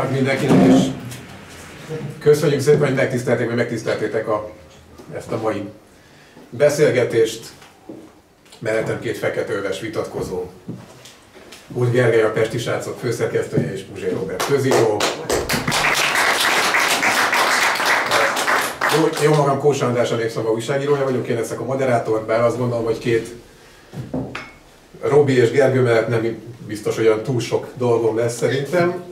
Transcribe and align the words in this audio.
kívánok 0.00 0.12
mindenkinek, 0.12 0.76
és 0.76 0.86
köszönjük 2.18 2.60
szépen, 2.60 2.86
hogy 2.86 2.94
megtisztelték, 2.94 3.46
vagy 3.46 3.56
megtiszteltétek 3.56 4.28
a, 4.28 4.50
ezt 5.16 5.32
a 5.32 5.40
mai 5.42 5.68
beszélgetést. 6.50 7.46
Mellettem 8.58 9.00
két 9.00 9.18
feketőves 9.18 9.80
vitatkozó. 9.80 10.44
Úgy 11.72 11.90
Gergely 11.90 12.22
a 12.22 12.30
Pesti 12.30 12.58
Srácok 12.58 12.98
főszerkesztője 12.98 13.72
és 13.72 13.80
Puzsé 13.80 14.08
Robert 14.10 14.46
közíró. 14.46 14.96
Jó, 18.96 19.08
jó 19.22 19.34
magam 19.34 19.58
Kósa 19.58 19.86
András 19.86 20.10
a 20.10 20.16
Népszava 20.16 20.52
újságírója 20.52 21.04
vagyok, 21.04 21.28
én 21.28 21.36
leszek 21.36 21.60
a 21.60 21.64
moderátor, 21.64 22.24
bár 22.24 22.40
azt 22.40 22.58
gondolom, 22.58 22.84
hogy 22.84 22.98
két 22.98 23.34
Robi 25.00 25.36
és 25.36 25.50
Gergő 25.50 25.82
mellett 25.82 26.08
nem 26.08 26.38
biztos, 26.66 26.96
hogy 26.96 27.06
olyan 27.06 27.22
túl 27.22 27.40
sok 27.40 27.66
dolgom 27.76 28.16
lesz 28.16 28.36
szerintem. 28.36 29.04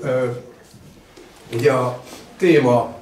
Ugye 1.55 1.73
a 1.73 2.03
téma 2.37 2.97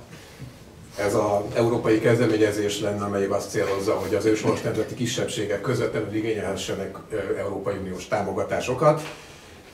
ez 0.97 1.15
az 1.15 1.43
európai 1.55 2.01
kezdeményezés 2.01 2.81
lenne, 2.81 3.05
amely 3.05 3.27
azt 3.27 3.51
célozza, 3.51 3.93
hogy 3.93 4.15
az 4.15 4.25
őshonos 4.25 4.61
nemzeti 4.61 4.95
kisebbségek 4.95 5.61
közvetlenül 5.61 6.15
igényelhessenek 6.15 6.97
Európai 7.39 7.77
Uniós 7.77 8.09
támogatásokat. 8.09 9.03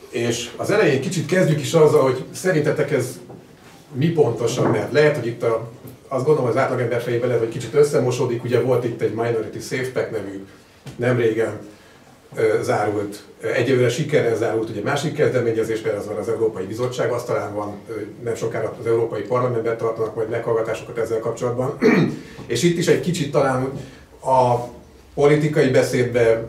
És 0.08 0.50
az 0.56 0.70
elején 0.70 1.00
kicsit 1.00 1.26
kezdjük 1.26 1.60
is 1.60 1.72
azzal, 1.74 2.02
hogy 2.02 2.24
szerintetek 2.32 2.90
ez 2.90 3.18
mi 3.92 4.08
pontosan, 4.08 4.70
mert 4.70 4.92
lehet, 4.92 5.16
hogy 5.16 5.26
itt 5.26 5.42
a, 5.42 5.70
azt 6.08 6.24
gondolom 6.24 6.50
az 6.50 6.56
átlagember 6.56 7.02
fejében 7.02 7.28
lehet, 7.28 7.42
hogy 7.42 7.52
kicsit 7.52 7.74
összemosódik, 7.74 8.44
ugye 8.44 8.60
volt 8.60 8.84
itt 8.84 9.00
egy 9.00 9.14
Minority 9.14 9.60
Safe 9.60 9.90
Pack 9.92 10.10
nevű 10.10 10.46
nem 10.96 11.16
régen 11.16 11.58
zárult, 12.62 13.22
egyelőre 13.40 13.88
sikerrel 13.88 14.36
zárult, 14.36 14.68
ugye 14.68 14.82
másik 14.82 15.14
kezdeményezés, 15.14 15.82
mert 15.82 15.96
az 15.96 16.06
van 16.06 16.16
az 16.16 16.28
Európai 16.28 16.64
Bizottság 16.64 17.10
asztalán 17.10 17.54
van, 17.54 17.74
nem 18.24 18.34
sokára 18.34 18.76
az 18.80 18.86
Európai 18.86 19.22
Parlamentben 19.22 19.76
tartanak 19.76 20.14
majd 20.14 20.28
meghallgatásokat 20.28 20.98
ezzel 20.98 21.18
kapcsolatban. 21.18 21.78
és 22.46 22.62
itt 22.62 22.78
is 22.78 22.86
egy 22.86 23.00
kicsit 23.00 23.32
talán 23.32 23.72
a 24.24 24.56
politikai 25.14 25.68
beszédbe 25.68 26.44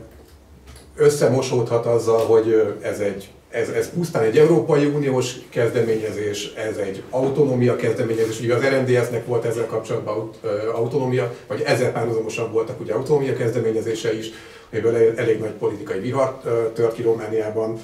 összemosódhat 0.96 1.86
azzal, 1.86 2.26
hogy 2.26 2.78
ez 2.82 3.00
egy 3.00 3.32
ez, 3.52 3.70
ez 3.70 3.90
pusztán 3.90 4.24
egy 4.24 4.38
Európai 4.38 4.86
Uniós 4.86 5.36
kezdeményezés, 5.50 6.54
ez 6.54 6.78
egy 6.78 7.04
autonómia 7.10 7.76
kezdeményezés, 7.76 8.40
ugye 8.40 8.56
az 8.56 8.64
RNDS-nek 8.64 9.26
volt 9.26 9.46
ezzel 9.46 9.66
kapcsolatban 9.66 10.30
autonómia, 10.74 11.34
vagy 11.48 11.62
ezzel 11.62 11.92
párhuzamosan 11.92 12.52
voltak 12.52 12.80
ugye 12.80 12.94
autonómia 12.94 13.36
kezdeményezése 13.36 14.18
is, 14.18 14.30
amiből 14.72 15.14
elég 15.16 15.40
nagy 15.40 15.52
politikai 15.52 16.00
vihar 16.00 16.42
tört 16.74 16.94
ki 16.94 17.02
Romániában. 17.02 17.80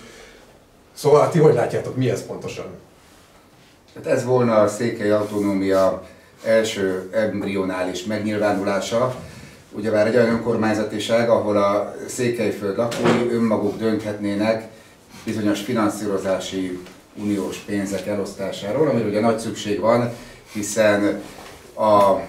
Szóval 0.94 1.30
ti 1.30 1.40
hogy 1.40 1.54
látjátok, 1.54 1.96
mi 1.96 2.10
ez 2.10 2.26
pontosan? 2.26 2.66
Hát 3.96 4.06
ez 4.06 4.26
volna 4.26 4.62
a 4.62 4.68
székely 4.68 5.12
autonómia 5.12 6.04
első 6.44 7.10
embrionális 7.12 8.04
megnyilvánulása. 8.04 9.16
Ugyebár 9.72 10.08
egy 10.08 10.16
olyan 10.16 10.30
önkormányzatiság, 10.30 11.30
ahol 11.30 11.58
a 11.58 11.96
székelyföld 12.08 12.78
lakói 12.78 13.30
önmaguk 13.32 13.78
dönthetnének 13.78 14.68
bizonyos 15.28 15.62
finanszírozási 15.62 16.80
uniós 17.16 17.58
pénzek 17.58 18.08
elosztásáról, 18.08 18.88
amire 18.88 19.06
ugye 19.06 19.20
nagy 19.20 19.40
szükség 19.40 19.80
van, 19.80 20.14
hiszen 20.54 21.22
a 21.76 22.20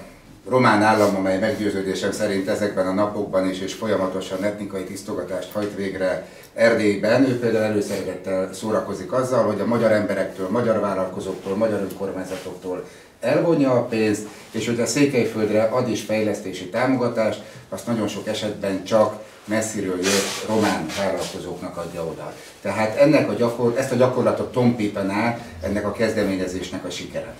román 0.48 0.82
állam, 0.82 1.16
amely 1.16 1.38
meggyőződésem 1.38 2.12
szerint 2.12 2.48
ezekben 2.48 2.86
a 2.86 2.92
napokban 2.92 3.48
is 3.48 3.60
és 3.60 3.74
folyamatosan 3.74 4.44
etnikai 4.44 4.84
tisztogatást 4.84 5.52
hajt 5.52 5.74
végre 5.76 6.28
Erdélyben, 6.54 7.28
ő 7.28 7.38
például 7.38 7.64
előszeretettel 7.64 8.52
szórakozik 8.52 9.12
azzal, 9.12 9.44
hogy 9.44 9.60
a 9.60 9.66
magyar 9.66 9.92
emberektől, 9.92 10.48
magyar 10.48 10.80
vállalkozóktól, 10.80 11.56
magyar 11.56 11.80
önkormányzatoktól 11.80 12.84
elvonja 13.20 13.70
a 13.70 13.84
pénzt, 13.84 14.26
és 14.50 14.66
hogy 14.66 14.80
a 14.80 14.86
Székelyföldre 14.86 15.62
ad 15.62 15.88
is 15.88 16.02
fejlesztési 16.02 16.68
támogatást, 16.68 17.42
azt 17.68 17.86
nagyon 17.86 18.08
sok 18.08 18.26
esetben 18.26 18.84
csak 18.84 19.22
messziről 19.48 19.96
jött 19.96 20.46
román 20.46 20.86
vállalkozóknak 20.98 21.76
adja 21.76 22.04
oda. 22.04 22.34
Tehát 22.60 22.96
ennek 22.96 23.28
a 23.28 23.32
gyakor, 23.32 23.74
ezt 23.76 23.92
a 23.92 23.96
gyakorlatot 23.96 24.52
tompítaná 24.52 25.38
ennek 25.62 25.86
a 25.86 25.92
kezdeményezésnek 25.92 26.84
a 26.84 26.90
sikere. 26.90 27.34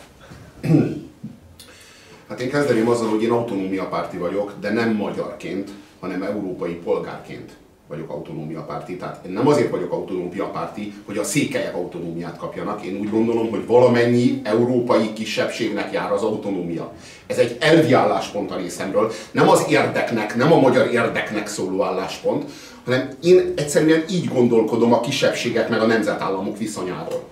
Hát 2.29 2.41
én 2.41 2.51
kezdeném 2.51 2.89
azzal, 2.89 3.09
hogy 3.09 3.23
én 3.23 3.31
autonómia 3.31 3.89
párti 3.89 4.17
vagyok, 4.17 4.55
de 4.61 4.73
nem 4.73 4.95
magyarként, 4.95 5.71
hanem 6.01 6.23
európai 6.23 6.75
polgárként 6.75 7.53
vagyok 7.89 8.11
autonómia 8.11 8.63
párti. 8.63 8.97
Tehát 8.97 9.25
én 9.27 9.33
nem 9.33 9.49
azért 9.49 9.71
vagyok 9.71 9.93
autonómia 9.93 10.47
párti, 10.47 10.95
hogy 11.07 11.19
a 11.19 11.25
székelyek 11.25 11.75
autonómiát 11.75 12.37
kapjanak. 12.37 12.85
Én 12.85 12.97
úgy 13.01 13.11
gondolom, 13.11 13.51
hogy 13.51 13.67
valamennyi 13.67 14.41
európai 14.45 15.13
kisebbségnek 15.13 15.93
jár 15.93 16.13
az 16.13 16.23
autonómia. 16.23 16.93
Ez 17.27 17.39
egy 17.39 17.57
elvi 17.61 17.93
álláspont 17.93 18.51
a 18.51 18.57
részemről. 18.57 19.13
Nem 19.31 19.49
az 19.49 19.65
érdeknek, 19.69 20.37
nem 20.37 20.53
a 20.53 20.61
magyar 20.61 20.93
érdeknek 20.93 21.47
szóló 21.47 21.83
álláspont, 21.83 22.51
hanem 22.85 23.09
én 23.23 23.53
egyszerűen 23.57 24.05
így 24.11 24.29
gondolkodom 24.29 24.93
a 24.93 25.01
kisebbségek 25.01 25.69
meg 25.69 25.81
a 25.81 25.87
nemzetállamok 25.87 26.59
viszonyáról. 26.59 27.25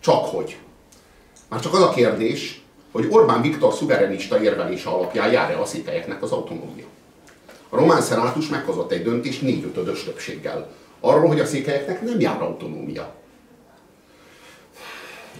Csak 0.00 0.24
hogy. 0.24 0.56
Már 1.48 1.60
csak 1.60 1.74
az 1.74 1.82
a 1.82 1.90
kérdés, 1.90 2.62
hogy 2.92 3.06
Orbán 3.10 3.42
Viktor 3.42 3.72
szuverenista 3.72 4.42
érvelése 4.42 4.88
alapján 4.88 5.32
jár-e 5.32 5.60
a 5.60 5.64
székelyeknek 5.64 6.22
az 6.22 6.30
autonómia. 6.30 6.84
A 7.68 7.76
román 7.76 8.00
szenátus 8.00 8.48
meghozott 8.48 8.92
egy 8.92 9.02
döntést 9.02 9.42
négyötödös 9.42 10.04
többséggel. 10.04 10.68
Arról, 11.00 11.28
hogy 11.28 11.40
a 11.40 11.46
székelyeknek 11.46 12.02
nem 12.02 12.20
jár 12.20 12.42
autonómia. 12.42 13.14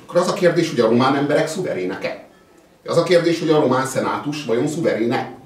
Akkor 0.02 0.20
az 0.20 0.28
a 0.28 0.32
kérdés, 0.32 0.70
hogy 0.70 0.80
a 0.80 0.88
román 0.88 1.16
emberek 1.16 1.48
szuverének-e? 1.48 2.26
Az 2.84 2.96
a 2.96 3.02
kérdés, 3.02 3.40
hogy 3.40 3.50
a 3.50 3.60
román 3.60 3.86
szenátus 3.86 4.44
vajon 4.44 4.66
szuveréne? 4.66 5.36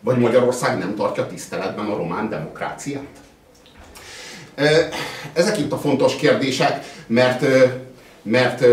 Vagy 0.00 0.18
Magyarország 0.18 0.78
nem 0.78 0.94
tartja 0.94 1.26
tiszteletben 1.26 1.86
a 1.86 1.96
román 1.96 2.28
demokráciát? 2.28 3.06
Ezek 5.32 5.58
itt 5.58 5.72
a 5.72 5.78
fontos 5.78 6.16
kérdések, 6.16 6.84
mert, 7.06 7.44
mert 8.22 8.64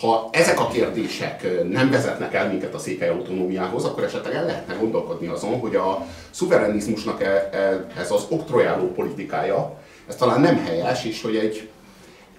ha 0.00 0.28
ezek 0.32 0.60
a 0.60 0.68
kérdések 0.68 1.46
nem 1.70 1.90
vezetnek 1.90 2.34
el 2.34 2.48
minket 2.48 2.74
a 2.74 2.78
székely 2.78 3.08
autonómiához, 3.08 3.84
akkor 3.84 4.04
esetleg 4.04 4.34
el 4.34 4.44
lehetne 4.44 4.74
gondolkodni 4.74 5.26
azon, 5.26 5.58
hogy 5.58 5.76
a 5.76 6.06
szuverenizmusnak 6.30 7.22
e, 7.22 7.48
e, 7.52 7.86
ez 8.00 8.10
az 8.10 8.26
oktrojáló 8.28 8.92
politikája, 8.92 9.78
ez 10.08 10.16
talán 10.16 10.40
nem 10.40 10.64
helyes, 10.64 11.04
és 11.04 11.22
hogy 11.22 11.36
egy 11.36 11.68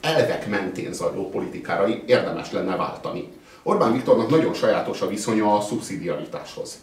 elvek 0.01 0.47
mentén 0.47 0.94
zajló 0.94 1.29
politikára 1.29 1.88
érdemes 2.06 2.51
lenne 2.51 2.75
váltani. 2.75 3.28
Orbán 3.63 3.94
Viktornak 3.94 4.29
nagyon 4.29 4.53
sajátos 4.53 5.02
a 5.02 5.07
viszonya 5.07 5.57
a 5.57 5.62
szubszidiaritáshoz. 5.62 6.78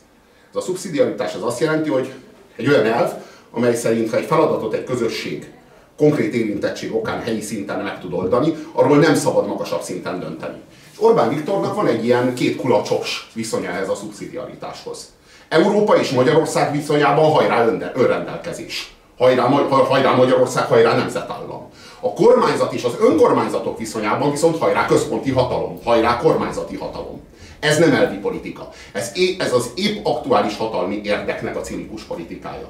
Ez 0.51 0.57
a 0.57 0.61
szubszidiaritás 0.61 1.35
az 1.35 1.43
azt 1.43 1.61
jelenti, 1.61 1.91
hogy 1.91 2.13
egy 2.57 2.69
olyan 2.69 2.87
elv, 2.87 3.11
amely 3.51 3.75
szerint 3.75 4.11
ha 4.11 4.17
egy 4.17 4.25
feladatot 4.25 4.75
egy 4.75 4.85
közösség 4.85 5.53
konkrét 5.97 6.35
érintettség 6.35 6.95
okán 6.95 7.23
helyi 7.23 7.41
szinten 7.41 7.81
meg 7.81 8.01
tud 8.01 8.13
oldani, 8.13 8.55
arról 8.73 8.97
nem 8.97 9.15
szabad 9.15 9.47
magasabb 9.47 9.83
szinten 9.83 10.21
dönteni. 10.21 10.61
És 10.93 11.03
Orbán 11.03 11.29
Viktornak 11.29 11.75
van 11.75 11.87
egy 11.87 12.05
ilyen 12.05 12.35
két 12.35 12.57
kulacsos 12.57 13.31
viszonya 13.35 13.71
ehhez 13.71 13.89
a 13.89 13.95
szubszidiaritáshoz. 13.95 15.13
Európa 15.49 15.97
és 15.97 16.11
Magyarország 16.11 16.73
viszonyában 16.73 17.31
hajrá 17.31 17.67
önrendelkezés. 17.95 18.95
Hajrá, 19.19 19.43
hajrá 19.69 20.15
Magyarország, 20.15 20.67
hajrá 20.67 20.97
nemzetállam. 20.97 21.71
A 22.01 22.13
kormányzat 22.13 22.73
és 22.73 22.85
az 22.85 22.97
önkormányzatok 23.01 23.79
viszonyában 23.79 24.31
viszont 24.31 24.59
hajrá 24.59 24.87
központi 24.87 25.31
hatalom, 25.31 25.79
hajrá 25.85 26.17
kormányzati 26.17 26.77
hatalom. 26.77 27.21
Ez 27.61 27.79
nem 27.79 27.95
elvi 27.95 28.17
politika. 28.17 28.69
Ez, 28.93 29.13
ez 29.39 29.53
az 29.53 29.71
épp 29.75 30.07
aktuális 30.07 30.57
hatalmi 30.57 31.01
érdeknek 31.05 31.57
a 31.57 31.61
cinikus 31.61 32.03
politikája. 32.03 32.69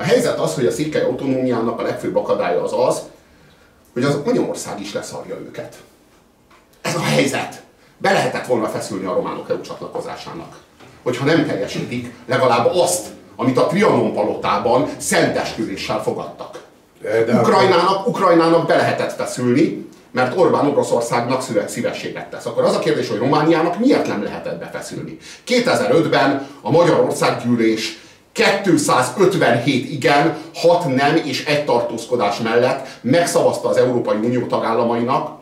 A 0.00 0.02
helyzet 0.02 0.38
az, 0.38 0.54
hogy 0.54 0.66
a 0.66 0.70
székely 0.70 1.02
autonómiának 1.02 1.80
a 1.80 1.82
legfőbb 1.82 2.16
akadálya 2.16 2.62
az 2.62 2.72
az, 2.72 3.00
hogy 3.92 4.04
az 4.04 4.18
Magyarország 4.24 4.80
is 4.80 4.92
leszarja 4.92 5.38
őket. 5.38 5.76
Ez 6.80 6.94
a 6.94 7.00
helyzet. 7.00 7.62
Be 7.98 8.12
lehetett 8.12 8.46
volna 8.46 8.68
feszülni 8.68 9.04
a 9.04 9.14
románok 9.14 9.50
EU 9.50 9.60
csatlakozásának. 9.60 10.56
Hogyha 11.02 11.24
nem 11.24 11.46
teljesítik 11.46 12.14
legalább 12.26 12.70
azt, 12.74 13.06
amit 13.36 13.58
a 13.58 13.66
Trianon 13.66 14.12
palotában 14.12 14.88
szentesküvéssel 14.96 16.02
fogadtak. 16.02 16.64
De 17.00 17.40
Ukrajnának, 17.40 18.06
Ukrajnának 18.06 18.66
be 18.66 18.76
lehetett 18.76 19.12
feszülni, 19.12 19.88
mert 20.10 20.38
Orbán 20.38 20.66
Oroszországnak 20.66 21.42
szívességet 21.66 22.30
tesz. 22.30 22.46
Akkor 22.46 22.64
az 22.64 22.74
a 22.74 22.78
kérdés, 22.78 23.08
hogy 23.08 23.18
Romániának 23.18 23.78
miért 23.78 24.06
nem 24.06 24.22
lehetett 24.22 24.58
befeszülni. 24.58 25.18
2005-ben 25.46 26.46
a 26.60 26.70
Magyarország 26.70 27.42
gyűlés 27.44 27.98
257 28.32 29.90
igen, 29.90 30.36
6 30.54 30.94
nem 30.94 31.16
és 31.24 31.44
egy 31.44 31.64
tartózkodás 31.64 32.38
mellett 32.38 32.86
megszavazta 33.00 33.68
az 33.68 33.76
Európai 33.76 34.16
Unió 34.16 34.46
tagállamainak 34.46 35.38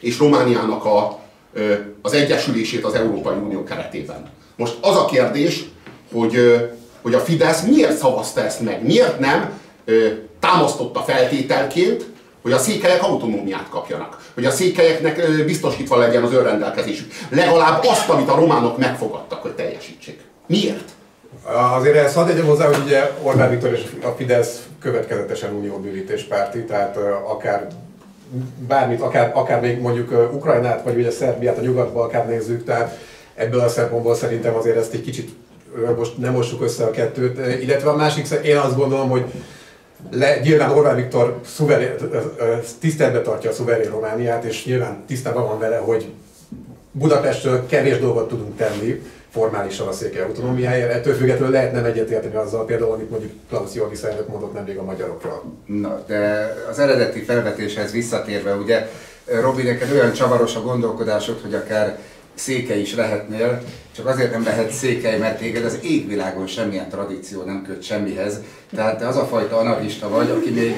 és 0.00 0.18
Romániának 0.18 0.84
a, 0.84 1.18
az 2.02 2.12
egyesülését 2.12 2.84
az 2.84 2.94
Európai 2.94 3.36
Unió 3.36 3.64
keretében. 3.64 4.30
Most 4.56 4.76
az 4.80 4.96
a 4.96 5.04
kérdés, 5.04 5.64
hogy, 6.12 6.36
hogy 7.02 7.14
a 7.14 7.20
Fidesz 7.20 7.62
miért 7.62 7.96
szavazta 7.96 8.44
ezt 8.44 8.60
meg, 8.60 8.84
miért 8.84 9.18
nem 9.18 9.60
támasztotta 10.40 11.00
feltételként, 11.00 12.06
hogy 12.42 12.52
a 12.52 12.58
székelyek 12.58 13.02
autonómiát 13.02 13.68
kapjanak, 13.68 14.30
hogy 14.34 14.44
a 14.44 14.50
székelyeknek 14.50 15.44
biztosítva 15.44 15.96
legyen 15.96 16.22
az 16.22 16.32
önrendelkezésük. 16.32 17.12
Legalább 17.28 17.84
azt, 17.84 18.08
amit 18.08 18.28
a 18.28 18.34
románok 18.34 18.78
megfogadtak, 18.78 19.42
hogy 19.42 19.52
teljesítsék. 19.52 20.20
Miért? 20.46 20.90
Azért 21.76 21.96
ezt 21.96 22.14
hadd 22.14 22.26
tegyem 22.26 22.46
hozzá, 22.46 22.66
hogy 22.66 22.82
ugye 22.84 23.10
Orbán 23.22 23.50
Viktor 23.50 23.72
és 23.72 23.82
a 24.02 24.08
Fidesz 24.08 24.66
következetesen 24.80 25.52
unióbővítés 25.52 26.22
párti, 26.22 26.64
tehát 26.64 26.96
akár 27.28 27.66
bármit, 28.68 29.00
akár, 29.00 29.30
akár 29.34 29.60
még 29.60 29.80
mondjuk 29.80 30.30
Ukrajnát, 30.32 30.84
vagy 30.84 30.96
ugye 30.96 31.10
Szerbiát, 31.10 31.58
a 31.58 31.60
Nyugat-Balkán 31.60 32.26
nézzük, 32.26 32.64
tehát 32.64 32.98
ebből 33.34 33.60
a 33.60 33.68
szempontból 33.68 34.14
szerintem 34.14 34.54
azért 34.54 34.76
ezt 34.76 34.92
egy 34.92 35.02
kicsit 35.02 35.30
most 35.96 36.18
nem 36.18 36.32
mossuk 36.32 36.62
össze 36.62 36.84
a 36.84 36.90
kettőt, 36.90 37.62
illetve 37.62 37.90
a 37.90 37.96
másik, 37.96 38.28
én 38.44 38.56
azt 38.56 38.76
gondolom, 38.76 39.08
hogy 39.08 39.24
le, 40.10 40.40
nyilván 40.40 40.70
Orbán 40.70 40.96
Viktor 40.96 41.40
szuverén, 41.44 41.94
tiszteletbe 42.80 43.20
tartja 43.20 43.50
a 43.50 43.52
szuverén 43.52 43.90
Romániát, 43.90 44.44
és 44.44 44.64
nyilván 44.64 45.02
tisztában 45.06 45.46
van 45.46 45.58
vele, 45.58 45.76
hogy 45.76 46.12
Budapestről 46.92 47.66
kevés 47.66 47.98
dolgot 47.98 48.28
tudunk 48.28 48.56
tenni, 48.56 49.02
formálisan 49.32 49.88
a 49.88 49.92
székely 49.92 50.22
autonómiáért. 50.22 50.92
Ettől 50.92 51.14
függetlenül 51.14 51.52
lehet 51.52 51.72
nem 51.72 51.84
egyetérteni 51.84 52.34
azzal 52.34 52.64
például, 52.64 52.92
amit 52.92 53.10
mondjuk 53.10 53.32
Klaus 53.48 53.74
Jorgi 53.74 53.96
elnök 54.02 54.28
mondott 54.28 54.52
nemrég 54.52 54.78
a 54.78 54.82
magyarokról. 54.82 55.42
Na, 55.66 56.04
de 56.06 56.52
az 56.70 56.78
eredeti 56.78 57.20
felvetéshez 57.20 57.92
visszatérve, 57.92 58.54
ugye 58.54 58.88
Robi, 59.24 59.62
neked 59.62 59.90
olyan 59.90 60.12
csavaros 60.12 60.56
a 60.56 60.62
gondolkodásod, 60.62 61.40
hogy 61.42 61.54
akár 61.54 61.98
székely 62.34 62.80
is 62.80 62.94
lehetnél, 62.94 63.62
csak 63.96 64.06
azért 64.06 64.30
nem 64.30 64.44
lehet 64.44 64.70
székely, 64.70 65.18
mert 65.18 65.38
téged 65.38 65.64
az 65.64 65.78
égvilágon 65.82 66.46
semmilyen 66.46 66.88
tradíció 66.88 67.42
nem 67.42 67.62
köt 67.66 67.82
semmihez. 67.82 68.40
Tehát 68.74 68.98
te 68.98 69.06
az 69.08 69.16
a 69.16 69.24
fajta 69.24 69.58
anarchista 69.58 70.08
vagy, 70.08 70.30
aki 70.30 70.50
még, 70.50 70.74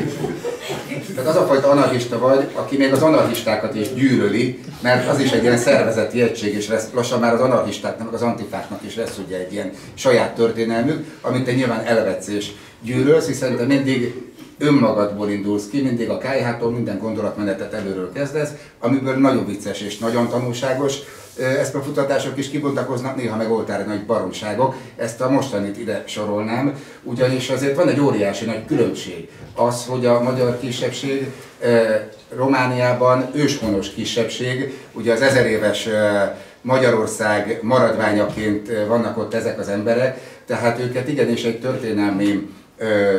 tehát 1.15 1.31
az 1.31 1.37
a 1.37 1.47
fajta 1.47 1.71
anarchista 1.71 2.19
vagy, 2.19 2.49
aki 2.55 2.77
még 2.77 2.93
az 2.93 3.03
anarchistákat 3.03 3.75
is 3.75 3.95
gyűlöli, 3.95 4.61
mert 4.81 5.09
az 5.09 5.21
is 5.21 5.31
egy 5.31 5.43
ilyen 5.43 5.59
szervezeti 5.59 6.23
egység, 6.23 6.55
és 6.55 6.69
lesz, 6.69 6.87
lassan 6.93 7.21
már 7.21 7.35
az 7.35 7.41
anarchistáknak, 7.41 8.13
az 8.13 8.23
antifáknak 8.23 8.83
is 8.83 8.97
lesz 8.97 9.19
ugye 9.27 9.39
egy 9.39 9.53
ilyen 9.53 9.71
saját 9.95 10.35
történelmük, 10.35 11.19
amit 11.21 11.45
te 11.45 11.53
nyilván 11.53 11.85
elvetsz 11.85 12.29
és 12.29 12.51
gyűlölsz, 12.83 13.27
hiszen 13.27 13.57
te 13.57 13.65
mindig 13.65 14.15
önmagadból 14.59 15.31
indulsz 15.31 15.69
ki, 15.69 15.83
mindig 15.83 16.09
a 16.11 16.19
kájhától 16.19 16.71
minden 16.71 16.99
gondolatmenetet 16.99 17.73
előről 17.73 18.13
kezdesz, 18.13 18.51
amiből 18.79 19.17
nagyon 19.17 19.47
vicces 19.47 19.81
és 19.81 19.99
nagyon 19.99 20.29
tanulságos 20.29 20.95
eszmefutatások 21.39 22.39
is 22.39 22.51
kibontakoznak, 22.51 23.17
néha 23.17 23.37
meg 23.37 23.51
oltári 23.51 23.83
nagy 23.89 24.05
baromságok. 24.05 24.75
Ezt 24.97 25.21
a 25.21 25.31
mostanit 25.31 25.79
ide 25.79 26.03
sorolnám, 26.07 26.75
ugyanis 27.03 27.51
azért 27.51 27.77
van 27.77 27.89
egy 27.89 28.01
óriási 28.01 28.45
nagy 28.45 28.65
különbség. 28.65 29.29
Az, 29.55 29.87
hogy 29.87 30.07
a 30.07 30.23
magyar 30.23 30.59
kisebbség 30.61 31.27
Romániában 32.37 33.31
őshonos 33.35 33.91
kisebbség, 33.91 34.79
ugye 34.93 35.13
az 35.13 35.23
ezer 35.23 35.47
éves 35.47 35.89
Magyarország 36.61 37.59
maradványaként 37.63 38.71
vannak 38.89 39.19
ott 39.19 39.35
ezek 39.35 39.59
az 39.59 39.69
emberek, 39.69 40.21
tehát 40.47 40.79
őket 40.81 41.09
igenis 41.09 41.45
egy 41.45 41.61
történelmi 41.61 42.49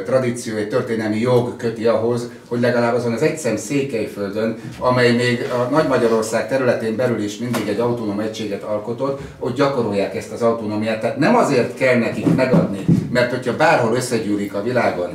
tradíció, 0.06 0.56
egy 0.56 0.68
történelmi 0.68 1.20
jog 1.20 1.56
köti 1.56 1.86
ahhoz, 1.86 2.30
hogy 2.48 2.60
legalább 2.60 2.96
azon 2.96 3.14
az 3.14 3.22
egyszem 3.22 3.58
Székelyföldön, 3.58 4.58
amely 4.80 5.16
még 5.16 5.48
a 5.52 5.70
Nagy 5.70 5.88
Magyarország 5.88 6.48
területén 6.48 6.96
belül 6.96 7.24
is 7.24 7.38
mindig 7.38 7.68
egy 7.68 7.80
autonóm 7.80 8.20
egységet 8.20 8.64
alkotott, 8.64 9.22
hogy 9.40 9.54
gyakorolják 9.54 10.16
ezt 10.16 10.32
az 10.32 10.42
autonómiát. 10.42 11.00
Tehát 11.00 11.18
nem 11.18 11.36
azért 11.36 11.78
kell 11.78 11.98
nekik 11.98 12.36
megadni, 12.36 12.86
mert 13.12 13.30
hogyha 13.32 13.56
bárhol 13.56 13.96
összegyűlik 13.96 14.54
a 14.54 14.64
világon 14.64 15.10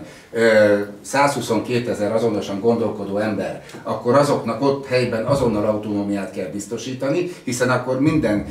122 1.03 1.91
ezer 1.91 2.13
azonosan 2.13 2.61
gondolkodó 2.61 3.19
ember, 3.19 3.63
akkor 3.83 4.15
azoknak 4.15 4.63
ott 4.63 4.87
helyben 4.87 5.25
azonnal 5.25 5.65
autonómiát 5.65 6.31
kell 6.31 6.49
biztosítani, 6.53 7.31
hiszen 7.45 7.71
akkor 7.71 8.01
minden 8.01 8.47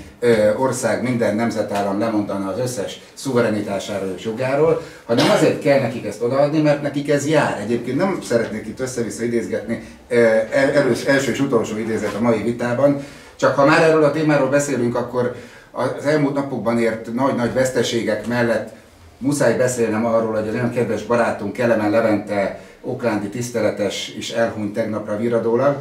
ország, 0.58 1.04
minden 1.04 1.36
nemzetállam 1.36 2.00
lemondana 2.00 2.50
az 2.50 2.60
összes 2.60 3.00
szuverenitásáról 3.14 4.14
és 4.18 4.26
jogáról, 4.26 4.82
hanem 5.06 5.30
azért 5.30 5.62
kell 5.62 5.80
nekik 5.80 6.06
ezt 6.06 6.22
odaadni, 6.22 6.62
mert 6.62 6.82
nekik 6.82 7.10
ez 7.10 7.28
jár. 7.28 7.60
Egyébként 7.60 7.98
nem 7.98 8.20
szeretnék 8.24 8.68
itt 8.68 8.80
össze-vissza 8.80 9.24
idézgetni, 9.24 9.84
elős, 10.74 11.04
első 11.04 11.32
és 11.32 11.40
utolsó 11.40 11.78
idézet 11.78 12.14
a 12.14 12.22
mai 12.22 12.42
vitában, 12.44 13.04
csak 13.36 13.56
ha 13.56 13.66
már 13.66 13.82
erről 13.82 14.04
a 14.04 14.12
témáról 14.12 14.50
beszélünk, 14.50 14.96
akkor 14.96 15.36
az 15.72 16.06
elmúlt 16.06 16.34
napokban 16.34 16.80
ért 16.80 17.14
nagy-nagy 17.14 17.54
veszteségek 17.54 18.28
mellett 18.28 18.78
muszáj 19.20 19.58
beszélnem 19.58 20.06
arról, 20.06 20.34
hogy 20.34 20.48
az 20.48 20.54
olyan 20.54 20.72
kedves 20.72 21.04
barátunk 21.04 21.54
Kelemen 21.54 21.90
Levente 21.90 22.60
oklándi 22.82 23.28
tiszteletes 23.28 24.14
is 24.18 24.30
elhunyt 24.30 24.74
tegnapra 24.74 25.18
viradólag, 25.18 25.76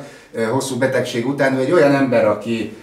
hosszú 0.50 0.78
betegség 0.78 1.26
után. 1.26 1.56
Ő 1.56 1.60
egy 1.60 1.72
olyan 1.72 1.94
ember, 1.94 2.26
aki 2.26 2.76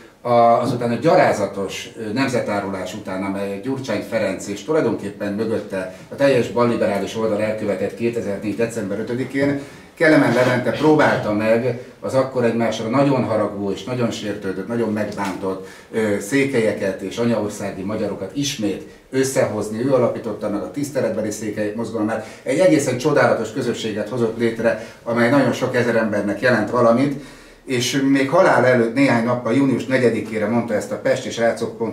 azután 0.62 0.92
a 0.92 0.96
gyarázatos 0.96 1.90
nemzetárulás 2.14 2.94
után, 2.94 3.24
amely 3.24 3.60
Gyurcsány 3.64 4.04
Ferenc 4.10 4.48
és 4.48 4.64
tulajdonképpen 4.64 5.34
mögötte 5.34 5.96
a 6.10 6.16
teljes 6.16 6.50
balliberális 6.50 7.16
oldal 7.16 7.42
elkövetett 7.42 7.96
2004. 7.96 8.56
december 8.56 9.04
5-én, 9.08 9.62
Kelemen 9.96 10.34
Levente 10.34 10.72
próbálta 10.72 11.34
meg 11.34 11.80
az 12.00 12.14
akkor 12.14 12.44
egymásra 12.44 12.90
nagyon 12.90 13.24
haragvó 13.24 13.72
és 13.72 13.84
nagyon 13.84 14.12
sértődött, 14.12 14.68
nagyon 14.68 14.94
megbántott 14.94 15.68
ö, 15.92 16.20
székelyeket 16.20 17.02
és 17.02 17.18
anyaországi 17.18 17.82
magyarokat 17.82 18.32
ismét 18.34 18.90
összehozni. 19.10 19.86
Ő 19.86 19.94
alapította 19.94 20.50
meg 20.50 20.62
a 20.62 20.72
tiszteletbeli 20.72 21.32
székely 21.32 21.74
mozgalmát. 21.76 22.28
Egy 22.44 22.60
egészen 22.60 22.98
csodálatos 22.98 23.54
közösséget 23.54 24.10
hozott 24.10 24.38
létre, 24.38 24.88
amely 25.04 25.30
nagyon 25.30 25.54
sok 25.54 25.76
ezer 25.76 25.96
embernek 25.96 26.42
jelent 26.42 26.70
valamit, 26.70 27.24
és 27.66 28.02
még 28.12 28.30
halál 28.30 28.66
előtt 28.66 28.94
néhány 28.94 29.24
nappal, 29.24 29.54
június 29.54 29.86
4-ére 29.90 30.50
mondta 30.50 30.74
ezt 30.74 30.92
a 30.92 31.00
pest 31.00 31.26
és 31.26 31.42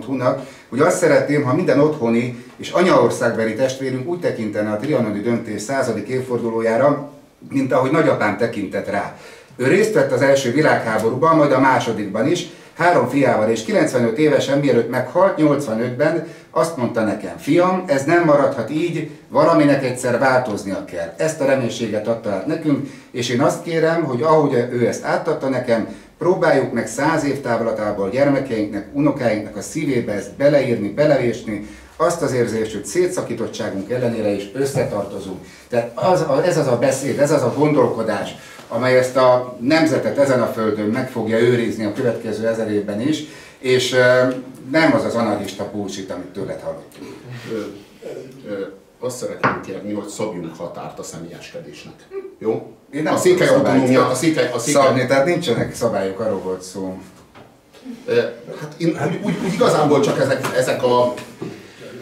nak 0.07 0.39
hogy 0.69 0.79
azt 0.79 0.97
szeretném, 0.97 1.43
ha 1.43 1.55
minden 1.55 1.79
otthoni 1.79 2.43
és 2.57 2.69
anyaországbeli 2.69 3.53
testvérünk 3.53 4.07
úgy 4.07 4.19
tekintene 4.19 4.71
a 4.71 4.77
trianoni 4.77 5.21
döntés 5.21 5.61
századik 5.61 6.07
évfordulójára, 6.07 7.12
mint 7.49 7.73
ahogy 7.73 7.91
nagyapám 7.91 8.37
tekintett 8.37 8.89
rá. 8.89 9.15
Ő 9.55 9.67
részt 9.67 9.93
vett 9.93 10.11
az 10.11 10.21
első 10.21 10.51
világháborúban, 10.51 11.35
majd 11.35 11.51
a 11.51 11.59
másodikban 11.59 12.27
is, 12.27 12.45
három 12.73 13.09
fiával 13.09 13.49
és 13.49 13.63
95 13.63 14.17
évesen, 14.17 14.59
mielőtt 14.59 14.89
meghalt 14.89 15.33
85-ben, 15.37 16.27
azt 16.51 16.77
mondta 16.77 17.03
nekem, 17.03 17.37
fiam, 17.37 17.83
ez 17.87 18.03
nem 18.03 18.23
maradhat 18.23 18.69
így, 18.69 19.09
valaminek 19.29 19.83
egyszer 19.83 20.19
változnia 20.19 20.85
kell. 20.85 21.13
Ezt 21.17 21.41
a 21.41 21.45
reménységet 21.45 22.07
adta 22.07 22.29
át 22.29 22.45
nekünk, 22.45 22.87
és 23.11 23.29
én 23.29 23.41
azt 23.41 23.63
kérem, 23.63 24.03
hogy 24.03 24.21
ahogy 24.21 24.53
ő 24.53 24.87
ezt 24.87 25.05
átadta 25.05 25.49
nekem, 25.49 25.87
próbáljuk 26.17 26.73
meg 26.73 26.87
száz 26.87 27.23
év 27.23 27.41
távlatából 27.41 28.09
gyermekeinknek, 28.09 28.87
unokáinknak 28.91 29.55
a 29.55 29.61
szívébe 29.61 30.13
ezt 30.13 30.35
beleírni, 30.37 30.89
belevésni, 30.89 31.67
azt 32.03 32.21
az 32.21 32.33
érzést, 32.33 32.73
hogy 32.73 32.85
szétszakítottságunk 32.85 33.91
ellenére 33.91 34.29
is 34.29 34.49
összetartozunk. 34.53 35.45
Tehát 35.69 35.91
az, 35.95 36.25
ez 36.45 36.57
az 36.57 36.67
a 36.67 36.77
beszéd, 36.77 37.19
ez 37.19 37.31
az 37.31 37.41
a 37.41 37.53
gondolkodás, 37.57 38.35
amely 38.67 38.97
ezt 38.97 39.15
a 39.15 39.57
nemzetet 39.59 40.17
ezen 40.17 40.41
a 40.41 40.47
földön 40.47 40.87
meg 40.87 41.09
fogja 41.09 41.39
őrizni 41.39 41.85
a 41.85 41.93
következő 41.93 42.47
ezer 42.47 42.71
évben 42.71 43.01
is, 43.01 43.23
és 43.59 43.95
nem 44.71 44.93
az 44.93 45.03
az 45.03 45.15
anarchista 45.15 45.69
bullshit, 45.71 46.11
amit 46.11 46.27
tőled 46.27 46.59
hallottunk. 46.61 47.13
Azt 48.99 49.17
szeretném 49.17 49.61
kérni, 49.65 49.93
hogy 49.93 50.07
szabjunk 50.07 50.55
határt 50.57 50.99
a 50.99 51.03
személyeskedésnek. 51.03 51.93
Jó? 52.39 52.71
Én 52.93 53.03
nem 53.03 53.13
a 53.13 53.17
székely 53.17 53.47
autonómia, 53.47 54.07
a 54.07 54.15
székely, 54.15 54.51
a 54.53 54.59
székely... 54.59 54.83
Szabni, 54.83 55.05
tehát 55.05 55.25
nincsenek 55.25 55.75
szabályok, 55.75 56.19
arról 56.19 56.39
volt 56.39 56.61
szó. 56.61 56.97
Hát 58.59 58.73
én 58.77 58.87
úgy, 58.89 59.19
úgy, 59.23 59.35
úgy 59.45 59.53
igazából 59.53 59.99
csak 59.99 60.19
ezek, 60.19 60.47
ezek, 60.55 60.83
a, 60.83 61.13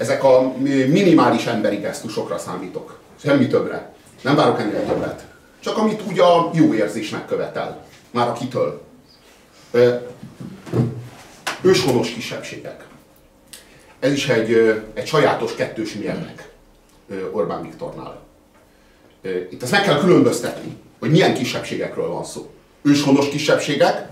ezek 0.01 0.23
a 0.23 0.53
minimális 0.87 1.45
emberi 1.45 1.75
gesztusokra 1.75 2.37
számítok. 2.37 2.99
Semmi 3.23 3.47
többre. 3.47 3.93
Nem 4.21 4.35
várok 4.35 4.59
ennél 4.59 4.85
többet. 4.85 5.25
Csak 5.59 5.77
amit 5.77 6.01
úgy 6.09 6.19
a 6.19 6.49
jó 6.53 6.73
érzés 6.73 7.09
megkövetel. 7.09 7.85
Már 8.11 8.27
a 8.27 8.33
kitől. 8.33 8.81
Őshonos 11.61 12.09
kisebbségek. 12.09 12.85
Ez 13.99 14.11
is 14.11 14.27
egy, 14.27 14.81
egy 14.93 15.07
sajátos 15.07 15.55
kettős 15.55 15.93
mérleg 15.93 16.49
Orbán 17.31 17.61
Viktornál. 17.61 18.21
Itt 19.49 19.63
ezt 19.63 19.71
meg 19.71 19.83
kell 19.83 19.99
különböztetni, 19.99 20.77
hogy 20.99 21.11
milyen 21.11 21.33
kisebbségekről 21.33 22.07
van 22.07 22.23
szó. 22.23 22.51
Őshonos 22.81 23.29
kisebbségek, 23.29 24.07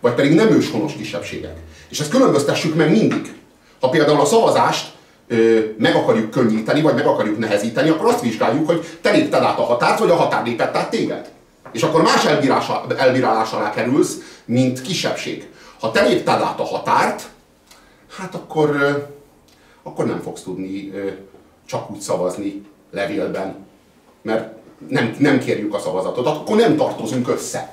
vagy 0.00 0.14
pedig 0.14 0.34
nem 0.34 0.50
őshonos 0.50 0.92
kisebbségek. 0.92 1.56
És 1.88 2.00
ezt 2.00 2.10
különböztessük 2.10 2.74
meg 2.74 2.90
mindig. 2.90 3.34
Ha 3.80 3.88
például 3.88 4.20
a 4.20 4.24
szavazást 4.24 4.92
meg 5.76 5.94
akarjuk 5.94 6.30
könnyíteni, 6.30 6.80
vagy 6.80 6.94
meg 6.94 7.06
akarjuk 7.06 7.38
nehezíteni, 7.38 7.88
akkor 7.88 8.06
azt 8.06 8.20
vizsgáljuk, 8.20 8.66
hogy 8.66 8.98
te 9.00 9.10
lépted 9.10 9.42
át 9.42 9.58
a 9.58 9.62
határt, 9.62 9.98
vagy 9.98 10.10
a 10.10 10.16
határ 10.16 10.44
lépett 10.44 10.76
át 10.76 10.90
téged. 10.90 11.30
És 11.72 11.82
akkor 11.82 12.02
más 12.02 12.24
elbírálás 12.96 13.52
alá 13.52 13.70
kerülsz, 13.70 14.16
mint 14.44 14.80
kisebbség. 14.80 15.48
Ha 15.80 15.90
te 15.90 16.02
lépted 16.02 16.40
át 16.40 16.60
a 16.60 16.64
határt, 16.64 17.22
hát 18.16 18.34
akkor, 18.34 18.98
akkor 19.82 20.06
nem 20.06 20.20
fogsz 20.20 20.42
tudni 20.42 20.92
csak 21.66 21.90
úgy 21.90 22.00
szavazni 22.00 22.66
levélben. 22.90 23.56
Mert 24.22 24.52
nem, 24.88 25.14
nem 25.18 25.38
kérjük 25.38 25.74
a 25.74 25.78
szavazatot, 25.78 26.26
akkor 26.26 26.56
nem 26.56 26.76
tartozunk 26.76 27.28
össze. 27.28 27.72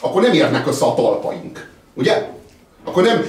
Akkor 0.00 0.22
nem 0.22 0.32
érnek 0.32 0.66
össze 0.66 0.84
a 0.84 0.94
talpaink. 0.94 1.70
Ugye? 1.94 2.28
Akkor 2.84 3.02
nem, 3.02 3.24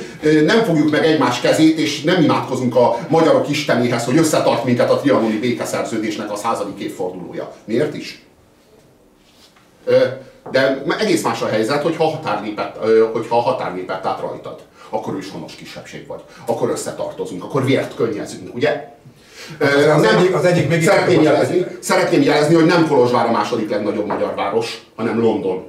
nem 0.45 0.63
fogjuk 0.63 0.91
meg 0.91 1.05
egymás 1.05 1.41
kezét, 1.41 1.77
és 1.77 2.01
nem 2.01 2.21
imádkozunk 2.21 2.75
a 2.75 2.97
magyarok 3.09 3.49
istenéhez, 3.49 4.05
hogy 4.05 4.17
összetart 4.17 4.63
minket 4.63 4.91
a 4.91 4.99
trianoni 4.99 5.37
békeszerződésnek 5.39 6.31
a 6.31 6.35
századik 6.35 6.79
évfordulója. 6.79 7.51
Miért 7.65 7.95
is? 7.95 8.23
De 10.51 10.83
egész 10.99 11.23
más 11.23 11.41
a 11.41 11.47
helyzet, 11.47 11.81
hogyha 11.81 12.03
a 12.03 12.09
határ 12.09 12.41
lépett, 12.43 12.77
hogyha 13.13 13.37
a 13.37 13.41
határ 13.41 13.75
lépett 13.75 14.05
át 14.05 14.19
rajtad. 14.19 14.59
Akkor 14.89 15.15
őshonos 15.15 15.55
kisebbség 15.55 16.07
vagy. 16.07 16.21
Akkor 16.45 16.69
összetartozunk, 16.69 17.43
akkor 17.43 17.65
vért 17.65 17.95
könnyezünk, 17.95 18.55
ugye? 18.55 18.93
Az, 19.59 19.85
az, 19.95 20.01
nem, 20.01 20.17
egyik, 20.17 20.35
az 20.35 20.45
egyik 20.45 20.67
még 20.67 20.83
szeretném 20.83 21.21
jelezni, 21.21 21.65
szeretném 21.79 22.21
jelezni, 22.21 22.55
hogy 22.55 22.65
nem 22.65 22.87
Kolozsvár 22.87 23.25
a 23.25 23.31
második 23.31 23.69
legnagyobb 23.69 24.05
magyar 24.05 24.35
város, 24.35 24.81
hanem 24.95 25.19
London. 25.19 25.63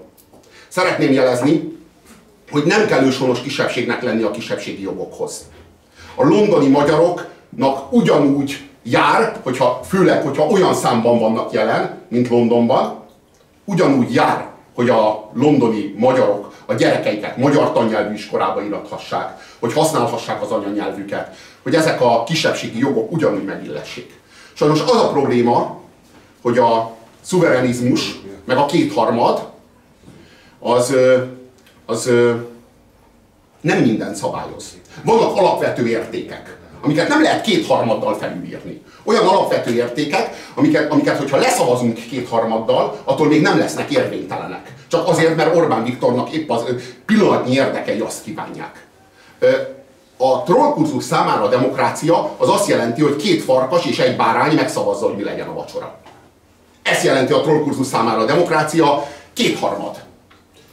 Szeretném 0.69 1.13
jelezni, 1.13 1.76
hogy 2.51 2.65
nem 2.65 2.87
kell 2.87 3.05
őshonos 3.05 3.41
kisebbségnek 3.41 4.03
lenni 4.03 4.23
a 4.23 4.31
kisebbségi 4.31 4.83
jogokhoz. 4.83 5.47
A 6.15 6.25
londoni 6.25 6.69
magyaroknak 6.69 7.93
ugyanúgy 7.93 8.69
jár, 8.83 9.41
hogyha, 9.43 9.81
főleg, 9.85 10.23
hogyha 10.23 10.47
olyan 10.47 10.75
számban 10.75 11.19
vannak 11.19 11.53
jelen, 11.53 12.03
mint 12.09 12.29
Londonban, 12.29 13.05
ugyanúgy 13.65 14.15
jár, 14.15 14.47
hogy 14.75 14.91
a 14.91 15.31
londoni 15.35 15.95
magyarok 15.99 16.55
a 16.67 16.75
gyerekeiket 16.75 17.37
magyar 17.37 17.73
tannyelvű 17.73 18.15
iskolába 18.15 18.63
irathassák, 18.63 19.41
hogy 19.59 19.73
használhassák 19.73 20.43
az 20.43 20.51
anyanyelvüket, 20.51 21.37
hogy 21.63 21.75
ezek 21.75 22.01
a 22.01 22.25
kisebbségi 22.25 22.79
jogok 22.79 23.13
ugyanúgy 23.13 23.45
megillessék. 23.45 24.21
Sajnos 24.53 24.81
az 24.81 24.97
a 24.97 25.09
probléma, 25.09 25.81
hogy 26.43 26.59
a 26.59 26.91
szuverenizmus, 27.21 28.21
meg 28.45 28.57
a 28.57 28.67
kétharmad, 28.67 29.49
az, 30.59 30.95
az 31.87 32.11
nem 33.61 33.79
minden 33.79 34.15
szabályoz. 34.15 34.77
Vannak 35.05 35.37
alapvető 35.37 35.89
értékek, 35.89 36.57
amiket 36.83 37.09
nem 37.09 37.23
lehet 37.23 37.41
kétharmaddal 37.41 38.15
felülírni. 38.15 38.83
Olyan 39.05 39.27
alapvető 39.27 39.75
értékek, 39.75 40.51
amiket, 40.55 40.93
amiket 40.93 41.19
hogyha 41.19 41.37
leszavazunk 41.37 41.95
kétharmaddal, 41.95 43.01
attól 43.05 43.27
még 43.27 43.43
nem 43.43 43.59
lesznek 43.59 43.91
érvénytelenek. 43.91 44.75
Csak 44.89 45.09
azért, 45.09 45.37
mert 45.37 45.57
Orbán 45.57 45.85
Viktornak 45.85 46.31
épp 46.31 46.51
az 46.51 46.65
pillanatnyi 47.07 47.55
érdekei 47.55 48.01
azt 48.01 48.23
kívánják. 48.23 48.87
A 50.17 50.43
trollkurzus 50.43 51.05
számára 51.05 51.43
a 51.43 51.49
demokrácia 51.49 52.35
az 52.37 52.49
azt 52.49 52.69
jelenti, 52.69 53.03
hogy 53.03 53.17
két 53.17 53.43
farkas 53.43 53.87
és 53.87 53.99
egy 53.99 54.17
bárány 54.17 54.55
megszavazza, 54.55 55.07
hogy 55.07 55.17
mi 55.17 55.25
legyen 55.25 55.49
a 55.49 55.55
vacsora. 55.55 55.99
Ezt 56.83 57.05
jelenti 57.05 57.33
a 57.33 57.41
trollkurzus 57.41 57.87
számára 57.87 58.21
a 58.21 58.25
demokrácia, 58.25 59.07
kétharmad 59.33 60.06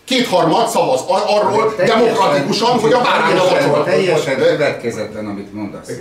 kétharmad 0.06 0.68
szavaz 0.68 1.02
arról 1.08 1.74
demokratikusan, 1.78 2.80
hogy 2.80 2.94
a 2.94 3.02
bárány 3.02 3.38
a. 3.38 3.84
Teljesen 3.84 4.38
következetlen, 4.38 5.26
amit 5.26 5.54
mondasz. 5.54 5.92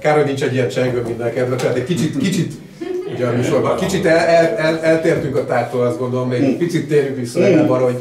Kár, 0.00 0.16
hogy 0.16 0.24
nincs 0.24 0.42
egy 0.42 0.54
ilyen 0.54 0.68
csengő 0.68 1.02
mindenkedve, 1.02 1.56
tehát 1.56 1.76
egy 1.76 1.84
kicsit, 1.84 2.16
kicsit 2.16 2.52
ugye 3.14 3.26
a 3.26 3.32
műsorban, 3.32 3.76
kicsit 3.76 4.06
el, 4.06 4.18
el, 4.18 4.56
el, 4.56 4.80
eltértünk 4.80 5.36
a 5.36 5.44
tártól, 5.44 5.86
azt 5.86 5.98
gondolom, 5.98 6.28
még 6.28 6.40
hmm. 6.40 6.58
picit 6.58 6.88
térjünk 6.88 7.16
vissza 7.16 7.38
legalább 7.38 7.70
arra, 7.70 7.84
hogy... 7.84 7.96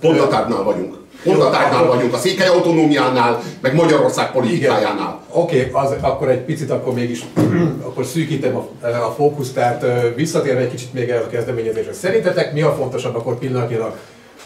Pont 0.00 0.20
a 0.20 0.28
tárnál 0.28 0.62
vagyunk. 0.62 0.94
Pont 1.24 1.42
a 1.42 1.50
tárnál 1.50 1.86
vagyunk, 1.86 2.14
a 2.14 2.18
székely 2.18 2.48
autonómiánál, 2.48 3.42
meg 3.60 3.74
Magyarország 3.74 4.32
politikájánál. 4.32 5.20
Oké, 5.28 5.70
okay, 5.72 5.98
akkor 6.00 6.28
egy 6.28 6.40
picit 6.40 6.70
akkor 6.70 6.94
mégis 6.94 7.24
akkor 7.86 8.04
szűkítem 8.04 8.56
a, 8.56 8.86
a 8.86 9.14
fókuszt, 9.16 9.54
tehát 9.54 9.84
visszatérve 10.14 10.60
egy 10.60 10.70
kicsit 10.70 10.92
még 10.92 11.08
el 11.08 11.22
a 11.22 11.30
kezdeményezésre. 11.30 11.92
Szerintetek 11.92 12.52
mi 12.52 12.62
a 12.62 12.74
fontosabb 12.78 13.16
akkor 13.16 13.38
pillanatnyilag? 13.38 13.96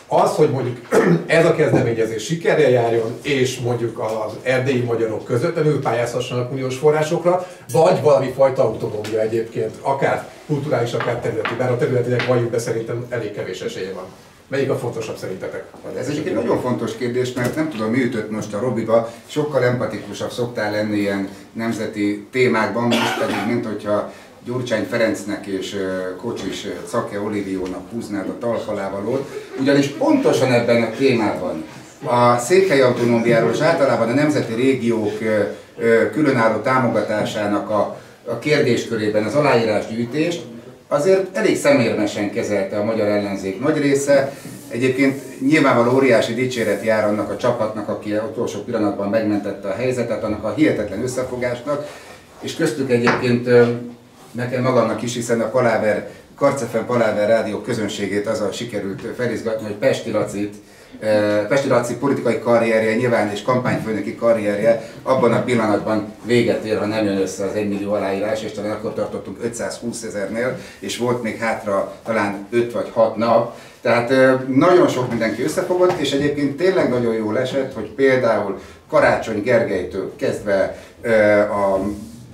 Az, 0.09 0.35
hogy 0.35 0.51
mondjuk 0.51 0.79
ez 1.27 1.45
a 1.45 1.55
kezdeményezés 1.55 2.25
sikerrel 2.25 2.71
járjon, 2.71 3.19
és 3.23 3.59
mondjuk 3.59 3.99
az 3.99 4.33
erdélyi 4.43 4.81
magyarok 4.81 5.25
közvetlenül 5.25 5.81
pályázhassanak 5.81 6.53
uniós 6.53 6.77
forrásokra, 6.77 7.47
vagy 7.73 8.03
valami 8.03 8.33
fajta 8.37 8.63
autonómia 8.63 9.21
egyébként, 9.21 9.75
akár 9.81 10.29
kulturális, 10.47 10.93
akár 10.93 11.21
területi, 11.21 11.55
bár 11.59 11.71
a 11.71 11.77
területinek 11.77 12.27
valljuk 12.27 12.51
be 12.51 12.59
szerintem 12.59 13.07
elég 13.09 13.33
kevés 13.33 13.61
esélye 13.61 13.93
van. 13.93 14.05
Melyik 14.49 14.71
a 14.71 14.77
fontosabb 14.77 15.17
szerintetek? 15.17 15.65
Ez 15.97 16.09
egy 16.09 16.35
nagyon 16.35 16.61
fontos 16.61 16.97
kérdés, 16.97 17.33
mert 17.33 17.55
nem 17.55 17.71
tudom, 17.71 17.91
mi 17.91 18.03
ütött 18.03 18.31
most 18.31 18.55
a 18.55 18.59
Robiba, 18.59 19.11
sokkal 19.27 19.65
empatikusabb 19.65 20.31
szoktál 20.31 20.71
lenni 20.71 20.97
ilyen 20.97 21.29
nemzeti 21.53 22.27
témákban, 22.31 22.85
most 22.85 23.19
pedig, 23.19 23.37
mint 23.47 23.67
hogyha 23.67 24.13
Gyurcsány 24.45 24.87
Ferencnek 24.91 25.47
és 25.47 25.77
Kocsis 26.17 26.67
Szake 26.87 27.21
Oliviónak 27.21 27.91
húznád 27.93 28.29
a 28.29 28.39
talpalávalót, 28.39 29.31
ugyanis 29.61 29.87
pontosan 29.87 30.53
ebben 30.53 30.83
a 30.83 30.91
témában 30.97 31.65
a 32.05 32.39
székely 32.39 32.81
autonómiáról 32.81 33.51
és 33.51 33.61
általában 33.61 34.09
a 34.09 34.15
nemzeti 34.15 34.55
régiók 34.55 35.19
különálló 36.13 36.61
támogatásának 36.61 37.71
a, 37.71 38.01
a 38.25 38.39
kérdéskörében 38.39 39.25
az 39.25 39.35
aláírásgyűjtést 39.35 40.43
azért 40.89 41.37
elég 41.37 41.57
szemérmesen 41.57 42.31
kezelte 42.31 42.79
a 42.79 42.85
magyar 42.85 43.09
ellenzék 43.09 43.61
nagy 43.61 43.79
része. 43.79 44.33
Egyébként 44.69 45.41
nyilvánvaló 45.41 45.95
óriási 45.95 46.35
dicséret 46.35 46.85
jár 46.85 47.05
annak 47.05 47.31
a 47.31 47.37
csapatnak, 47.37 47.89
aki 47.89 48.13
utolsó 48.13 48.59
pillanatban 48.61 49.09
megmentette 49.09 49.69
a 49.69 49.75
helyzetet, 49.75 50.25
annak 50.25 50.45
a 50.45 50.55
hihetetlen 50.55 51.03
összefogásnak, 51.03 51.87
és 52.41 52.57
köztük 52.57 52.91
egyébként 52.91 53.49
nekem 54.35 54.63
magamnak 54.63 55.03
is, 55.03 55.15
hiszen 55.15 55.41
a 55.41 55.51
Paláver, 55.51 56.11
Karcefen 56.37 56.87
Paláver 56.87 57.29
rádió 57.29 57.59
közönségét 57.59 58.27
azzal 58.27 58.53
sikerült 58.53 59.03
felizgatni, 59.17 59.67
hogy 59.67 59.75
Pesti 59.75 60.11
Lacit, 60.11 60.55
eh, 61.01 61.47
Pesti 61.49 61.69
Laci 61.69 61.97
politikai 61.97 62.39
karrierje, 62.39 62.95
nyilván 62.95 63.31
és 63.31 63.43
kampányfőnöki 63.43 64.15
karrierje 64.15 64.91
abban 65.03 65.33
a 65.33 65.43
pillanatban 65.43 66.15
véget 66.25 66.65
ér, 66.65 66.79
ha 66.79 66.87
nem 66.87 67.05
jön 67.05 67.21
össze 67.21 67.45
az 67.45 67.55
1 67.55 67.69
millió 67.69 67.93
aláírás, 67.93 68.43
és 68.43 68.53
talán 68.53 68.71
akkor 68.71 68.93
tartottunk 68.93 69.39
520 69.43 70.03
ezernél, 70.03 70.59
és 70.79 70.99
volt 70.99 71.23
még 71.23 71.39
hátra 71.39 71.95
talán 72.05 72.47
5 72.51 72.73
vagy 72.73 72.91
6 72.93 73.17
nap. 73.17 73.59
Tehát 73.81 74.11
eh, 74.11 74.41
nagyon 74.49 74.89
sok 74.89 75.09
mindenki 75.09 75.43
összefogott, 75.43 75.99
és 75.99 76.13
egyébként 76.13 76.57
tényleg 76.57 76.89
nagyon 76.89 77.15
jól 77.15 77.39
esett, 77.39 77.75
hogy 77.75 77.91
például 77.91 78.61
Karácsony 78.89 79.43
Gergelytől 79.43 80.13
kezdve 80.17 80.77
eh, 81.01 81.73
a 81.73 81.81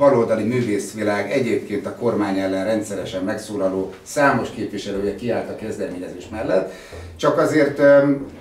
baloldali 0.00 0.44
művészvilág 0.44 1.30
egyébként 1.30 1.86
a 1.86 1.94
kormány 1.94 2.38
ellen 2.38 2.64
rendszeresen 2.64 3.24
megszólaló 3.24 3.92
számos 4.02 4.48
képviselője 4.50 5.14
kiállt 5.14 5.50
a 5.50 5.56
kezdeményezés 5.56 6.28
mellett. 6.30 6.72
Csak 7.16 7.38
azért 7.38 7.80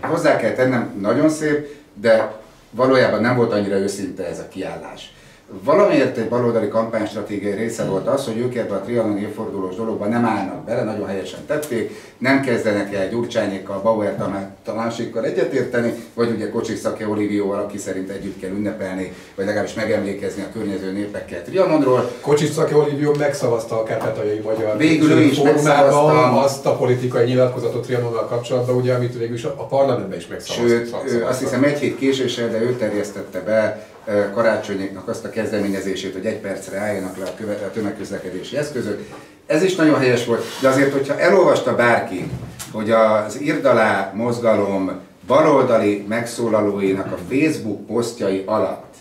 hozzá 0.02 0.36
kell 0.36 0.54
tennem, 0.54 0.94
nagyon 1.00 1.30
szép, 1.30 1.68
de 1.94 2.42
valójában 2.72 3.22
nem 3.22 3.36
volt 3.36 3.54
annyira 3.54 3.76
őszinte 3.76 4.28
ez 4.28 4.40
a 4.40 4.48
kiállás. 4.48 5.14
Valamiért 5.64 6.18
egy 6.18 6.30
baloldali 6.30 6.68
kampánystratégiai 6.68 7.56
része 7.56 7.86
volt 7.86 8.08
az, 8.08 8.26
hogy 8.26 8.38
ők 8.38 8.56
ebben 8.56 8.78
a 8.78 8.82
trianon 8.82 9.18
évfordulós 9.18 9.76
dologban 9.76 10.10
nem 10.10 10.26
állnak 10.26 10.64
bele, 10.66 10.84
nagyon 10.84 11.08
helyesen 11.08 11.40
tették, 11.48 11.92
nem 12.18 12.42
kezdenek 12.42 12.94
el 12.94 13.10
Gyurcsányékkal, 13.10 13.82
Bauer 13.82 14.16
Tamásékkal 14.64 15.26
egyetérteni, 15.26 15.94
vagy 16.14 16.30
ugye 16.30 16.50
Kocsis 16.50 16.80
Szake 16.80 17.08
Olivióval, 17.08 17.60
aki 17.60 17.78
szerint 17.78 18.10
együtt 18.10 18.40
kell 18.40 18.50
ünnepelni, 18.50 19.14
vagy 19.36 19.46
legalábbis 19.46 19.74
megemlékezni 19.74 20.42
a 20.42 20.52
környező 20.54 20.92
népekkel 20.92 21.44
Trianonról. 21.44 22.12
Kocsis 22.22 22.50
Szake 22.50 22.76
Olivió 22.76 23.16
megszavazta 23.18 23.80
a 23.80 23.84
kárpátaljai 23.84 24.40
magyar 24.40 24.78
Végül 24.78 25.12
ő 25.12 25.22
is 25.22 25.42
megszavazta 25.42 26.42
azt 26.42 26.66
a 26.66 26.76
politikai 26.76 27.26
nyilatkozatot 27.26 27.86
Trianonnal 27.86 28.26
kapcsolatban, 28.26 28.76
ugye, 28.76 28.94
amit 28.94 29.18
végül 29.18 29.36
is 29.36 29.44
a 29.44 29.66
parlamentben 29.70 30.18
is 30.18 30.28
megszavazta. 30.28 30.68
Sőt, 30.68 31.24
azt 31.24 31.40
hiszem 31.40 31.64
egy 31.64 31.80
hét 31.80 31.98
késéssel, 31.98 32.50
de 32.50 32.62
ő 32.62 32.76
terjesztette 32.76 33.40
be 33.40 33.88
karácsonyéknak 34.34 35.08
azt 35.08 35.26
a 35.26 35.30
kezdeményezését, 35.30 36.14
hogy 36.14 36.26
egy 36.26 36.40
percre 36.40 36.78
álljanak 36.78 37.18
le 37.18 37.26
a 37.66 37.72
tömegközlekedési 37.72 38.58
eszközök. 38.58 39.08
Ez 39.46 39.64
is 39.64 39.76
nagyon 39.76 40.00
helyes 40.00 40.26
volt, 40.26 40.44
de 40.62 40.68
azért, 40.68 40.92
hogyha 40.92 41.20
elolvasta 41.20 41.76
bárki, 41.76 42.32
hogy 42.72 42.92
az 42.92 43.42
Irdalá 43.42 44.12
mozgalom 44.16 45.00
baloldali 45.28 46.06
megszólalóinak 46.08 47.12
a 47.12 47.18
Facebook 47.30 47.86
posztjai 47.86 48.44
alatt 48.46 48.96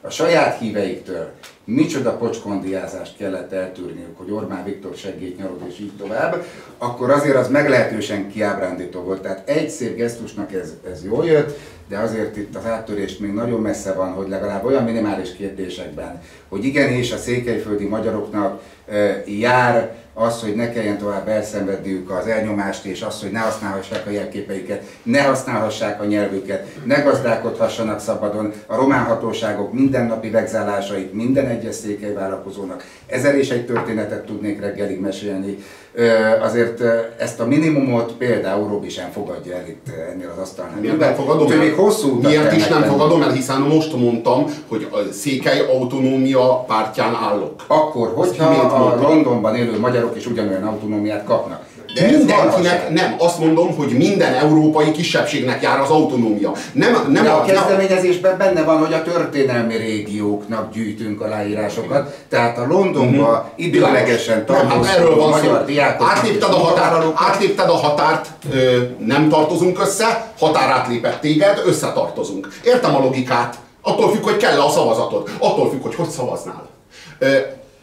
a 0.00 0.10
saját 0.10 0.58
híveiktől 0.58 1.32
micsoda 1.64 2.16
pocskondiázást 2.16 3.16
kellett 3.16 3.52
eltűrniük, 3.52 4.18
hogy 4.18 4.30
Orbán 4.30 4.64
Viktor 4.64 4.94
segít 4.94 5.38
nyarod 5.38 5.62
és 5.68 5.78
így 5.78 5.92
tovább, 5.98 6.44
akkor 6.78 7.10
azért 7.10 7.36
az 7.36 7.48
meglehetősen 7.48 8.28
kiábrándító 8.28 9.00
volt. 9.00 9.22
Tehát 9.22 9.48
egy 9.48 9.68
szép 9.68 9.96
gesztusnak 9.96 10.52
ez, 10.52 10.72
ez 10.90 11.04
jól 11.04 11.24
jött, 11.24 11.58
de 11.88 11.98
azért 11.98 12.36
itt 12.36 12.56
az 12.56 12.66
áttörést 12.66 13.20
még 13.20 13.32
nagyon 13.32 13.60
messze 13.60 13.92
van, 13.92 14.12
hogy 14.12 14.28
legalább 14.28 14.64
olyan 14.64 14.84
minimális 14.84 15.32
kérdésekben, 15.32 16.22
hogy 16.48 16.64
igenis 16.64 17.12
a 17.12 17.16
székelyföldi 17.16 17.84
magyaroknak 17.84 18.62
e, 18.88 19.22
jár 19.26 20.01
az, 20.14 20.40
hogy 20.40 20.54
ne 20.54 20.72
kelljen 20.72 20.98
tovább 20.98 21.28
elszenvedniük 21.28 22.10
az 22.10 22.26
elnyomást, 22.26 22.84
és 22.84 23.02
az, 23.02 23.20
hogy 23.20 23.30
ne 23.30 23.38
használhassák 23.38 24.06
a 24.06 24.10
jelképeiket, 24.10 24.82
ne 25.02 25.22
használhassák 25.22 26.00
a 26.00 26.04
nyelvüket, 26.04 26.66
ne 26.84 27.00
gazdálkodhassanak 27.00 28.00
szabadon, 28.00 28.52
a 28.66 28.76
román 28.76 29.04
hatóságok 29.04 29.72
mindennapi 29.72 30.30
vegzálásait 30.30 31.12
minden 31.12 31.46
egyes 31.46 31.74
székely 31.74 32.12
vállalkozónak. 32.12 32.84
Ezer 33.06 33.34
és 33.34 33.50
egy 33.50 33.66
történetet 33.66 34.24
tudnék 34.24 34.60
reggelig 34.60 35.00
mesélni. 35.00 35.58
Azért 36.42 36.80
ezt 37.18 37.40
a 37.40 37.46
minimumot 37.46 38.12
például 38.12 38.68
Robi 38.68 38.88
sem 38.88 39.10
fogadja 39.10 39.56
el 39.56 39.68
itt 39.68 39.86
ennél 40.12 40.30
az 40.36 40.42
asztalnál. 40.42 40.80
Miért 40.80 40.98
nem 40.98 41.14
fogadom 41.14 41.50
el? 41.50 41.58
Még 41.58 41.74
hosszú 41.74 42.20
Miért 42.20 42.56
is 42.56 42.68
nem 42.68 42.82
fogadom 42.82 43.22
el, 43.22 43.30
hiszen 43.30 43.60
most 43.60 43.96
mondtam, 43.96 44.44
hogy 44.68 44.88
a 44.90 45.12
székely 45.12 45.60
autonómia 45.60 46.64
pártján 46.66 47.14
állok. 47.14 47.64
Akkor, 47.66 48.12
hogyha 48.14 48.44
a 48.44 49.00
Londonban 49.00 49.56
élő 49.56 49.78
magyarok 50.02 50.16
is 50.16 50.26
ugyanolyan 50.26 50.62
autonómiát 50.62 51.24
kapnak. 51.24 51.70
De 51.94 52.10
Mindenkinek, 52.10 52.90
nem, 52.90 53.14
azt 53.18 53.38
mondom, 53.38 53.76
hogy 53.76 53.88
minden 53.88 54.34
európai 54.34 54.90
kisebbségnek 54.90 55.62
jár 55.62 55.80
az 55.80 55.90
autonómia. 55.90 56.52
Nem, 56.72 56.92
nem 57.08 57.24
De 57.24 57.30
a, 57.30 57.40
a 57.40 57.44
kezdeményezésben 57.44 58.38
benne 58.38 58.62
van, 58.62 58.78
hogy 58.78 58.92
a 58.92 59.02
történelmi 59.02 59.76
régióknak 59.76 60.72
gyűjtünk 60.72 61.20
aláírásokat, 61.20 62.24
tehát 62.28 62.58
a 62.58 62.66
Londonba 62.66 63.28
uh-huh. 63.28 63.46
időlegesen 63.56 64.46
tartozó 64.46 64.82
hát 64.82 64.96
erről 64.96 65.16
van 65.16 65.40
szó. 65.40 65.50
Átlépted 65.98 66.52
a, 66.52 66.56
határ, 66.56 67.04
átlépted 67.14 67.68
a 67.68 67.76
határt, 67.76 68.28
ö, 68.52 68.78
nem 68.98 69.28
tartozunk 69.28 69.80
össze, 69.80 70.32
határ 70.38 70.70
átlépett 70.70 71.20
téged, 71.20 71.62
összetartozunk. 71.66 72.48
Értem 72.64 72.94
a 72.94 72.98
logikát. 72.98 73.56
Attól 73.82 74.10
függ, 74.10 74.22
hogy 74.22 74.36
kell-e 74.36 74.62
a 74.62 74.70
szavazatod. 74.70 75.30
Attól 75.38 75.70
függ, 75.70 75.82
hogy 75.82 75.94
hogy 75.94 76.08
szavaznál. 76.08 76.68
Ö, 77.18 77.36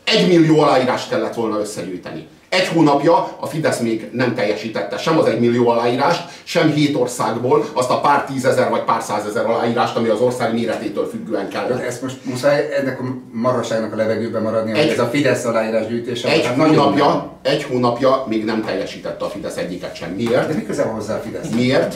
egy 0.09 0.27
millió 0.27 0.59
aláírást 0.59 1.09
kellett 1.09 1.33
volna 1.33 1.59
összegyűjteni. 1.59 2.27
Egy 2.49 2.67
hónapja 2.67 3.37
a 3.39 3.45
Fidesz 3.47 3.79
még 3.79 4.09
nem 4.11 4.35
teljesítette 4.35 4.97
sem 4.97 5.17
az 5.17 5.25
egy 5.25 5.39
millió 5.39 5.67
aláírást, 5.67 6.29
sem 6.43 6.71
hét 6.71 6.95
országból 6.95 7.65
azt 7.73 7.89
a 7.89 7.99
pár 7.99 8.25
tízezer 8.25 8.69
vagy 8.69 8.83
pár 8.83 9.01
százezer 9.01 9.45
aláírást, 9.45 9.95
ami 9.95 10.07
az 10.07 10.19
ország 10.19 10.53
méretétől 10.53 11.09
függően 11.09 11.49
kell. 11.49 11.71
Ezt 11.71 12.01
most 12.01 12.25
muszáj 12.25 12.75
ennek 12.79 12.99
a 12.99 13.03
marhaságnak 13.31 13.93
a 13.93 13.95
levegőben 13.95 14.41
maradni, 14.41 14.71
egy, 14.71 14.77
hogy 14.77 14.87
ez 14.87 14.99
a 14.99 15.05
Fidesz 15.05 15.45
aláírás 15.45 15.87
gyűjtése. 15.87 16.29
Egy, 16.29 16.45
hát 16.45 16.55
hónapja, 16.55 17.31
egy 17.41 17.63
hónapja 17.63 18.23
még 18.27 18.45
nem 18.45 18.63
teljesítette 18.63 19.25
a 19.25 19.29
Fidesz 19.29 19.57
egyiket 19.57 19.95
sem. 19.95 20.09
Miért? 20.11 20.47
De 20.47 20.53
mi 20.53 20.63
közel 20.63 20.87
hozzá 20.87 21.15
a 21.15 21.19
Fidesz? 21.19 21.49
Miért? 21.49 21.95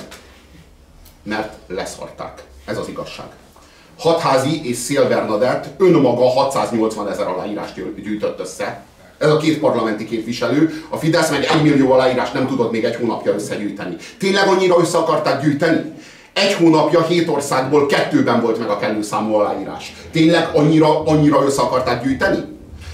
Mert 1.23 1.53
leszarták. 1.67 2.43
Ez 2.65 2.77
az 2.77 2.87
igazság. 2.87 3.27
Hatházi 3.97 4.69
és 4.69 4.77
Szél 4.77 5.27
önmaga 5.77 6.29
680 6.29 7.09
ezer 7.09 7.27
aláírást 7.27 8.01
gyűjtött 8.03 8.39
össze 8.39 8.83
ez 9.23 9.29
a 9.29 9.37
két 9.37 9.59
parlamenti 9.59 10.05
képviselő, 10.05 10.83
a 10.89 10.97
Fidesz 10.97 11.29
meg 11.29 11.43
egy 11.43 11.63
millió 11.63 11.91
aláírás 11.91 12.31
nem 12.31 12.47
tudott 12.47 12.71
még 12.71 12.83
egy 12.83 12.95
hónapja 12.95 13.33
összegyűjteni. 13.33 13.95
Tényleg 14.19 14.47
annyira 14.47 14.75
össze 14.79 14.97
akarták 14.97 15.41
gyűjteni? 15.41 15.93
Egy 16.33 16.53
hónapja 16.53 17.01
hét 17.01 17.29
országból 17.29 17.85
kettőben 17.85 18.41
volt 18.41 18.59
meg 18.59 18.69
a 18.69 18.77
kellő 18.77 19.01
számú 19.01 19.33
aláírás. 19.33 19.93
Tényleg 20.11 20.49
annyira, 20.53 21.03
annyira 21.03 21.43
össze 21.45 21.61
akarták 21.61 22.03
gyűjteni? 22.03 22.37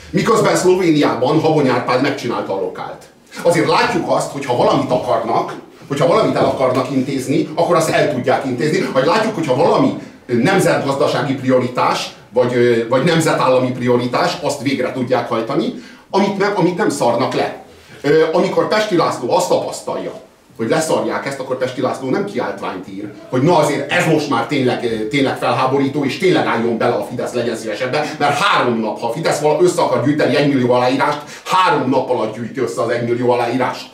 Miközben 0.10 0.56
Szlovéniában 0.56 1.40
Habony 1.40 1.68
Árpád 1.68 2.02
megcsinálta 2.02 2.54
a 2.54 2.60
lokált. 2.60 3.06
Azért 3.42 3.68
látjuk 3.68 4.10
azt, 4.10 4.32
hogy 4.32 4.46
ha 4.46 4.56
valamit 4.56 4.92
akarnak, 4.92 5.54
hogyha 5.88 6.08
valamit 6.08 6.36
el 6.36 6.46
akarnak 6.46 6.92
intézni, 6.92 7.50
akkor 7.56 7.76
azt 7.76 7.90
el 7.90 8.14
tudják 8.14 8.46
intézni. 8.46 8.90
Vagy 8.94 9.06
látjuk, 9.06 9.36
hogyha 9.36 9.56
valami 9.56 9.94
nemzetgazdasági 10.44 11.34
prioritás, 11.34 12.10
vagy, 12.34 12.86
vagy 12.90 13.04
nemzetállami 13.04 13.72
prioritás, 13.72 14.38
azt 14.42 14.62
végre 14.62 14.92
tudják 14.92 15.30
hajtani, 15.30 15.74
amit, 16.10 16.38
meg, 16.38 16.52
amit 16.56 16.78
nem 16.78 16.90
szarnak 16.90 17.34
le. 17.34 17.64
Amikor 18.32 18.68
Pesti 18.68 18.96
László 18.96 19.36
azt 19.36 19.50
tapasztalja, 19.50 20.12
hogy 20.58 20.70
leszarják 20.70 21.26
ezt, 21.26 21.40
akkor 21.40 21.58
Pesti 21.58 21.82
László 21.82 22.10
nem 22.10 22.26
kiáltványt 22.26 22.88
ír, 22.88 23.12
hogy 23.30 23.42
na 23.42 23.58
azért 23.58 23.92
ez 23.92 24.06
most 24.06 24.30
már 24.30 24.46
tényleg, 24.46 25.08
tényleg 25.10 25.38
felháborító, 25.38 26.06
és 26.06 26.18
tényleg 26.18 26.46
álljon 26.46 26.78
bele 26.78 26.94
a 26.94 27.06
Fidesz, 27.10 27.34
legyen 27.34 27.56
szívesebben, 27.56 28.06
mert 28.18 28.38
három 28.38 28.80
nap, 28.80 29.00
ha 29.00 29.12
Fidesz 29.12 29.42
össze 29.62 29.82
akar 29.82 30.04
gyűjteni 30.06 30.36
egy 30.36 30.48
millió 30.48 30.72
aláírást, 30.72 31.22
három 31.46 31.90
nap 31.90 32.10
alatt 32.10 32.36
gyűjti 32.36 32.60
össze 32.60 32.82
az 32.82 32.90
egy 32.90 33.08
millió 33.08 33.32
aláírást. 33.32 33.90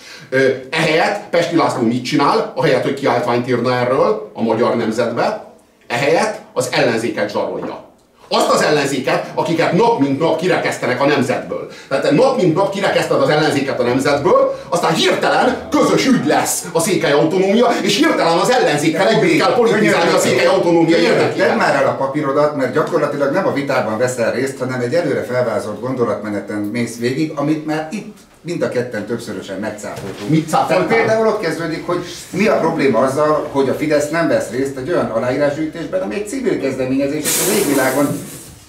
Ehelyett 0.69 1.29
Pesti 1.29 1.55
László 1.55 1.81
mit 1.81 2.03
csinál, 2.03 2.53
ahelyett, 2.55 2.83
hogy 2.83 2.93
kiáltványt 2.93 3.47
írna 3.47 3.73
erről 3.73 4.31
a 4.33 4.41
magyar 4.41 4.75
nemzetbe, 4.75 5.44
ehelyett 5.87 6.39
az 6.53 6.69
ellenzéket 6.71 7.31
zsarolja 7.31 7.85
azt 8.27 8.49
az 8.49 8.61
ellenzéket, 8.61 9.31
akiket 9.33 9.71
nap 9.71 9.99
mint 9.99 10.19
nap 10.19 10.39
kirekesztenek 10.39 11.01
a 11.01 11.05
nemzetből. 11.05 11.67
Tehát 11.89 12.11
nap 12.11 12.41
mint 12.41 12.55
nap 12.55 12.73
kirekeszted 12.73 13.21
az 13.21 13.29
ellenzéket 13.29 13.79
a 13.79 13.83
nemzetből, 13.83 14.59
aztán 14.69 14.93
hirtelen 14.93 15.67
közös 15.69 16.07
ügy 16.07 16.25
lesz 16.25 16.63
a 16.71 16.79
székely 16.79 17.11
autonómia, 17.11 17.67
és 17.81 17.97
hirtelen 17.97 18.37
az 18.37 18.49
ellenzékkel 18.49 19.07
együtt 19.07 19.37
kell 19.37 19.53
politizálni 19.53 20.11
a 20.11 20.17
székely 20.17 20.45
autonómia 20.45 20.97
érdekében. 20.97 21.47
Tedd 21.47 21.57
már 21.57 21.75
el 21.75 21.87
a 21.87 21.95
papírodat, 21.95 22.55
mert 22.55 22.73
gyakorlatilag 22.73 23.31
nem 23.31 23.47
a 23.47 23.53
vitában 23.53 23.97
veszel 23.97 24.31
részt, 24.31 24.57
hanem 24.57 24.81
egy 24.81 24.93
előre 24.93 25.23
felvázolt 25.23 25.81
gondolatmeneten 25.81 26.57
mész 26.57 26.97
végig, 26.99 27.31
amit 27.35 27.65
már 27.65 27.87
itt 27.91 28.17
mind 28.45 28.61
a 28.61 28.69
ketten 28.69 29.05
többszörösen 29.05 29.59
megcáfoltunk. 29.59 30.29
Mit 30.29 30.49
cáfoltál? 30.49 30.87
Például 30.87 31.27
ott 31.27 31.39
kezdődik, 31.39 31.85
hogy 31.85 32.05
mi 32.29 32.47
a 32.47 32.59
probléma 32.59 32.99
azzal, 32.99 33.47
hogy 33.51 33.69
a 33.69 33.73
Fidesz 33.73 34.09
nem 34.09 34.27
vesz 34.27 34.49
részt 34.49 34.77
egy 34.77 34.89
olyan 34.89 35.05
aláírásgyűjtésben, 35.05 36.01
ami 36.01 36.15
egy 36.15 36.27
civil 36.27 36.59
kezdeményezés, 36.59 37.23
és 37.23 37.41
a 37.47 37.53
végvilágon 37.53 38.07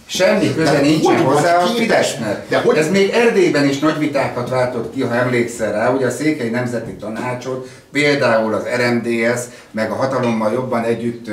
Semmi 0.08 0.54
köze 0.54 0.80
nincsen 0.80 1.24
hozzá 1.24 1.56
a 1.56 1.66
Fidesznek. 1.66 2.48
De 2.48 2.58
hogy? 2.58 2.76
Ez 2.76 2.90
még 2.90 3.10
Erdélyben 3.10 3.68
is 3.68 3.78
nagy 3.78 3.98
vitákat 3.98 4.48
váltott 4.48 4.94
ki, 4.94 5.02
ha 5.02 5.14
emlékszel 5.14 5.72
rá, 5.72 5.90
ugye 5.90 6.06
a 6.06 6.10
Székely 6.10 6.50
Nemzeti 6.50 6.92
Tanácsot, 6.92 7.68
például 7.92 8.54
az 8.54 8.62
RMDS, 8.76 9.40
meg 9.70 9.90
a 9.90 9.94
hatalommal 9.94 10.52
jobban 10.52 10.84
együtt 10.84 11.30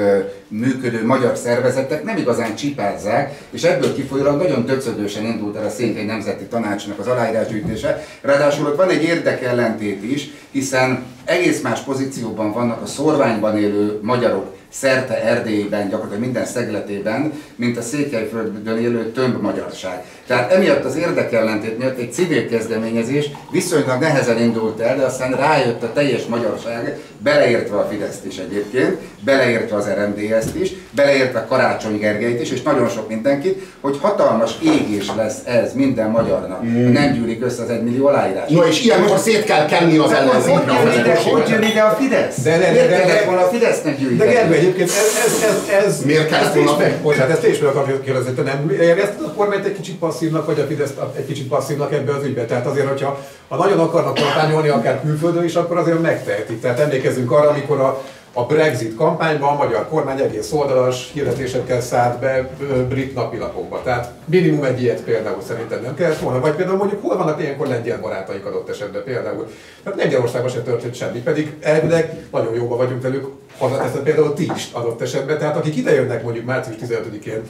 működő 0.47 1.05
magyar 1.05 1.38
szervezetek 1.38 2.03
nem 2.03 2.17
igazán 2.17 2.55
csipázzák, 2.55 3.38
és 3.49 3.63
ebből 3.63 3.95
kifolyólag 3.95 4.41
nagyon 4.41 4.65
többszödősen 4.65 5.25
indult 5.25 5.55
el 5.55 5.65
a 5.65 5.69
Székely 5.69 6.05
Nemzeti 6.05 6.43
Tanácsnak 6.43 6.99
az 6.99 7.07
aláírásgyűjtése. 7.07 8.05
Ráadásul 8.21 8.67
ott 8.67 8.77
van 8.77 8.89
egy 8.89 9.03
érdekellentét 9.03 10.03
is, 10.03 10.29
hiszen 10.51 11.03
egész 11.25 11.62
más 11.62 11.79
pozícióban 11.79 12.51
vannak 12.51 12.81
a 12.81 12.86
szorványban 12.86 13.57
élő 13.57 13.99
magyarok, 14.01 14.55
szerte 14.73 15.23
Erdélyben, 15.23 15.89
gyakorlatilag 15.89 16.23
minden 16.23 16.45
szegletében, 16.45 17.33
mint 17.55 17.77
a 17.77 17.81
Székelyföldön 17.81 18.77
élő 18.77 19.12
több 19.12 19.41
magyarság. 19.41 20.05
Tehát 20.27 20.51
emiatt 20.51 20.86
az 20.86 20.95
érdekellentét 20.95 21.77
miatt 21.77 21.97
egy 21.97 22.13
civil 22.13 22.47
kezdeményezés 22.47 23.29
viszonylag 23.51 23.99
nehezen 23.99 24.41
indult 24.41 24.79
el, 24.79 24.97
de 24.97 25.03
aztán 25.03 25.31
rájött 25.31 25.83
a 25.83 25.93
teljes 25.93 26.25
magyarság, 26.25 26.97
beleértve 27.23 27.77
a 27.77 27.88
Fideszt 27.89 28.25
is 28.25 28.38
egyébként, 28.38 28.97
beleértve 29.19 29.75
az 29.75 29.88
RMDS-t 29.88 30.55
is, 30.55 30.71
beleértve 30.91 31.45
Karácsony 31.49 31.97
Gergelyt 31.99 32.41
is, 32.41 32.51
és 32.51 32.62
nagyon 32.62 32.89
sok 32.89 33.07
mindenkit, 33.07 33.63
hogy 33.81 33.97
hatalmas 34.01 34.51
égés 34.63 35.12
lesz 35.15 35.38
ez 35.45 35.73
minden 35.73 36.09
magyarnak. 36.09 36.63
Mm. 36.63 36.91
Nem 36.91 37.13
gyűlik 37.13 37.43
össze 37.43 37.63
az 37.63 37.69
egymillió 37.69 38.07
aláírás. 38.07 38.49
No 38.49 38.63
és 38.63 38.83
ilyenkor 38.83 39.17
szét 39.17 39.43
kell 39.43 39.65
kenni 39.65 39.97
az 39.97 40.12
ellenzékre. 40.12 41.19
Hogy 41.31 41.49
jön 41.49 41.63
ide 41.63 41.81
a 41.81 41.95
Fidesz? 41.99 42.41
De, 42.41 42.57
de, 42.57 42.65
de, 42.65 42.71
Miért 42.71 43.05
kellett 43.05 43.25
volna 43.25 43.41
a 43.41 43.47
Fidesznek 43.47 43.97
gyűjteni? 43.97 44.29
De 44.29 44.36
Gergely, 44.36 44.57
egyébként 44.57 44.89
ez, 44.89 44.95
ez, 45.25 45.43
ez, 45.49 45.83
ez 45.86 46.05
Miért 46.05 46.29
kellett 46.29 46.53
volna? 46.53 46.77
Bocsánat, 47.01 47.31
ezt 47.31 47.47
is 47.47 47.59
meg 47.59 47.69
akarok 47.75 48.03
kérdezni, 48.03 48.33
te 48.33 48.41
nem 48.41 48.69
érezted 48.81 49.25
a 49.25 49.33
kormányt 49.33 49.65
egy 49.65 49.75
kicsit 49.75 49.95
passzívnak, 50.13 50.45
vagy 50.45 50.60
a 50.60 50.63
Fidesz 50.63 50.93
egy 51.15 51.26
kicsit 51.26 51.47
passzívnak 51.47 51.93
ebbe 51.93 52.13
az 52.13 52.23
ügybe? 52.23 52.45
Tehát 52.45 52.65
azért, 52.65 52.88
hogyha 52.88 53.19
ha 53.47 53.56
nagyon 53.56 53.80
akarnak 53.80 54.13
kampányolni, 54.13 54.67
akár 54.67 55.02
külföldön 55.02 55.43
is, 55.43 55.56
akkor 55.56 55.78
azért 55.78 56.02
megtehetik. 56.02 56.62
Tehát 56.62 56.80
emlékezzünk 56.80 57.32
arra, 57.32 57.49
amikor 57.49 57.80
a 57.80 58.02
a 58.36 58.45
Brexit 58.45 58.95
kampányban 58.95 59.49
a 59.49 59.63
magyar 59.63 59.88
kormány 59.88 60.19
egész 60.19 60.52
oldalas 60.52 61.10
hirdetésekkel 61.13 61.82
szállt 61.82 62.19
be 62.19 62.49
brit 62.89 63.15
napilapokba. 63.15 63.82
Tehát 63.84 64.12
minimum 64.26 64.63
egy 64.63 64.82
ilyet 64.82 65.02
például 65.02 65.41
szerintem 65.47 65.82
nem 65.82 65.95
kellett 65.95 66.19
volna. 66.19 66.39
Vagy 66.39 66.54
például 66.54 66.78
mondjuk 66.78 67.02
hol 67.02 67.17
vannak 67.17 67.41
ilyenkor 67.41 67.67
lengyel 67.67 67.99
barátaik 67.99 68.45
adott 68.45 68.69
esetben 68.69 69.04
például. 69.04 69.47
Tehát 69.84 69.99
Lengyelországban 69.99 70.52
sem 70.52 70.63
történt 70.63 70.95
semmi, 70.95 71.19
pedig 71.19 71.54
elvileg 71.62 72.28
nagyon 72.32 72.54
jóban 72.54 72.78
vagyunk 72.78 73.02
velük, 73.02 73.28
hazateszem 73.58 74.04
például 74.04 74.34
ti 74.34 74.52
is 74.56 74.69
adott 74.71 75.02
esetben. 75.02 75.38
Tehát 75.38 75.58
akik 75.58 75.76
idejönnek 75.76 76.23
mondjuk 76.23 76.45
március 76.45 76.76
15-én 76.82 77.41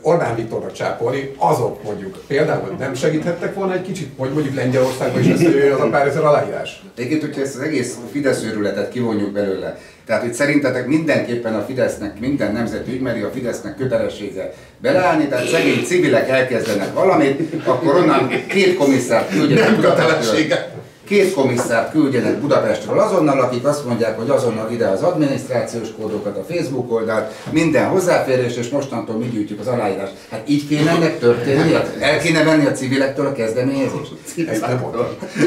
Orbán 0.00 0.34
Viktornak 0.34 0.72
csápolni, 0.72 1.30
azok 1.36 1.82
mondjuk 1.82 2.18
például 2.26 2.76
nem 2.78 2.94
segíthettek 2.94 3.54
volna 3.54 3.72
egy 3.72 3.82
kicsit, 3.82 4.08
hogy 4.16 4.30
mondjuk 4.32 4.54
Lengyelországban 4.54 5.20
is 5.20 5.28
összejöjjön 5.28 5.72
az 5.72 5.80
a 5.80 5.88
pár 5.88 6.06
ezer 6.06 6.24
aláírás? 6.24 6.82
Egyébként, 6.96 7.22
hogyha 7.22 7.40
ezt 7.40 7.54
az 7.54 7.60
egész 7.60 7.96
Fidesz 8.12 8.42
őrületet 8.42 8.88
kivonjuk 8.88 9.32
belőle, 9.32 9.78
tehát, 10.06 10.22
hogy 10.22 10.34
szerintetek 10.34 10.86
mindenképpen 10.86 11.54
a 11.54 11.64
Fidesznek, 11.64 12.20
minden 12.20 12.52
nemzet 12.52 12.88
ügymeri, 12.88 13.20
a 13.20 13.30
Fidesznek 13.34 13.76
kötelessége 13.76 14.52
beleállni, 14.78 15.26
tehát 15.28 15.48
szegény 15.48 15.84
civilek 15.84 16.28
elkezdenek 16.28 16.94
valamit, 16.94 17.64
akkor 17.64 17.96
onnan 17.96 18.28
két 18.48 18.76
komisszárt 18.76 19.30
küldjenek. 19.30 19.70
Nem 19.70 19.80
kötelessége. 19.80 20.72
Két 21.04 21.34
komisszárt 21.34 21.90
küldjenek 21.90 22.38
Budapestről 22.38 22.98
azonnal, 22.98 23.40
akik 23.40 23.66
azt 23.66 23.86
mondják, 23.86 24.18
hogy 24.18 24.30
azonnal 24.30 24.70
ide 24.70 24.86
az 24.86 25.02
adminisztrációs 25.02 25.88
kódokat, 26.00 26.36
a 26.36 26.44
Facebook 26.54 26.92
oldalt, 26.92 27.32
minden 27.50 27.88
hozzáférés, 27.88 28.56
és 28.56 28.68
mostantól 28.68 29.16
mi 29.16 29.28
gyűjtjük 29.28 29.60
az 29.60 29.66
aláírást. 29.66 30.12
Hát 30.30 30.42
így 30.48 30.68
kéne 30.68 30.90
ennek 30.90 31.18
történni? 31.18 31.74
El 32.00 32.18
kéne 32.18 32.44
venni 32.44 32.66
a 32.66 32.72
civilektől 32.72 33.26
a 33.26 33.32
kezdeményezést? 33.32 34.12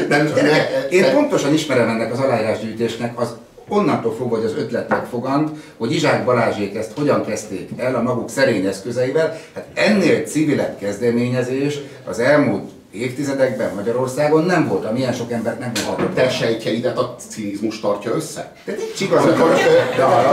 Nem, 0.08 0.28
Én 0.90 1.12
pontosan 1.12 1.52
ismerem 1.52 1.88
ennek 1.88 2.12
az 2.12 2.18
aláírásgyűjtésnek 2.18 3.20
az 3.20 3.28
onnantól 3.68 4.14
fogva, 4.14 4.36
hogy 4.36 4.44
az 4.44 4.54
ötlet 4.56 4.88
megfogant, 4.88 5.50
hogy 5.76 5.92
Izsák 5.92 6.24
Balázsék 6.24 6.74
ezt 6.74 6.92
hogyan 6.96 7.24
kezdték 7.24 7.70
el 7.76 7.94
a 7.94 8.02
maguk 8.02 8.30
szerény 8.30 8.66
eszközeivel, 8.66 9.38
hát 9.54 9.66
ennél 9.74 10.24
civilebb 10.24 10.78
kezdeményezés 10.78 11.78
az 12.04 12.18
elmúlt 12.18 12.70
évtizedekben 12.92 13.74
Magyarországon 13.74 14.44
nem 14.44 14.68
volt, 14.68 14.84
amilyen 14.84 15.12
sok 15.12 15.32
embert 15.32 15.58
nem 15.58 15.72
A 15.86 16.12
te 16.14 16.30
sejtjeidet 16.30 16.98
a 16.98 17.14
cinizmus 17.28 17.80
tartja 17.80 18.14
össze? 18.14 18.52
De 18.64 18.74
nincs 18.78 19.00
igazad, 19.00 19.38
van 19.38 19.52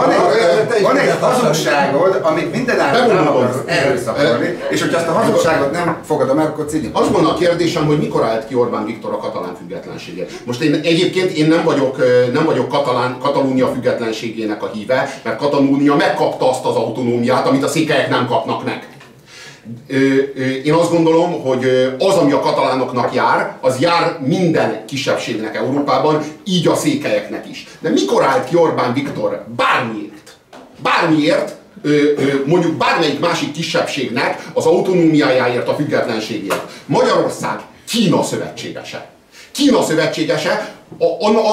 egy, 0.10 0.82
van 0.82 0.98
egy 0.98 1.10
hazugságod, 1.20 2.20
amit 2.22 2.52
minden 2.52 2.76
nem 2.76 3.28
akarsz 3.28 3.58
erőszakolni, 3.66 4.58
és 4.70 4.82
hogyha 4.82 4.98
azt 4.98 5.08
a 5.08 5.12
hazugságot 5.12 5.72
nem 5.72 5.98
fogadom 6.06 6.39
el, 6.39 6.46
akkor 6.46 6.66
cinikus. 6.66 7.02
Az 7.02 7.12
volna 7.12 7.30
a 7.30 7.38
kérdésem, 7.38 7.86
hogy 7.86 7.98
mikor 7.98 8.24
állt 8.24 8.48
ki 8.48 8.56
Orbán 8.56 8.86
Viktor 8.86 9.13
a 9.13 9.18
katalán 9.18 9.56
függetlenséget. 9.56 10.32
Most 10.46 10.62
én 10.62 10.74
egyébként 10.74 11.32
én 11.32 11.48
nem 11.48 11.63
vagyok, 11.63 11.98
nem 12.34 12.46
vagyok 12.46 12.68
katalán, 12.68 13.18
Katalónia 13.20 13.68
függetlenségének 13.68 14.63
a 14.63 14.70
híve, 14.74 15.13
mert 15.24 15.38
Katalónia 15.38 15.96
megkapta 15.96 16.50
azt 16.50 16.66
az 16.66 16.76
autonómiát, 16.76 17.48
amit 17.48 17.63
a 17.63 17.68
székelyek 17.68 18.10
nem 18.10 18.28
kapnak 18.28 18.66
meg. 18.66 18.88
Én 20.63 20.73
azt 20.73 20.91
gondolom, 20.91 21.41
hogy 21.41 21.93
az, 21.99 22.15
ami 22.15 22.32
a 22.32 22.39
katalánoknak 22.39 23.13
jár, 23.13 23.58
az 23.62 23.80
jár 23.80 24.19
minden 24.26 24.86
kisebbségnek 24.86 25.56
Európában, 25.56 26.23
így 26.43 26.67
a 26.67 26.76
székelyeknek 26.76 27.49
is. 27.49 27.67
De 27.80 27.89
mikor 27.89 28.23
állt 28.23 28.49
ki 28.49 28.56
Orbán 28.56 28.93
Viktor 28.93 29.45
bármiért? 29.56 30.36
Bármiért, 30.82 31.56
mondjuk 32.45 32.73
bármelyik 32.73 33.19
másik 33.19 33.52
kisebbségnek 33.52 34.45
az 34.54 34.65
autonómiájáért, 34.65 35.67
a 35.67 35.76
függetlenségért. 35.76 36.62
Magyarország 36.86 37.60
Kína 37.88 38.23
szövetségese. 38.23 39.10
Kína 39.52 39.84
szövetségese 39.84 40.76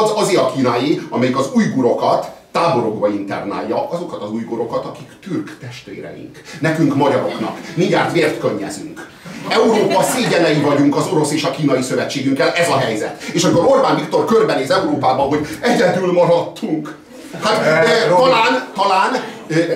az, 0.02 0.12
azért 0.14 0.42
a 0.42 0.52
kínai, 0.52 1.00
amelyik 1.10 1.38
az 1.38 1.50
ujgurokat 1.54 2.30
táborokba 2.52 3.08
internálja 3.08 3.88
azokat 3.90 4.22
az 4.22 4.30
ujgorokat, 4.30 4.84
akik 4.84 5.08
türk 5.20 5.58
testvéreink. 5.60 6.40
Nekünk 6.60 6.94
magyaroknak. 6.94 7.58
Mindjárt 7.74 8.12
vért 8.12 8.38
könnyezünk. 8.38 9.08
Európa 9.48 10.02
szégyenei 10.02 10.60
vagyunk 10.60 10.96
az 10.96 11.06
orosz 11.12 11.32
és 11.32 11.44
a 11.44 11.50
kínai 11.50 11.82
szövetségünkkel, 11.82 12.50
ez 12.50 12.68
a 12.68 12.76
helyzet. 12.76 13.22
És 13.22 13.44
akkor 13.44 13.64
Orbán 13.66 13.96
Viktor 13.96 14.24
körbenéz 14.24 14.70
Európában, 14.70 15.28
hogy 15.28 15.46
egyedül 15.60 16.12
maradtunk. 16.12 16.96
Hát 17.42 17.66
eh, 17.66 18.08
talán, 18.08 18.68
talán 18.74 19.22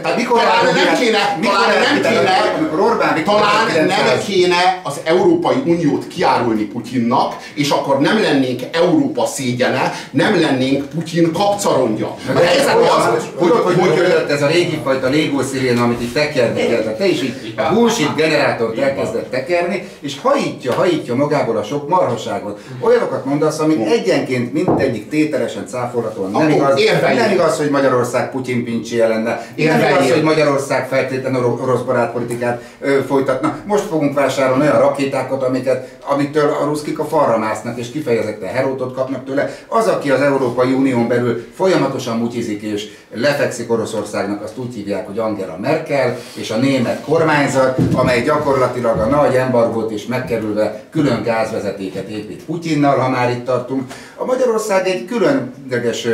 Hát 0.02 0.16
mikor 0.16 0.38
talán 0.40 0.74
nem 0.74 0.98
kéne, 0.98 1.36
mikor 1.40 1.54
talán 1.54 2.02
nem 2.02 2.12
kéne, 2.12 2.54
Orbán 2.78 3.24
talán 3.24 3.86
nem 3.86 4.18
kéne 4.26 4.80
az 4.82 5.00
Európai 5.04 5.56
Uniót 5.64 6.06
kiárulni 6.08 6.62
Putyinnak, 6.62 7.36
és 7.54 7.70
akkor 7.70 8.00
nem 8.00 8.22
lennénk 8.22 8.60
Európa 8.72 9.26
szégyene, 9.26 9.92
nem 10.10 10.40
lennénk 10.40 10.88
Putyin 10.88 11.32
kapcarondja. 11.32 12.14
De 12.34 12.50
ez 12.50 12.66
az, 12.66 13.28
hogy, 13.34 13.50
hogy, 13.50 13.74
hogy, 13.78 14.24
ez 14.28 14.42
a 14.42 14.46
régi 14.46 14.80
fajta 14.84 15.08
légó 15.08 15.42
szirén, 15.42 15.78
amit 15.78 16.00
itt 16.00 16.14
tekerni 16.14 16.66
kell. 16.66 16.94
Te 16.98 17.06
is 17.06 17.22
így 17.22 17.54
a 17.56 17.74
bullshit 17.74 18.14
generátort 18.14 18.78
elkezdett 18.78 19.30
tekerni, 19.30 19.88
és 20.00 20.16
hajítja, 20.22 20.72
hajítja 20.72 21.14
magából 21.14 21.56
a 21.56 21.62
sok 21.62 21.88
marhaságot. 21.88 22.60
Olyanokat 22.80 23.24
mondasz, 23.24 23.58
amit 23.58 23.86
egyenként 23.86 24.52
mindegyik 24.52 25.08
tételesen 25.08 25.66
cáfolhatóan 25.66 26.30
nem 26.30 26.50
igaz, 26.50 26.80
nem 27.16 27.32
igaz, 27.32 27.56
hogy 27.56 27.70
Magyarország 27.70 28.30
Putyin 28.30 28.64
pincséje 28.64 29.08
lenne. 29.08 29.46
Nem 29.64 29.80
igaz, 29.80 30.12
hogy 30.12 30.22
Magyarország 30.22 30.88
feltétlenül 30.88 31.58
orosz 31.62 31.80
barátpolitikát 31.80 32.62
folytatna. 33.06 33.58
Most 33.66 33.84
fogunk 33.84 34.14
vásárolni 34.14 34.62
olyan 34.62 34.78
rakétákat, 34.78 35.42
amiket, 35.42 35.96
amitől 36.06 36.48
a 36.60 36.64
ruszkik 36.64 36.98
a 36.98 37.04
falra 37.04 37.38
másznak, 37.38 37.78
és 37.78 37.90
kifejezetten 37.90 38.48
herótot 38.48 38.94
kapnak 38.94 39.24
tőle. 39.24 39.54
Az, 39.68 39.86
aki 39.86 40.10
az 40.10 40.20
Európai 40.20 40.72
Unión 40.72 41.08
belül 41.08 41.46
folyamatosan 41.56 42.16
mutyizik 42.16 42.62
és 42.62 42.88
lefekszik 43.14 43.70
Oroszországnak, 43.70 44.42
azt 44.42 44.58
úgy 44.58 44.74
hívják, 44.74 45.06
hogy 45.06 45.18
Angela 45.18 45.56
Merkel, 45.60 46.16
és 46.34 46.50
a 46.50 46.56
német 46.56 47.00
kormányzat, 47.04 47.78
amely 47.94 48.22
gyakorlatilag 48.22 48.98
a 48.98 49.06
nagy 49.06 49.34
embargót 49.34 49.90
is 49.90 50.06
megkerülve 50.06 50.82
külön 50.90 51.22
gázvezetéket 51.22 52.08
épít 52.08 52.44
Putyinnal, 52.44 52.98
ha 52.98 53.08
már 53.08 53.30
itt 53.30 53.44
tartunk. 53.44 53.82
A 54.16 54.24
Magyarország 54.24 54.86
egy 54.86 55.04
különleges 55.04 56.06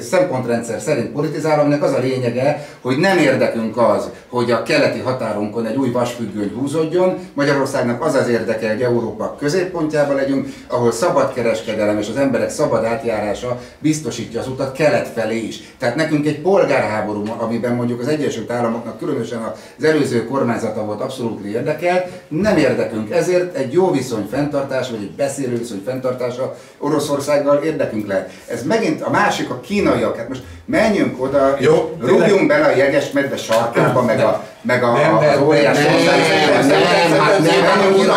szempontrendszer 0.00 0.80
szerint 0.80 1.12
politizál, 1.12 1.60
aminek 1.60 1.82
az 1.82 1.92
a 1.92 1.98
lényege, 1.98 2.68
hogy 2.80 2.97
nem 3.00 3.18
érdekünk 3.18 3.76
az, 3.76 4.10
hogy 4.28 4.50
a 4.50 4.62
keleti 4.62 4.98
határunkon 4.98 5.66
egy 5.66 5.76
új 5.76 5.90
vasfüggöny 5.90 6.52
húzódjon. 6.54 7.18
Magyarországnak 7.34 8.04
az 8.04 8.14
az 8.14 8.28
érdeke, 8.28 8.68
hogy 8.70 8.82
Európa 8.82 9.36
középpontjában 9.38 10.16
legyünk, 10.16 10.48
ahol 10.68 10.92
szabad 10.92 11.32
kereskedelem 11.32 11.98
és 11.98 12.08
az 12.08 12.16
emberek 12.16 12.50
szabad 12.50 12.84
átjárása 12.84 13.60
biztosítja 13.78 14.40
az 14.40 14.48
utat 14.48 14.72
kelet 14.72 15.08
felé 15.08 15.38
is. 15.38 15.74
Tehát 15.78 15.96
nekünk 15.96 16.26
egy 16.26 16.40
polgárháború, 16.40 17.22
amiben 17.38 17.74
mondjuk 17.74 18.00
az 18.00 18.08
Egyesült 18.08 18.50
Államoknak 18.50 18.98
különösen 18.98 19.42
az 19.78 19.84
előző 19.84 20.24
kormányzata 20.24 20.84
volt 20.84 21.00
abszolút 21.00 21.44
érdekelt, 21.44 22.06
nem 22.28 22.56
érdekünk. 22.56 23.10
Ezért 23.10 23.56
egy 23.56 23.72
jó 23.72 23.90
viszony 23.90 24.26
fenntartása, 24.30 24.90
vagy 24.90 25.02
egy 25.02 25.14
beszélő 25.14 25.58
viszony 25.58 25.82
fenntartása 25.84 26.56
Oroszországgal 26.78 27.62
érdekünk 27.62 28.06
lehet. 28.06 28.30
Ez 28.46 28.62
megint 28.62 29.02
a 29.02 29.10
másik, 29.10 29.50
a 29.50 29.60
kínaiak. 29.60 30.16
Hát 30.16 30.28
most 30.28 30.42
menjünk 30.64 31.22
oda, 31.22 31.56
Jó, 31.58 31.96
rúgjunk 32.00 32.46
bele 32.46 32.66
a 32.66 32.70
jeges 32.90 33.10
medve 33.12 33.36
sarkába, 33.36 34.02
meg 34.02 34.20
a, 34.20 34.44
meg 34.62 34.82
a, 34.82 34.92
nem, 34.92 35.16
az 35.16 35.40
óriás 35.40 35.76
nem, 35.76 35.84
nem, 35.84 36.66
nem, 36.66 36.80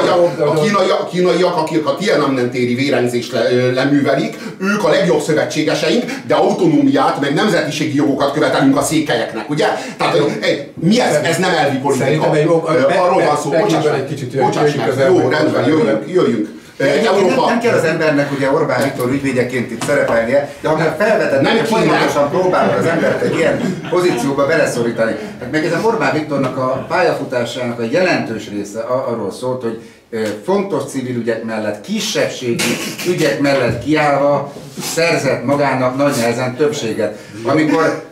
nem, 0.05 0.47
a 0.47 0.53
kínaiak, 0.53 1.09
kínaiak, 1.09 1.57
akik 1.57 1.85
a 1.85 1.95
Tiananmen-téri 1.95 2.75
vérengzést 2.75 3.31
le, 3.31 3.71
leművelik, 3.73 4.37
ők 4.59 4.83
a 4.83 4.89
legjobb 4.89 5.21
szövetségeseink, 5.21 6.03
de 6.27 6.35
autonómiát, 6.35 7.19
meg 7.19 7.33
nemzetiségi 7.33 7.95
jogokat 7.95 8.33
követelünk 8.33 8.77
a 8.77 8.81
székelyeknek, 8.81 9.49
ugye? 9.49 9.67
Tehát 9.97 10.17
mi 10.73 11.01
ez? 11.01 11.15
Ez 11.15 11.37
nem 11.37 11.53
elvi 11.53 11.77
politika. 11.77 12.29
Arról 13.01 13.23
van 13.25 13.37
szó, 13.43 13.49
bocsáss 13.49 13.85
meg, 13.85 14.41
bocsáss 14.41 14.73
meg, 14.73 14.93
jó, 15.07 15.29
rendben, 15.29 15.67
jöjjünk, 15.67 16.03
jöjjünk. 16.07 16.59
Európa... 16.81 17.35
Nem, 17.35 17.45
nem 17.45 17.59
kell 17.59 17.77
az 17.77 17.83
embernek 17.83 18.31
ugye 18.31 18.51
Orbán 18.51 18.83
Viktor 18.83 19.09
ügyvédjeként 19.09 19.71
itt 19.71 19.83
szerepelnie, 19.83 20.53
de 20.61 20.69
ha 20.69 20.77
már 20.77 20.95
felvetett, 20.99 21.41
nem 21.41 21.57
folyamatosan 21.57 22.29
próbálod 22.29 22.77
az 22.77 22.85
embert 22.85 23.21
egy 23.21 23.35
ilyen 23.35 23.85
pozícióba 23.89 24.47
beleszorítani. 24.47 25.15
Hát 25.39 25.51
meg 25.51 25.65
ez 25.65 25.73
a 25.73 25.81
Orbán 25.85 26.13
Viktornak 26.13 26.57
a 26.57 26.85
pályafutásának 26.87 27.79
a 27.79 27.83
jelentős 27.89 28.49
része 28.49 28.79
arról 28.79 29.31
szólt, 29.31 29.61
hogy 29.61 29.81
fontos 30.43 30.83
civil 30.83 31.15
ügyek 31.15 31.43
mellett, 31.43 31.81
kisebbségi 31.81 32.63
ügyek 33.07 33.39
mellett 33.39 33.83
kiállva 33.83 34.53
szerzett 34.81 35.45
magának 35.45 35.97
nagy 35.97 36.15
nehezen 36.17 36.55
többséget. 36.55 37.17
Amikor 37.43 38.10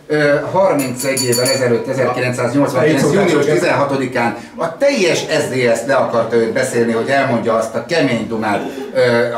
31 0.52 1.24
évvel 1.24 1.46
ezelőtt, 1.46 1.88
1989. 1.88 3.14
június 3.14 3.46
16-án 3.46 4.34
a 4.56 4.78
teljes 4.78 5.18
SZDSZ 5.18 5.86
le 5.86 5.94
akarta 5.94 6.36
őt 6.36 6.54
beszélni, 6.54 6.92
hogy 6.92 7.08
elmondja 7.08 7.54
azt 7.54 7.76
a 7.76 7.86
kemény 7.86 8.28
dumát 8.28 8.62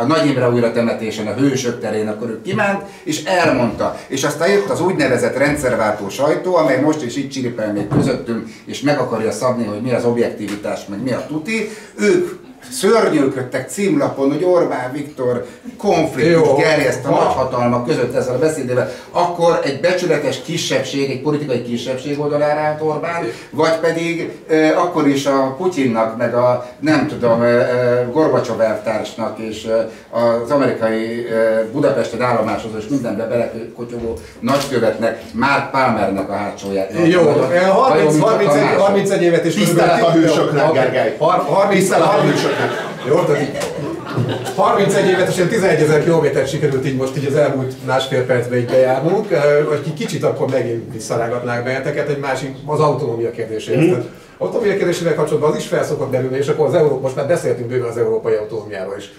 a 0.02 0.06
Nagy 0.06 0.26
Imre 0.26 0.50
újra 0.50 0.72
temetésen, 0.72 1.28
a 1.28 1.34
Hősök 1.34 1.80
terén, 1.80 2.08
akkor 2.08 2.30
ő 2.30 2.42
kimánt, 2.42 2.82
és 3.04 3.24
elmondta. 3.24 3.98
És 4.08 4.24
aztán 4.24 4.50
jött 4.50 4.70
az 4.70 4.82
úgynevezett 4.82 5.38
rendszerváltó 5.38 6.10
sajtó, 6.10 6.56
amely 6.56 6.80
most 6.80 7.04
is 7.04 7.16
itt 7.16 7.32
csiripel 7.32 7.74
még 7.74 7.88
közöttünk, 7.88 8.48
és 8.66 8.82
meg 8.82 9.00
akarja 9.00 9.32
szabni, 9.32 9.66
hogy 9.66 9.82
mi 9.82 9.92
az 9.92 10.06
objektivitás, 10.06 10.80
meg 10.90 11.04
mi 11.04 11.12
a 11.12 11.26
tuti. 11.28 11.70
Ők 12.00 12.41
szörnyűködtek 12.70 13.70
címlapon, 13.70 14.32
hogy 14.32 14.44
Orbán 14.44 14.92
Viktor 14.92 15.46
konfliktus 15.78 16.58
gerjeszt 16.58 17.06
a 17.06 17.10
nagyhatalmak 17.10 17.86
között 17.86 18.16
ezzel 18.16 18.36
a 18.36 18.40
beszédével, 18.40 18.92
akkor 19.12 19.60
egy 19.64 19.80
becsületes 19.80 20.42
kisebbség, 20.42 21.12
egy 21.12 21.22
politikai 21.22 21.62
kisebbség 21.62 22.20
oldalára 22.20 22.60
állt 22.60 22.82
Orbán, 22.82 23.26
vagy 23.50 23.80
pedig 23.80 24.32
e, 24.50 24.80
akkor 24.80 25.08
is 25.08 25.26
a 25.26 25.56
Putyinnak, 25.58 26.18
meg 26.18 26.34
a 26.34 26.66
nem 26.80 27.08
tudom, 27.08 27.42
e, 27.42 27.68
Gorbacsov 28.12 28.62
elvtársnak 28.62 29.40
és 29.40 29.66
e, 29.66 29.90
az 30.18 30.52
amerikai 30.52 31.28
e, 31.28 31.66
Budapesten 31.72 32.22
állomásozó 32.22 32.78
és 32.78 32.88
mindenbe 32.90 33.26
belekotyogó 33.26 34.18
nagykövetnek, 34.40 35.22
Mark 35.34 35.72
Palmernek 35.72 36.30
a 36.30 36.34
hátsóját. 36.34 36.92
Jó, 37.06 37.22
30, 37.72 38.20
31, 38.20 38.52
31 38.78 39.22
évet 39.22 39.46
is 39.46 39.54
tisztelet 39.54 40.02
a 40.02 40.12
hősöknek, 40.12 40.72
Gergely. 40.72 41.16
30, 41.20 41.70
tisztelet 41.70 42.08
a 42.08 42.22
hősöknek. 42.22 42.51
Jó, 43.08 43.24
tehát 43.24 43.64
31 44.56 45.08
évet 45.08 45.28
és 45.28 45.44
11 45.50 45.82
ezer 45.82 46.04
kilométert 46.04 46.50
sikerült 46.50 46.86
így 46.86 46.96
most 46.96 47.18
így 47.18 47.26
az 47.26 47.36
elmúlt 47.36 47.86
másfél 47.86 48.26
percben 48.26 48.60
így 48.60 48.66
bejárnunk, 48.66 49.28
hogy 49.68 49.94
kicsit 49.94 50.24
akkor 50.24 50.50
megint 50.50 50.94
visszarágatnák 50.94 51.64
benneteket 51.64 52.10
egy 52.10 52.20
másik, 52.20 52.56
az 52.66 52.80
autonómia 52.80 53.32
kérdéséhez. 53.32 53.84
Mm. 53.84 54.00
Autonómia 54.38 54.78
kérdésével 54.78 55.16
kapcsolatban 55.16 55.52
az 55.52 55.58
is 55.58 55.68
felszokott 55.68 56.10
belülni, 56.10 56.38
és 56.38 56.48
akkor 56.48 56.68
az 56.68 56.74
Európa, 56.74 57.02
most 57.02 57.16
már 57.16 57.28
beszéltünk 57.28 57.68
bőven 57.68 57.90
az 57.90 57.98
európai 57.98 58.34
autonómiáról 58.34 58.96
is. 58.98 59.12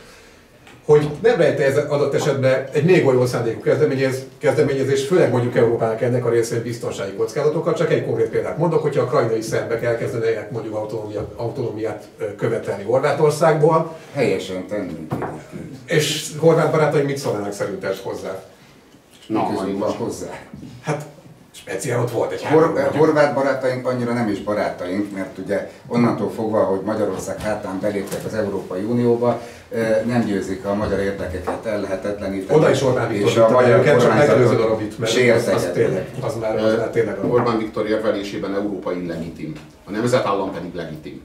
Hogy 0.85 1.09
nem 1.23 1.37
rejte 1.37 1.65
ez 1.65 1.77
adott 1.77 2.15
esetben 2.15 2.69
egy 2.73 2.85
még 2.85 3.07
olyan 3.07 3.27
szándékú 3.27 3.61
kezdeményez, 3.61 4.25
kezdeményezés, 4.39 5.07
főleg 5.07 5.31
mondjuk 5.31 5.57
Európának 5.57 6.01
ennek 6.03 6.25
a 6.25 6.31
részén 6.31 6.63
biztonsági 6.63 7.13
kockázatokat. 7.13 7.77
Csak 7.77 7.93
egy 7.93 8.05
konkrét 8.05 8.29
példát 8.29 8.59
mondok, 8.59 8.83
hogyha 8.83 9.03
a 9.03 9.07
krajnai 9.07 9.41
szerbek 9.41 9.83
elkezdenek 9.83 10.51
mondjuk 10.51 10.75
autonómiát, 10.75 11.27
autonómiát 11.37 12.09
követelni 12.37 12.83
Horvátországból. 12.83 13.97
Helyesen 14.13 14.67
tenni. 14.67 15.07
És 15.87 16.31
horvát 16.39 16.71
barátaim 16.71 17.05
mit 17.05 17.17
szólnának 17.17 17.53
szerinted 17.53 17.97
hozzá? 17.97 18.43
Na, 19.27 19.51
van 19.79 19.93
hozzá. 19.93 20.41
Hát 20.83 21.07
Speciál 21.55 22.01
ott 22.01 22.11
volt 22.11 22.33
egy 22.33 22.45
Hor- 22.45 22.79
három, 22.79 22.97
Horvát 22.97 23.35
barátaink 23.35 23.87
annyira 23.87 24.13
nem 24.13 24.29
is 24.29 24.39
barátaink, 24.39 25.15
mert 25.15 25.39
ugye 25.39 25.71
onnantól 25.87 26.31
fogva, 26.31 26.63
hogy 26.63 26.81
Magyarország 26.81 27.41
hátán 27.41 27.81
beléptek 27.81 28.25
az 28.27 28.35
Európai 28.35 28.83
Unióba, 28.83 29.41
nem 30.05 30.25
győzik 30.25 30.65
a 30.65 30.75
magyar 30.75 30.99
érdekeket 30.99 31.67
ellehetetleníteni. 31.67 32.59
Oda 32.59 32.71
is 32.71 32.83
Orbán 32.83 33.09
Viktor, 33.09 33.29
és 33.29 33.37
a 33.37 33.51
magyar 33.51 33.97
csak 34.01 34.15
megelőzöd 34.15 34.61
a 34.61 34.67
Robit, 34.67 34.99
mert 34.99 35.13
az, 35.37 35.49
az, 35.55 35.71
tényleg, 35.75 36.09
az 36.21 36.35
már, 36.41 36.57
az 36.57 36.77
már 36.77 36.91
tényleg. 36.91 37.25
Orbán 37.31 37.59
Viktor 37.59 37.89
érvelésében 37.89 38.55
Európa 38.55 38.93
illegitim, 38.93 39.53
a 39.85 39.91
nemzetállam 39.91 40.53
pedig 40.53 40.75
legitim. 40.75 41.21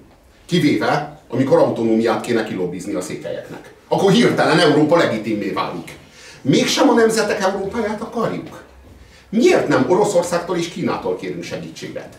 Kivéve, 0.45 1.19
amikor 1.27 1.57
autonómiát 1.57 2.21
kéne 2.21 2.43
kilobbizni 2.43 2.93
a 2.93 3.01
székelyeknek. 3.01 3.73
Akkor 3.87 4.11
hirtelen 4.11 4.59
Európa 4.59 4.97
legitimé 4.97 5.49
válik. 5.49 5.95
Mégsem 6.41 6.89
a 6.89 6.93
nemzetek 6.93 7.41
Európáját 7.41 8.01
akarjuk. 8.01 8.65
Miért 9.29 9.67
nem 9.67 9.85
Oroszországtól 9.89 10.57
és 10.57 10.67
Kínától 10.67 11.15
kérünk 11.15 11.43
segítséget? 11.43 12.17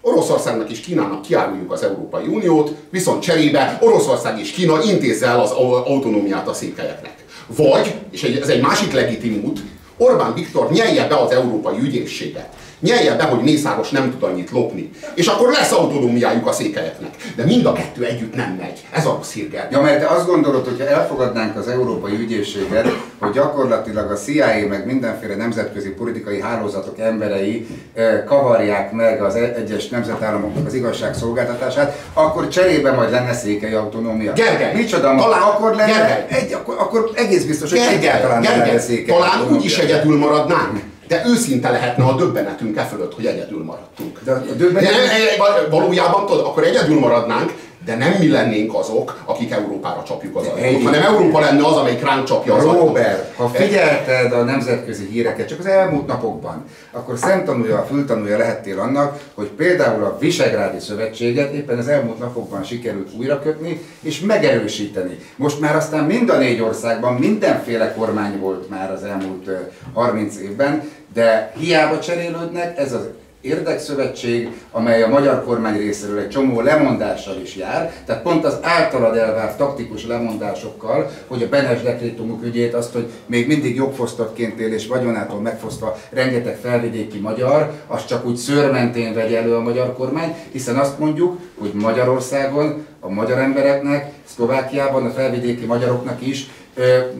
Oroszországnak 0.00 0.70
és 0.70 0.80
Kínának 0.80 1.22
kiáruljuk 1.22 1.72
az 1.72 1.82
Európai 1.82 2.26
Uniót, 2.26 2.74
viszont 2.90 3.22
cserébe 3.22 3.78
Oroszország 3.80 4.38
és 4.38 4.50
Kína 4.50 4.82
intézze 4.82 5.26
el 5.26 5.40
az 5.40 5.50
autonómiát 5.50 6.48
a 6.48 6.52
székelyeknek. 6.52 7.24
Vagy, 7.46 7.94
és 8.10 8.22
ez 8.22 8.48
egy 8.48 8.60
másik 8.60 8.92
legitim 8.92 9.44
út, 9.44 9.60
Orbán 9.96 10.34
Viktor 10.34 10.70
nyelje 10.70 11.06
be 11.08 11.16
az 11.16 11.30
Európai 11.30 11.78
Ügyészséget 11.78 12.48
nyelje 12.80 13.14
be, 13.16 13.22
hogy 13.22 13.40
Mészáros 13.42 13.90
nem 13.90 14.10
tud 14.10 14.22
annyit 14.22 14.50
lopni. 14.50 14.90
És 15.14 15.26
akkor 15.26 15.50
lesz 15.50 15.72
autonómiájuk 15.72 16.46
a 16.46 16.52
székelyeknek. 16.52 17.10
De 17.36 17.44
mind 17.44 17.66
a 17.66 17.72
kettő 17.72 18.04
együtt 18.04 18.34
nem 18.34 18.56
megy. 18.60 18.86
Ez 18.92 19.06
a 19.06 19.20
hírgel. 19.34 19.68
Ja, 19.70 19.80
mert 19.80 20.00
te 20.00 20.06
azt 20.06 20.26
gondolod, 20.26 20.64
hogy 20.64 20.78
ha 20.78 20.86
elfogadnánk 20.86 21.56
az 21.56 21.68
Európai 21.68 22.12
Ügyészséget, 22.12 22.88
hogy 23.18 23.32
gyakorlatilag 23.32 24.10
a 24.10 24.14
CIA 24.14 24.68
meg 24.68 24.86
mindenféle 24.86 25.34
nemzetközi 25.34 25.88
politikai 25.88 26.40
hálózatok 26.40 26.98
emberei 26.98 27.66
eh, 27.94 28.22
kavarják 28.26 28.92
meg 28.92 29.22
az 29.22 29.34
e- 29.34 29.54
egyes 29.56 29.88
nemzetállamoknak 29.88 30.66
az 30.66 30.74
igazságszolgáltatását, 30.74 31.98
akkor 32.12 32.48
cserébe 32.48 32.92
majd 32.92 33.10
lenne 33.10 33.32
székely 33.32 33.74
autonómia. 33.74 34.32
Gergely! 34.32 34.74
Micsoda, 34.74 35.14
talán, 35.16 35.42
akkor 35.42 35.74
lenne, 35.74 35.92
Gergely. 35.92 36.26
Egy, 36.28 36.52
akkor, 36.52 36.74
akkor 36.78 37.10
egész 37.14 37.44
biztos, 37.44 37.70
hogy 37.70 37.78
Gergely, 37.78 37.96
egyáltalán 37.96 38.40
Gergely, 38.40 38.66
lenne 38.66 38.78
székely 38.78 39.16
Talán 39.16 39.52
úgy 39.52 39.64
is 39.64 39.78
egyedül 39.78 40.18
maradnánk, 40.18 40.80
de 41.08 41.22
őszinte 41.26 41.70
lehetne 41.70 42.04
a 42.04 42.16
döbbenetünk 42.16 42.76
e 42.76 42.82
fölött, 42.82 43.14
hogy 43.14 43.26
egyedül 43.26 43.64
maradtunk. 43.64 44.20
De, 44.24 44.32
a 44.32 44.54
döbbenet... 44.56 44.90
de 44.90 44.96
nem, 44.96 45.70
valójában 45.70 46.26
tudod, 46.26 46.44
akkor 46.44 46.64
egyedül 46.64 46.98
maradnánk, 46.98 47.52
de 47.86 47.96
nem 47.96 48.12
mi 48.18 48.28
lennénk 48.28 48.74
azok, 48.74 49.22
akik 49.24 49.50
Európára 49.50 50.02
csapjuk 50.06 50.36
az 50.36 50.46
ajtót, 50.46 50.82
hanem 50.82 51.02
Európa 51.02 51.40
lenne 51.40 51.66
az, 51.66 51.76
amelyik 51.76 52.02
ránk 52.02 52.24
csapja 52.24 52.54
az. 52.54 52.62
Robert, 52.62 53.34
ha 53.36 53.48
figyelted 53.48 54.32
a 54.32 54.42
nemzetközi 54.42 55.08
híreket 55.10 55.48
csak 55.48 55.58
az 55.58 55.66
elmúlt 55.66 56.06
napokban, 56.06 56.64
akkor 56.92 57.18
szemtanúja, 57.18 57.86
fültanúja 57.88 58.38
lehettél 58.38 58.80
annak, 58.80 59.20
hogy 59.34 59.46
például 59.46 60.04
a 60.04 60.16
Visegrádi 60.18 60.78
Szövetséget 60.80 61.52
éppen 61.52 61.78
az 61.78 61.88
elmúlt 61.88 62.18
napokban 62.18 62.64
sikerült 62.64 63.08
újrakötni 63.18 63.80
és 64.00 64.20
megerősíteni. 64.20 65.18
Most 65.36 65.60
már 65.60 65.76
aztán 65.76 66.04
mind 66.04 66.30
a 66.30 66.38
négy 66.38 66.60
országban 66.60 67.14
mindenféle 67.14 67.94
kormány 67.94 68.38
volt 68.38 68.68
már 68.68 68.90
az 68.90 69.04
elmúlt 69.04 69.50
30 69.92 70.36
évben, 70.36 70.90
de 71.16 71.52
hiába 71.58 71.98
cserélődnek, 71.98 72.78
ez 72.78 72.92
az 72.92 73.08
érdekszövetség, 73.40 74.48
amely 74.70 75.02
a 75.02 75.08
magyar 75.08 75.44
kormány 75.44 75.76
részéről 75.76 76.18
egy 76.18 76.28
csomó 76.28 76.60
lemondással 76.60 77.40
is 77.42 77.56
jár, 77.56 77.92
tehát 78.06 78.22
pont 78.22 78.44
az 78.44 78.58
általad 78.62 79.16
elvárt 79.16 79.56
taktikus 79.56 80.06
lemondásokkal, 80.06 81.10
hogy 81.26 81.42
a 81.42 81.48
Benes 81.48 81.82
dekrétumuk 81.82 82.44
ügyét, 82.44 82.74
azt, 82.74 82.92
hogy 82.92 83.06
még 83.26 83.46
mindig 83.46 83.76
jogfosztottként 83.76 84.60
él 84.60 84.72
és 84.72 84.86
vagyonától 84.86 85.40
megfosztva 85.40 85.98
rengeteg 86.10 86.58
felvidéki 86.62 87.18
magyar, 87.18 87.72
az 87.86 88.06
csak 88.06 88.26
úgy 88.26 88.36
szőrmentén 88.36 89.14
vegye 89.14 89.38
elő 89.38 89.54
a 89.54 89.60
magyar 89.60 89.94
kormány, 89.94 90.34
hiszen 90.52 90.76
azt 90.76 90.98
mondjuk, 90.98 91.40
hogy 91.58 91.70
Magyarországon 91.74 92.86
a 93.00 93.08
magyar 93.08 93.38
embereknek, 93.38 94.12
Szlovákiában 94.34 95.06
a 95.06 95.10
felvidéki 95.10 95.64
magyaroknak 95.64 96.26
is 96.26 96.46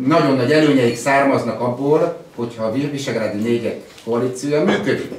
nagyon 0.06 0.36
nagy 0.36 0.52
előnyeik 0.52 0.96
származnak 0.96 1.60
abból, 1.60 2.24
hogyha 2.36 2.64
a 2.64 2.72
Visegrádi 2.72 3.38
négyek 3.38 3.80
koalíciója 4.04 4.64
működik. 4.64 5.10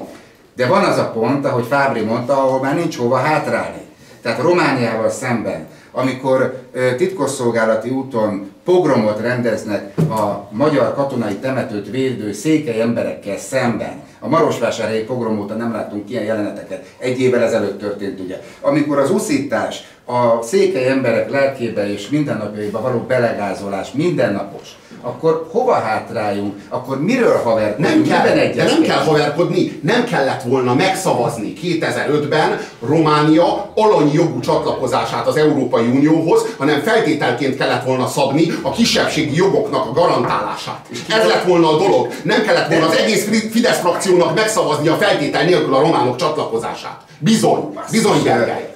De 0.56 0.67
van 0.67 0.84
az 0.84 0.97
a 0.97 1.12
pont, 1.12 1.45
ahogy 1.45 1.65
Fábri 1.65 2.01
mondta, 2.01 2.43
ahol 2.43 2.62
már 2.62 2.75
nincs 2.75 2.97
hova 2.97 3.17
hátrálni. 3.17 3.82
Tehát 4.21 4.41
Romániával 4.41 5.10
szemben, 5.10 5.67
amikor 5.91 6.62
titkosszolgálati 6.97 7.89
úton 7.89 8.51
pogromot 8.63 9.21
rendeznek 9.21 9.97
a 9.97 10.47
magyar 10.51 10.93
katonai 10.93 11.36
temetőt 11.36 11.89
védő 11.89 12.32
székely 12.32 12.82
emberekkel 12.82 13.38
szemben, 13.38 14.01
a 14.19 14.27
Marosvásárhelyi 14.27 15.03
pogrom 15.03 15.39
óta 15.39 15.53
nem 15.53 15.71
láttunk 15.71 16.10
ilyen 16.10 16.23
jeleneteket, 16.23 16.86
egy 16.97 17.19
évvel 17.19 17.43
ezelőtt 17.43 17.80
történt 17.80 18.19
ugye. 18.19 18.41
Amikor 18.62 18.97
az 18.97 19.12
uszítás, 19.12 19.84
a 20.06 20.41
székely 20.41 20.89
emberek 20.89 21.30
lelkébe 21.30 21.91
és 21.91 22.10
mindennapjaiba 22.10 22.82
való 22.82 22.99
belegázolás 22.99 23.91
mindennapos, 23.91 24.77
akkor 25.01 25.47
hova 25.51 25.73
hátráljunk? 25.73 26.53
Akkor 26.69 27.01
miről 27.01 27.38
haverkodjunk? 27.43 28.07
Nem 28.07 28.23
kell, 28.23 28.36
de 28.55 28.63
nem 28.63 28.81
kell 28.81 29.03
haverkodni, 29.03 29.79
nem 29.83 30.03
kellett 30.03 30.41
volna 30.41 30.73
megszavazni 30.73 31.53
2005-ben 31.63 32.60
Románia 32.88 33.71
alanyi 33.75 34.13
jogú 34.13 34.39
csatlakozását 34.39 35.27
az 35.27 35.36
Európai 35.36 35.86
Unióhoz, 35.86 36.45
hanem 36.57 36.81
feltételként 36.81 37.57
kellett 37.57 37.86
volna 37.86 38.07
szabni 38.07 38.47
a 38.62 38.71
kisebbségi 38.71 39.36
jogoknak 39.36 39.86
a 39.86 39.91
garantálását. 39.91 40.86
És 40.89 40.99
ez 41.07 41.27
lett 41.27 41.43
volna 41.43 41.69
a 41.69 41.77
dolog. 41.77 42.07
Nem 42.23 42.41
kellett 42.41 42.69
volna 42.69 42.86
az 42.86 42.97
egész 42.97 43.27
Fidesz 43.51 43.79
frakciónak 43.79 44.36
megszavazni 44.36 44.88
a 44.88 44.95
feltétel 44.95 45.43
nélkül 45.43 45.73
a 45.73 45.79
románok 45.79 46.15
csatlakozását. 46.15 47.01
Bizony, 47.19 47.79
bizony 47.91 48.23
Gergely. 48.23 48.75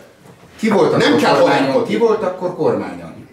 Ki 0.59 0.69
volt 0.69 0.97
nem 0.97 1.17
kell 1.17 1.39
kormányon? 1.39 1.85
Ki 1.85 1.97
volt 1.97 2.23
akkor 2.23 2.55
kormányon? 2.55 3.27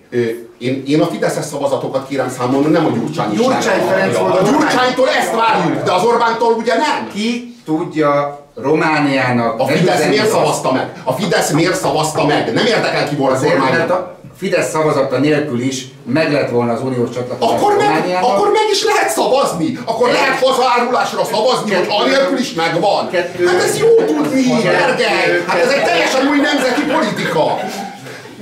Én, 0.59 0.83
én 0.87 1.01
a 1.01 1.07
Fideszes 1.07 1.45
szavazatokat 1.45 2.09
kérem 2.09 2.31
számolni, 2.31 2.67
nem 2.67 2.87
a 2.87 2.91
Gyurcsány. 2.91 3.31
Gyurcsány 3.31 3.81
Ferenc 3.89 4.17
volt 4.17 4.39
a 4.39 4.43
Gyurcsánytól 4.43 5.09
ezt 5.09 5.35
várjuk, 5.35 5.83
de 5.83 5.93
az 5.93 6.05
Orbántól 6.05 6.53
ugye 6.53 6.75
nem. 6.77 7.09
Ki 7.13 7.57
tudja 7.65 8.41
Romániának... 8.55 9.61
A 9.61 9.67
Fidesz 9.67 10.07
miért 10.07 10.31
szavazta 10.31 10.73
meg? 10.73 11.01
A 11.05 11.13
Fidesz 11.13 11.51
miért 11.51 11.77
szavazta 11.77 12.27
meg? 12.27 12.53
Nem 12.53 12.67
érdekel 12.67 13.09
ki 13.09 13.15
volt 13.15 13.43
a 13.43 13.47
kormány. 13.47 13.81
a 13.81 14.17
Fidesz 14.37 14.71
szavazata 14.71 15.19
nélkül 15.19 15.61
is 15.61 15.87
meg 16.05 16.33
lett 16.33 16.51
volna 16.51 16.73
az 16.73 16.81
uniós 16.83 17.11
csatlakozás 17.15 17.61
akkor 17.61 17.77
meg, 17.77 18.19
akkor 18.23 18.51
meg 18.51 18.67
is 18.71 18.85
lehet 18.85 19.11
szavazni. 19.11 19.79
Akkor 19.85 20.09
lehet 20.09 20.39
hazaárulásra 20.43 21.25
szavazni, 21.25 21.75
hogy 21.75 21.87
anélkül 21.89 22.39
is 22.39 22.53
megvan. 22.53 23.11
Kettő, 23.11 23.47
hát 23.47 23.63
ez 23.63 23.79
jó 23.79 24.05
tudni, 24.07 24.43
Gergely. 24.63 25.43
Hát 25.47 25.61
ez 25.61 25.71
egy 25.71 25.85
teljesen 25.85 26.27
új 26.29 26.41
nemzeti 26.41 26.83
politika. 26.83 27.59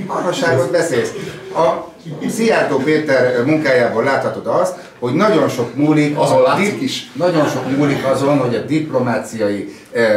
Marhaságot 0.06 0.70
beszélsz. 0.70 1.10
A 1.54 1.94
Szijjártó 2.28 2.76
Péter 2.76 3.44
munkájából 3.44 4.04
láthatod 4.04 4.46
azt, 4.46 4.74
hogy 4.98 5.12
nagyon 5.12 5.48
sok 5.48 5.74
múlik, 5.74 6.18
azon 6.18 6.42
látszik 6.42 6.80
is. 6.80 7.10
Nagyon 7.12 7.48
sok 7.48 7.76
múlik 7.76 8.04
azon, 8.04 8.38
hogy 8.38 8.54
a 8.54 8.60
diplomáciai 8.60 9.74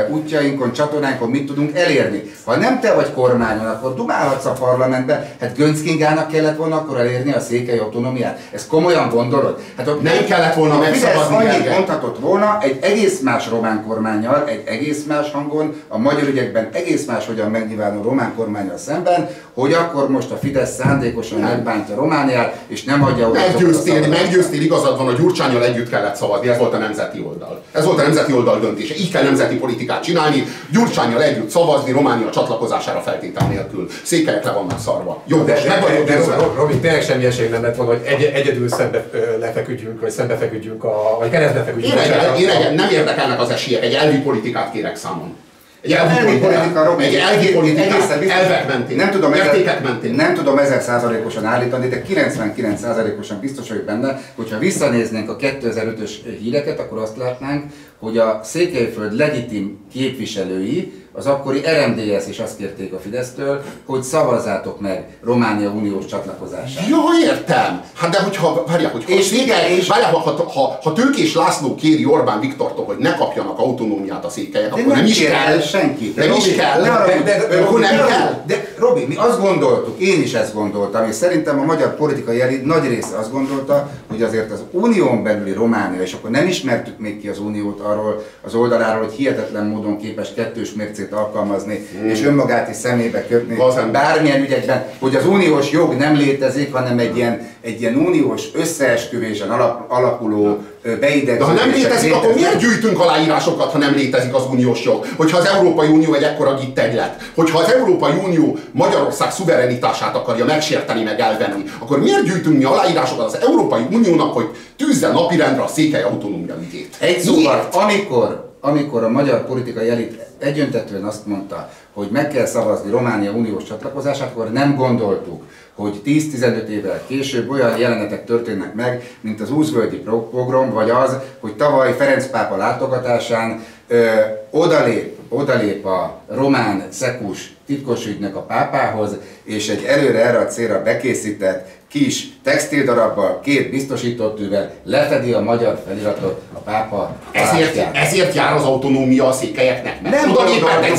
útjainkon, 0.10 0.74
csatornánkon 0.74 1.30
mit 1.30 1.46
tudunk 1.46 1.78
elérni. 1.78 2.24
Ha 2.46 2.56
nem 2.56 2.80
te 2.80 2.94
vagy 2.94 3.14
kormányon, 3.14 3.66
akkor 3.66 3.96
dumálhatsz 3.96 4.46
a 4.46 4.52
parlamentbe, 4.52 5.36
hát 5.40 5.56
Gönc 5.58 5.82
Kingának 5.82 6.32
kellett 6.32 6.58
volna 6.58 6.76
akkor 6.76 6.98
elérni 7.00 7.32
a 7.32 7.40
székely 7.40 7.78
autonómiát. 7.78 8.40
Ez 8.52 8.68
komolyan 8.68 9.10
gondolod? 9.10 9.62
Hát 9.78 9.88
ott 9.88 10.02
nem 10.02 10.26
kellett 10.28 10.54
volna 10.54 10.80
megszavazni. 10.80 11.36
annyit 11.36 11.70
mondhatott 11.70 12.20
volna 12.20 12.58
egy 12.62 12.78
egész 12.82 13.20
más 13.20 13.50
román 13.50 13.84
kormányjal, 13.88 14.44
egy 14.48 14.64
egész 14.66 15.04
más 15.08 15.32
hangon, 15.32 15.74
a 15.88 15.98
magyar 15.98 16.28
ügyekben 16.28 16.70
egész 16.72 17.06
más 17.06 17.26
hogyan 17.26 17.52
megnyilvánul 17.52 18.04
román 18.04 18.34
kormányjal 18.36 18.78
szemben, 18.78 19.30
hogy 19.54 19.74
akkor 19.74 20.10
most 20.10 20.32
a 20.32 20.36
Fidesz 20.36 20.76
szándékosan 20.76 21.40
megbántja 21.40 21.96
Romániát, 21.96 22.58
és 22.68 22.84
nem 22.84 23.04
adja 23.04 23.28
oda. 23.28 23.40
Meggyőztél, 23.40 24.08
meggyőztél, 24.08 24.62
igazad 24.62 24.98
van, 24.98 25.08
a 25.08 25.12
Gyurcsányjal 25.12 25.64
együtt 25.64 25.90
kellett 25.90 26.16
szavazni, 26.16 26.48
ez 26.48 26.58
volt 26.58 26.74
a 26.74 26.78
nemzeti 26.78 27.24
oldal. 27.28 27.62
Ez 27.72 27.86
volt 27.86 28.00
a 28.00 28.02
nemzeti 28.02 28.34
oldal 28.34 28.60
döntése. 28.60 28.96
Így 28.96 29.12
kell 29.12 29.24
nemzeti 29.24 29.58
politikát 29.70 30.04
csinálni, 30.04 30.44
Gyurcsányjal 30.72 31.24
együtt 31.24 31.50
szavazni, 31.50 31.92
Románia 31.92 32.30
csatlakozására 32.30 33.02
feltétel 33.02 33.48
nélkül. 33.48 33.90
Székelyek 34.04 34.44
le 34.44 34.52
vannak 34.52 34.80
szarva. 34.80 35.22
Jó, 35.26 35.44
de, 35.44 35.54
de, 35.54 35.62
de, 35.62 36.04
de, 36.06 36.26
de 36.26 36.36
Robi, 36.56 36.74
tényleg 36.74 37.02
semmi 37.02 37.26
esély 37.26 37.48
nem 37.48 37.62
lett 37.62 37.76
volna, 37.76 37.92
hogy 37.92 38.02
egy, 38.06 38.24
egyedül 38.24 38.70
szembe 38.70 39.06
lefeküdjünk, 39.40 40.02
vagy 40.02 40.10
szembe 40.10 40.38
feküdjünk, 40.38 40.84
a, 40.84 41.16
vagy 41.20 41.30
keresztbe 41.30 41.64
feküdjünk. 41.64 41.94
Én, 41.94 42.00
egy, 42.00 42.42
én 42.42 42.50
egy, 42.50 42.76
nem 42.76 42.90
érdekelnek 42.90 43.40
az 43.42 43.50
esélyek, 43.50 43.84
egy 43.84 43.94
elvi 43.94 44.18
politikát 44.18 44.72
kérek 44.72 44.96
számon. 44.96 45.36
Egy 45.82 45.92
elvi 45.92 46.16
politika, 46.24 46.48
politika, 46.48 46.84
Robi. 46.84 47.04
egy 47.04 47.16
elvi 47.16 47.52
politika, 47.52 47.96
elvek 48.30 48.68
mentén, 48.68 48.96
nem 48.96 49.10
tudom, 49.10 49.34
értékek 49.34 49.84
mentén. 49.84 50.14
nem 50.14 50.34
tudom 50.34 50.58
ezer 50.58 50.82
százalékosan 50.82 51.46
állítani, 51.46 51.88
de 51.88 52.02
99 52.02 52.80
százalékosan 52.80 53.40
biztos 53.40 53.70
vagyok 53.70 53.84
benne, 53.84 54.22
hogyha 54.36 54.58
visszanéznénk 54.58 55.30
a 55.30 55.36
2005-ös 55.36 56.12
híreket, 56.40 56.80
akkor 56.80 56.98
azt 56.98 57.18
látnánk, 57.18 57.64
hogy 58.00 58.18
a 58.18 58.40
Székelyföld 58.44 59.16
legitim 59.16 59.78
képviselői, 59.92 60.94
az 61.14 61.26
akkori 61.26 61.60
RMDS 61.62 62.28
is 62.28 62.40
azt 62.40 62.58
kérték 62.58 62.94
a 62.94 63.00
Fidesztől, 63.00 63.62
hogy 63.86 64.04
szavazzátok 64.04 64.80
meg 64.80 65.18
Románia 65.24 65.70
uniós 65.70 66.06
csatlakozását. 66.06 66.88
Ja, 66.90 66.98
értem. 67.24 67.82
Hát 67.96 68.10
de 68.12 68.20
hogyha, 68.22 68.64
várjál, 68.68 68.92
hogyha, 68.92 69.12
És 69.12 69.32
igen, 69.32 69.70
és- 69.70 69.88
várjál, 69.88 70.12
ha, 70.12 70.20
ha, 70.54 70.80
ha, 70.84 70.94
Tőkés 70.94 71.36
László 71.36 71.76
kéri 71.76 72.06
Orbán 72.06 72.40
Viktortól, 72.40 72.86
hogy 72.86 72.98
ne 72.98 73.16
kapjanak 73.16 73.60
autonómiát 73.60 74.26
a 74.26 74.30
székelyek, 74.30 74.72
akkor 74.74 74.86
nem, 74.86 75.06
is 75.06 75.24
kell. 75.24 75.34
el 75.36 75.62
senkit. 75.62 76.16
Nem 76.16 76.32
is 76.32 76.56
kell. 76.56 76.82
ne 76.82 76.90
arra- 76.92 77.06
De, 77.24 77.24
de, 77.24 77.48
de, 77.48 77.62
akkor 77.62 77.80
nem 77.80 77.96
kell. 78.08 78.44
De 78.46 78.68
Robi, 78.78 79.06
mi 79.06 79.16
azt 79.16 79.40
gondoltuk, 79.40 80.00
én 80.00 80.22
is 80.22 80.34
ezt 80.34 80.54
gondoltam, 80.54 81.06
és 81.08 81.16
szerintem 81.16 81.60
a 81.60 81.64
magyar 81.64 81.96
politikai 81.96 82.42
elit 82.42 82.66
nagy 82.66 82.88
része 82.88 83.18
azt 83.18 83.32
gondolta, 83.32 83.90
hogy 84.10 84.22
azért 84.22 84.52
az 84.52 84.64
unión 84.72 85.24
belüli 85.24 85.52
Románia, 85.54 86.02
és 86.02 86.14
akkor 86.14 86.30
nem 86.30 86.48
ismertük 86.48 86.98
még 87.00 87.22
ki 87.22 87.28
az 87.28 87.40
uniót 87.40 87.80
arról 87.80 88.24
az 88.42 88.54
oldaláról, 88.56 89.04
hogy 89.04 89.14
hihetetlen 89.14 89.66
módon 89.66 89.98
képes 89.98 90.34
kettős 90.34 90.74
mércét 90.74 91.09
alkalmazni, 91.12 91.88
és 92.04 92.24
önmagát 92.24 92.70
is 92.70 92.76
szemébe 92.76 93.26
kötni 93.26 93.58
Lazán. 93.58 93.92
bármilyen 93.92 94.42
ügyekben, 94.42 94.86
hogy 95.00 95.16
az 95.16 95.26
uniós 95.26 95.72
jog 95.72 95.94
nem 95.94 96.16
létezik, 96.16 96.74
hanem 96.74 97.00
egy 97.00 97.16
ilyen, 97.16 97.48
egy 97.62 97.82
ilyen 97.82 97.96
uniós 97.96 98.44
összeesküvésen 98.54 99.50
alap, 99.50 99.92
alapuló 99.92 100.58
beidegződések 100.84 101.38
De 101.38 101.44
ha 101.44 101.54
nem 101.54 101.72
létezik, 101.72 102.14
akkor 102.14 102.34
miért 102.34 102.58
gyűjtünk 102.58 103.00
aláírásokat, 103.00 103.72
ha 103.72 103.78
nem 103.78 103.94
létezik 103.94 104.34
az 104.34 104.46
uniós 104.52 104.84
jog? 104.84 105.06
Hogyha 105.16 105.38
az 105.38 105.46
Európai 105.46 105.88
Unió 105.88 106.14
egy 106.14 106.24
ekkora 106.24 106.56
gittegylet, 106.56 107.32
hogyha 107.36 107.60
az 107.60 107.72
Európai 107.72 108.14
Unió 108.24 108.58
Magyarország 108.72 109.32
szuverenitását 109.32 110.16
akarja 110.16 110.46
megsérteni, 110.46 111.04
meg 111.04 111.20
elvenni, 111.20 111.64
akkor 111.80 112.00
miért 112.00 112.24
gyűjtünk 112.24 112.58
mi 112.58 112.64
aláírásokat 112.64 113.26
az 113.26 113.38
Európai 113.42 113.82
Uniónak, 113.92 114.34
hogy 114.34 114.50
tűzze 114.78 115.12
napirendre 115.12 115.64
a 115.64 115.68
székely 115.68 116.04
autonómia 116.04 116.56
ügyét? 116.62 116.96
Egy 117.00 117.20
szóval, 117.20 117.68
amikor, 117.72 118.49
amikor 118.60 119.04
a 119.04 119.10
magyar 119.10 119.46
politikai 119.46 119.90
elit 119.90 120.26
egyöntetően 120.38 121.04
azt 121.04 121.26
mondta, 121.26 121.70
hogy 121.94 122.10
meg 122.12 122.28
kell 122.28 122.46
szavazni 122.46 122.92
Románia 122.92 123.32
uniós 123.32 123.64
csatlakozását, 123.64 124.30
akkor 124.30 124.52
nem 124.52 124.76
gondoltuk, 124.76 125.44
hogy 125.76 126.02
10-15 126.06 126.68
évvel 126.68 127.02
később 127.08 127.50
olyan 127.50 127.78
jelenetek 127.78 128.26
történnek 128.26 128.74
meg, 128.74 129.16
mint 129.22 129.42
az 129.42 129.52
úszvölgyi 129.52 129.98
pro- 129.98 130.30
pogrom, 130.30 130.74
vagy 130.74 130.90
az, 130.90 131.18
hogy 131.40 131.56
tavaly 131.56 131.96
Ferenc 131.96 132.28
pápa 132.28 132.56
látogatásán 132.56 133.64
ö, 133.88 134.20
odalép, 134.50 135.18
odalép 135.30 135.86
a 135.86 136.22
román 136.28 136.84
szekus 136.90 137.56
titkosügynök 137.66 138.36
a 138.36 138.42
pápához, 138.42 139.18
és 139.44 139.70
egy 139.70 139.84
előre 139.84 140.26
erre 140.26 140.38
a 140.38 140.46
célra 140.46 140.84
bekészített 140.84 141.79
kis 141.90 142.28
textildarabbal, 142.44 143.40
két 143.44 143.70
biztosítótűvel 143.70 144.72
lefedi 144.84 145.32
a 145.32 145.42
magyar 145.42 145.82
feliratot 145.88 146.42
a 146.54 146.60
pápa 146.60 147.16
Ezért, 147.32 147.74
pártján. 147.74 147.94
ezért 147.94 148.34
jár 148.36 148.54
az 148.56 148.64
autonómia 148.64 149.28
a 149.28 149.32
székelyeknek. 149.32 150.02
Mert 150.02 150.22
Nem 150.22 150.32
oda 150.32 150.44
lépett 150.44 150.84
egy 150.84 150.92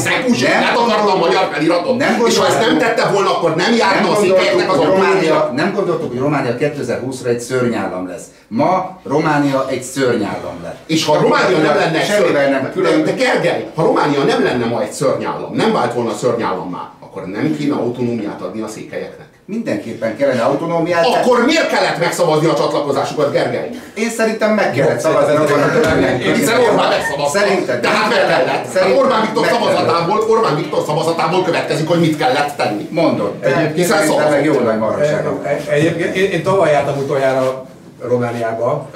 nem 0.42 0.60
letakarta 0.60 1.12
a 1.12 1.18
magyar 1.18 1.48
feliratot. 1.52 1.96
nem 1.96 2.22
és 2.26 2.38
ha 2.38 2.46
ezt 2.46 2.60
nem 2.60 2.78
tette 2.78 3.08
volna, 3.08 3.36
akkor 3.36 3.54
nem 3.56 3.74
járna 3.74 4.00
Nem 4.00 4.10
a 4.10 4.16
székelyeknek 4.16 4.70
az 4.70 4.78
autonómia. 4.78 5.52
nem 5.56 5.72
gondoltuk, 5.74 6.08
hogy 6.10 6.18
Románia 6.18 6.56
2020-ra 6.58 7.26
egy 7.26 7.40
szörnyállam 7.40 8.06
lesz. 8.08 8.24
Ma 8.48 9.00
Románia 9.04 9.66
egy 9.68 9.82
szörnyállam 9.82 10.62
lett. 10.62 10.78
És 10.86 11.04
ha 11.04 11.20
Románia 11.20 11.58
nem 11.58 11.76
lenne 11.76 12.00
egy 12.00 12.06
Semmivel 12.06 12.50
nem 12.50 12.60
szörny... 12.60 12.72
külön. 12.72 13.04
De 13.04 13.12
Gergely, 13.12 13.70
ha 13.74 13.82
Románia 13.82 14.22
nem 14.22 14.42
lenne 14.42 14.66
ma 14.66 14.82
egy 14.82 14.92
szörnyállam, 14.92 15.54
nem 15.54 15.72
vált 15.72 15.94
volna 15.94 16.14
szörnyállammá, 16.14 16.92
akkor 17.00 17.26
nem 17.26 17.56
kéne 17.58 17.74
autonómiát 17.74 18.40
adni 18.40 18.60
a 18.60 18.68
székelyeknek. 18.68 19.29
Mindenképpen 19.54 20.16
kellene 20.16 20.42
autonómiát. 20.42 21.02
de 21.02 21.18
Akkor 21.18 21.44
miért 21.44 21.68
kellett 21.68 21.98
megszavazni 21.98 22.46
a 22.46 22.54
csatlakozásukat, 22.54 23.32
Gergely? 23.32 23.70
Én 23.94 24.10
szerintem 24.10 24.54
meg 24.54 24.72
kellett 24.72 25.00
szavazni 25.00 25.34
a 25.36 25.44
törvényben. 25.44 26.34
Hiszen 26.34 26.60
Orbán 26.60 26.88
megszavazta. 26.88 27.38
Szerinted. 27.38 27.80
Tehát 27.80 28.08
meg 28.08 28.18
kellett. 28.18 28.64
Szerintem 28.66 28.90
Hát 28.96 28.98
Orbán 28.98 29.20
Viktor 29.20 29.46
szavazatából, 29.46 30.18
Orbán 30.28 30.56
Viktor 30.56 30.82
szavazatából 30.86 31.44
következik, 31.44 31.88
hogy 31.88 32.00
mit 32.00 32.16
kellett 32.16 32.56
tenni. 32.56 32.88
Mondod. 32.90 33.32
Egyébként 33.40 33.86
szerintem 33.88 34.30
meg 34.30 34.44
jó 34.44 34.60
nagy 34.60 34.78
marhaság. 34.78 35.26
E- 35.42 35.72
Egyébként 35.72 36.14
én, 36.16 36.42
tavaly 36.42 36.70
jártam 36.70 36.98
utoljára 36.98 37.66
Romániába, 38.02 38.90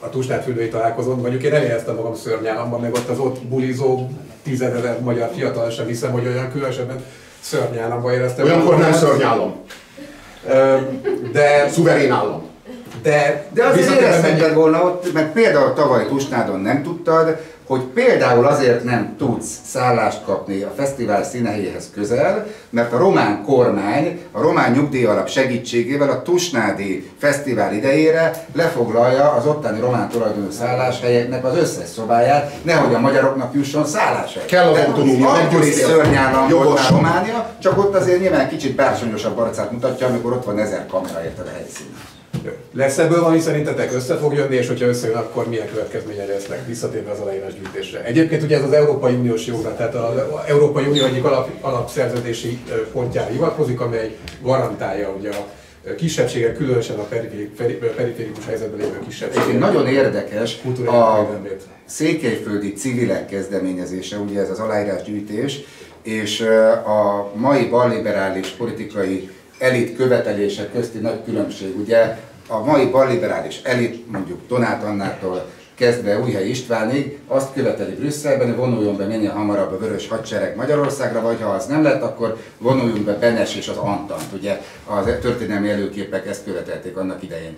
a 0.00 0.08
Tusnádfürdői 0.08 0.68
találkozón, 0.68 1.18
mondjuk 1.18 1.42
én 1.42 1.52
nem 1.52 1.62
éreztem 1.62 1.94
magam 1.94 2.14
szörnyállamban, 2.14 2.80
meg 2.80 2.94
ott 2.94 3.08
az 3.08 3.18
ott 3.18 3.40
bulizó 3.46 4.08
tizenezer 4.44 5.00
magyar 5.00 5.30
fiatal 5.36 5.70
sem 5.70 5.86
hiszem, 5.86 6.10
hogy 6.10 6.26
olyan 6.26 6.50
különösebben 6.52 7.04
szörnyállamban 7.40 8.12
éreztem. 8.12 8.44
Olyankor 8.44 8.78
nem 8.78 8.92
szörnyállam, 8.92 9.54
De, 11.32 11.68
szuverén 11.70 12.12
állam. 12.12 12.42
de, 13.02 13.46
De 13.52 13.64
azért 13.64 14.22
mennyi- 14.22 14.54
volna 14.54 14.82
ott, 14.84 15.12
mert 15.12 15.32
például 15.32 15.72
tavaly 15.72 16.06
Tusnádon 16.06 16.60
nem 16.60 16.82
tudtad, 16.82 17.36
hogy 17.68 17.80
például 17.80 18.46
azért 18.46 18.84
nem 18.84 19.14
tudsz 19.18 19.60
szállást 19.64 20.24
kapni 20.24 20.62
a 20.62 20.72
fesztivál 20.76 21.24
színehelyéhez 21.24 21.90
közel, 21.94 22.46
mert 22.70 22.92
a 22.92 22.98
román 22.98 23.42
kormány 23.44 24.20
a 24.32 24.40
román 24.40 24.72
nyugdíjalap 24.72 25.28
segítségével 25.28 26.10
a 26.10 26.22
Tusnádi 26.22 27.10
fesztivál 27.18 27.74
idejére 27.74 28.44
lefoglalja 28.52 29.32
az 29.32 29.46
ottani 29.46 29.80
román 29.80 30.08
tulajdonú 30.08 30.50
szálláshelyeknek 30.50 31.44
az 31.44 31.56
összes 31.56 31.88
szobáját, 31.88 32.52
nehogy 32.62 32.94
a 32.94 32.98
magyaroknak 33.00 33.54
jusson 33.54 33.86
szálláshely. 33.86 34.44
Kell 34.44 34.68
autonómia, 34.68 35.30
Akkor 35.30 35.64
is 35.64 35.74
szörnyállam 35.74 36.48
volt 36.48 36.88
Románia, 36.88 37.50
csak 37.58 37.78
ott 37.78 37.94
azért 37.94 38.20
nyilván 38.20 38.48
kicsit 38.48 38.74
bársonyosabb 38.74 39.38
arcát 39.38 39.70
mutatja, 39.72 40.06
amikor 40.06 40.32
ott 40.32 40.44
van 40.44 40.58
ezer 40.58 40.86
kamera 40.86 41.24
érted 41.24 41.46
a 41.46 41.50
helyszínen. 41.50 42.17
Lesz 42.72 42.98
ebből 42.98 43.20
valami 43.20 43.40
szerintetek 43.40 43.94
össze 43.94 44.16
fog 44.16 44.34
jönni, 44.34 44.56
és 44.56 44.66
hogyha 44.66 44.86
összejön, 44.86 45.16
akkor 45.16 45.48
milyen 45.48 45.68
következményei 45.72 46.26
lesznek 46.26 46.66
visszatérve 46.66 47.10
az 47.10 47.18
aláírás 47.18 47.52
gyűjtésre. 47.54 48.04
Egyébként 48.04 48.42
ugye 48.42 48.56
ez 48.56 48.62
az 48.62 48.72
Európai 48.72 49.14
Uniós 49.14 49.46
jogra, 49.46 49.76
tehát 49.76 49.94
az 49.94 50.16
Európai 50.46 50.84
Unió 50.84 51.04
egyik 51.04 51.24
alap, 51.24 51.50
alapszerződési 51.60 52.58
pontjára 52.92 53.30
hivatkozik, 53.30 53.80
amely 53.80 54.16
garantálja 54.42 55.14
ugye 55.18 55.30
a 55.30 55.46
kisebbségek, 55.96 56.56
különösen 56.56 56.98
a 56.98 57.02
periféri- 57.02 57.50
peri- 57.56 57.78
periférikus 57.96 58.46
helyzetben 58.46 58.78
lévő 58.78 58.98
kisebbségek. 59.06 59.42
Egyébként 59.44 59.72
nagyon 59.72 59.86
érdekes 59.86 60.58
a 60.64 61.24
védelmét. 61.24 61.62
székelyföldi 61.86 62.72
civilek 62.72 63.26
kezdeményezése, 63.26 64.16
ugye 64.16 64.40
ez 64.40 64.50
az 64.50 64.58
aláírásgyűjtés, 64.58 65.60
és 66.02 66.40
a 66.86 67.30
mai 67.34 67.64
balliberális 67.64 68.48
politikai 68.48 69.30
elit 69.58 69.96
követelések 69.96 70.72
közti 70.72 70.98
nagy 70.98 71.24
különbség. 71.24 71.78
Ugye 71.78 72.18
a 72.48 72.64
mai 72.64 72.86
balliberális 72.86 73.60
elit, 73.62 74.10
mondjuk 74.10 74.40
Donát 74.48 74.82
Annától 74.82 75.44
kezdve 75.74 76.18
Újhely 76.18 76.48
Istvánig 76.48 77.18
azt 77.26 77.52
követeli 77.52 77.94
Brüsszelben, 77.94 78.46
hogy 78.46 78.56
vonuljon 78.56 78.96
be 78.96 79.04
minél 79.04 79.30
hamarabb 79.30 79.72
a 79.72 79.78
Vörös 79.78 80.08
Hadsereg 80.08 80.56
Magyarországra, 80.56 81.20
vagy 81.20 81.40
ha 81.40 81.48
az 81.48 81.66
nem 81.66 81.82
lett, 81.82 82.02
akkor 82.02 82.36
vonuljunk 82.58 83.04
be 83.04 83.12
Benes 83.12 83.56
és 83.56 83.68
az 83.68 83.76
Antant. 83.76 84.32
Ugye 84.32 84.60
az 84.86 85.04
történelmi 85.20 85.68
előképek 85.68 86.26
ezt 86.26 86.44
követelték 86.44 86.96
annak 86.96 87.22
idején. 87.22 87.56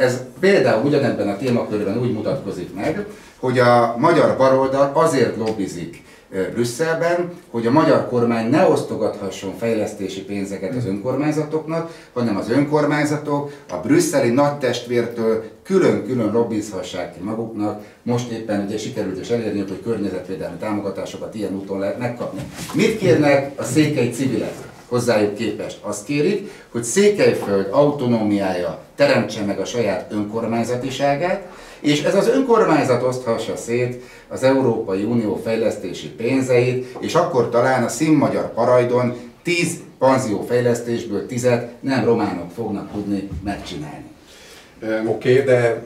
Ez 0.00 0.20
például 0.40 0.84
ugyanebben 0.84 1.28
a 1.28 1.36
témakörben 1.36 1.98
úgy 1.98 2.12
mutatkozik 2.12 2.74
meg, 2.74 3.06
hogy 3.38 3.58
a 3.58 3.94
magyar 3.98 4.36
baloldal 4.36 4.90
azért 4.94 5.36
lobbizik 5.36 6.04
Brüsszelben, 6.28 7.32
hogy 7.50 7.66
a 7.66 7.70
magyar 7.70 8.08
kormány 8.08 8.50
ne 8.50 8.68
osztogathasson 8.68 9.54
fejlesztési 9.58 10.22
pénzeket 10.22 10.76
az 10.76 10.86
önkormányzatoknak, 10.86 11.90
hanem 12.12 12.36
az 12.36 12.50
önkormányzatok 12.50 13.52
a 13.70 13.76
brüsszeli 13.76 14.30
nagytestvértől 14.30 15.44
külön-külön 15.62 16.32
lobbizhassák 16.32 17.14
ki 17.14 17.20
maguknak. 17.22 17.84
Most 18.02 18.30
éppen 18.30 18.64
ugye 18.66 18.78
sikerült 18.78 19.20
is 19.20 19.28
elérni, 19.28 19.58
hogy 19.58 19.82
környezetvédelmi 19.82 20.56
támogatásokat 20.56 21.34
ilyen 21.34 21.54
úton 21.54 21.78
lehet 21.78 21.98
megkapni. 21.98 22.40
Mit 22.74 22.98
kérnek 22.98 23.60
a 23.60 23.64
székely 23.64 24.10
civilek? 24.10 24.66
hozzájuk 24.88 25.34
képest 25.34 25.78
azt 25.82 26.04
kérik, 26.04 26.50
hogy 26.72 26.82
Székelyföld 26.82 27.68
autonómiája 27.70 28.78
teremtse 28.96 29.44
meg 29.44 29.58
a 29.58 29.64
saját 29.64 30.12
önkormányzatiságát, 30.12 31.48
és 31.86 32.02
ez 32.02 32.14
az 32.14 32.28
önkormányzat 32.28 33.02
oszthassa 33.02 33.56
szét 33.56 34.02
az 34.28 34.42
Európai 34.42 35.04
Unió 35.04 35.40
fejlesztési 35.44 36.08
pénzeit, 36.08 36.96
és 37.00 37.14
akkor 37.14 37.48
talán 37.48 37.84
a 37.84 37.88
színmagyar 37.88 38.52
parajdon 38.52 39.16
10 39.42 39.80
panzió 39.98 40.44
fejlesztésből 40.48 41.26
10 41.26 41.48
nem 41.80 42.04
románok 42.04 42.50
fognak 42.50 42.92
tudni 42.92 43.28
megcsinálni. 43.44 44.04
Oké, 45.06 45.32
okay, 45.32 45.44
de 45.44 45.82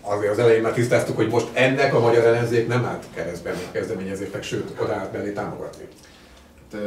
azért 0.00 0.32
az 0.32 0.38
elején 0.38 0.62
már 0.62 0.72
tisztáztuk, 0.72 1.16
hogy 1.16 1.28
most 1.28 1.48
ennek 1.52 1.94
a 1.94 2.00
magyar 2.00 2.24
ellenzék 2.24 2.68
nem 2.68 2.84
állt 2.84 3.04
keresztben 3.14 3.54
a 3.54 3.72
kezdeményezésnek, 3.72 4.42
sőt, 4.42 4.80
oda 4.82 4.94
állt 4.94 5.12
mellé 5.12 5.32
támogatni. 5.32 5.84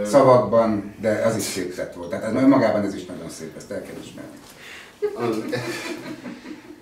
Szavakban, 0.05 0.95
de 1.01 1.22
az 1.26 1.36
is 1.36 1.43
szép 1.43 1.76
tett 1.76 1.93
volt. 1.93 2.10
Tehát 2.10 2.26
ez 2.26 2.41
önmagában 2.41 2.86
ez 2.86 2.95
is 2.95 3.05
nagyon 3.05 3.30
szép, 3.30 3.53
ezt 3.57 3.72
el 3.72 3.82
kell 3.82 3.95
ismerni. 4.03 4.38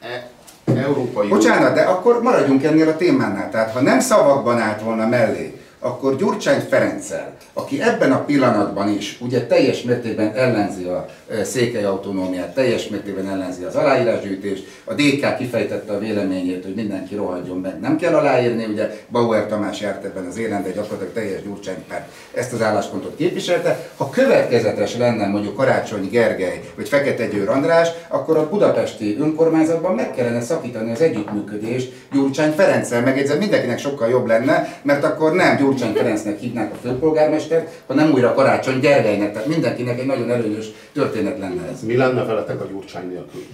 Európai 0.76 1.28
Bocsánat, 1.28 1.74
de 1.74 1.82
akkor 1.82 2.22
maradjunk 2.22 2.64
ennél 2.64 2.88
a 2.88 2.96
témánál. 2.96 3.50
Tehát 3.50 3.72
ha 3.72 3.82
nem 3.82 4.00
szavakban 4.00 4.60
állt 4.60 4.82
volna 4.82 5.08
mellé 5.08 5.58
akkor 5.80 6.16
Gyurcsány 6.16 6.60
Ferenccel, 6.70 7.34
aki 7.54 7.82
ebben 7.82 8.12
a 8.12 8.24
pillanatban 8.24 8.90
is 8.90 9.18
ugye 9.22 9.46
teljes 9.46 9.82
mértékben 9.82 10.34
ellenzi 10.34 10.84
a 10.84 11.06
székely 11.44 11.84
autonómiát, 11.84 12.54
teljes 12.54 12.88
mértékben 12.88 13.30
ellenzi 13.30 13.64
az 13.64 13.76
aláírásgyűjtést, 13.76 14.68
a 14.84 14.94
DK 14.94 15.38
kifejtette 15.38 15.94
a 15.94 16.00
véleményét, 16.00 16.64
hogy 16.64 16.76
mindenki 16.76 17.16
rohadjon 17.16 17.58
meg, 17.58 17.80
nem 17.80 17.98
kell 17.98 18.14
aláírni, 18.14 18.66
ugye 18.66 18.90
Bauer 19.12 19.48
Tamás 19.48 19.82
járt 19.82 20.06
ebben 20.06 20.26
az 20.26 20.38
élen, 20.38 20.64
de 20.64 20.72
gyakorlatilag 20.72 21.14
teljes 21.14 21.42
Gyurcsány 21.44 21.84
párt 21.88 22.12
ezt 22.34 22.54
az 22.54 22.62
álláspontot 22.62 23.16
képviselte. 23.16 23.90
Ha 23.98 24.10
következetes 24.10 24.98
lenne 24.98 25.28
mondjuk 25.28 25.56
Karácsony 25.56 26.10
Gergely 26.10 26.62
vagy 26.76 26.90
Fekete 26.90 27.28
Győr 27.28 27.50
András, 27.50 27.90
akkor 28.08 28.38
a 28.38 28.50
budapesti 28.50 29.18
önkormányzatban 29.20 29.96
meg 29.96 30.14
kellene 30.14 30.42
szakítani 30.42 30.92
az 30.92 31.02
együttműködést 31.02 31.94
Gyurcsány 32.12 32.52
Ferenccel. 32.52 33.02
Megjegyzem, 33.02 33.38
mindenkinek 33.38 33.80
sokkal 33.80 34.10
jobb 34.10 34.28
lenne, 34.28 34.80
mert 34.82 35.04
akkor 35.04 35.34
nem 35.34 35.58
Gyurcsány 35.58 35.94
Ferencnek 35.94 36.40
hívnák 36.40 36.72
a 36.72 36.78
főpolgármestert, 36.82 37.70
hanem 37.88 38.12
újra 38.12 38.34
Karácsony 38.34 38.80
Gergelynek. 38.80 39.34
Tehát 39.34 39.48
mindenkinek 39.48 40.00
egy 40.00 40.06
nagyon 40.06 40.32
előnyös 40.32 40.66
történet 40.94 41.16
lenne 41.24 41.68
ez. 41.72 41.82
Mi 41.82 41.96
lenne 41.96 42.24
veletek 42.24 42.62
a 42.62 42.66
Gyurcsány 42.72 43.08
nélkül? 43.08 43.46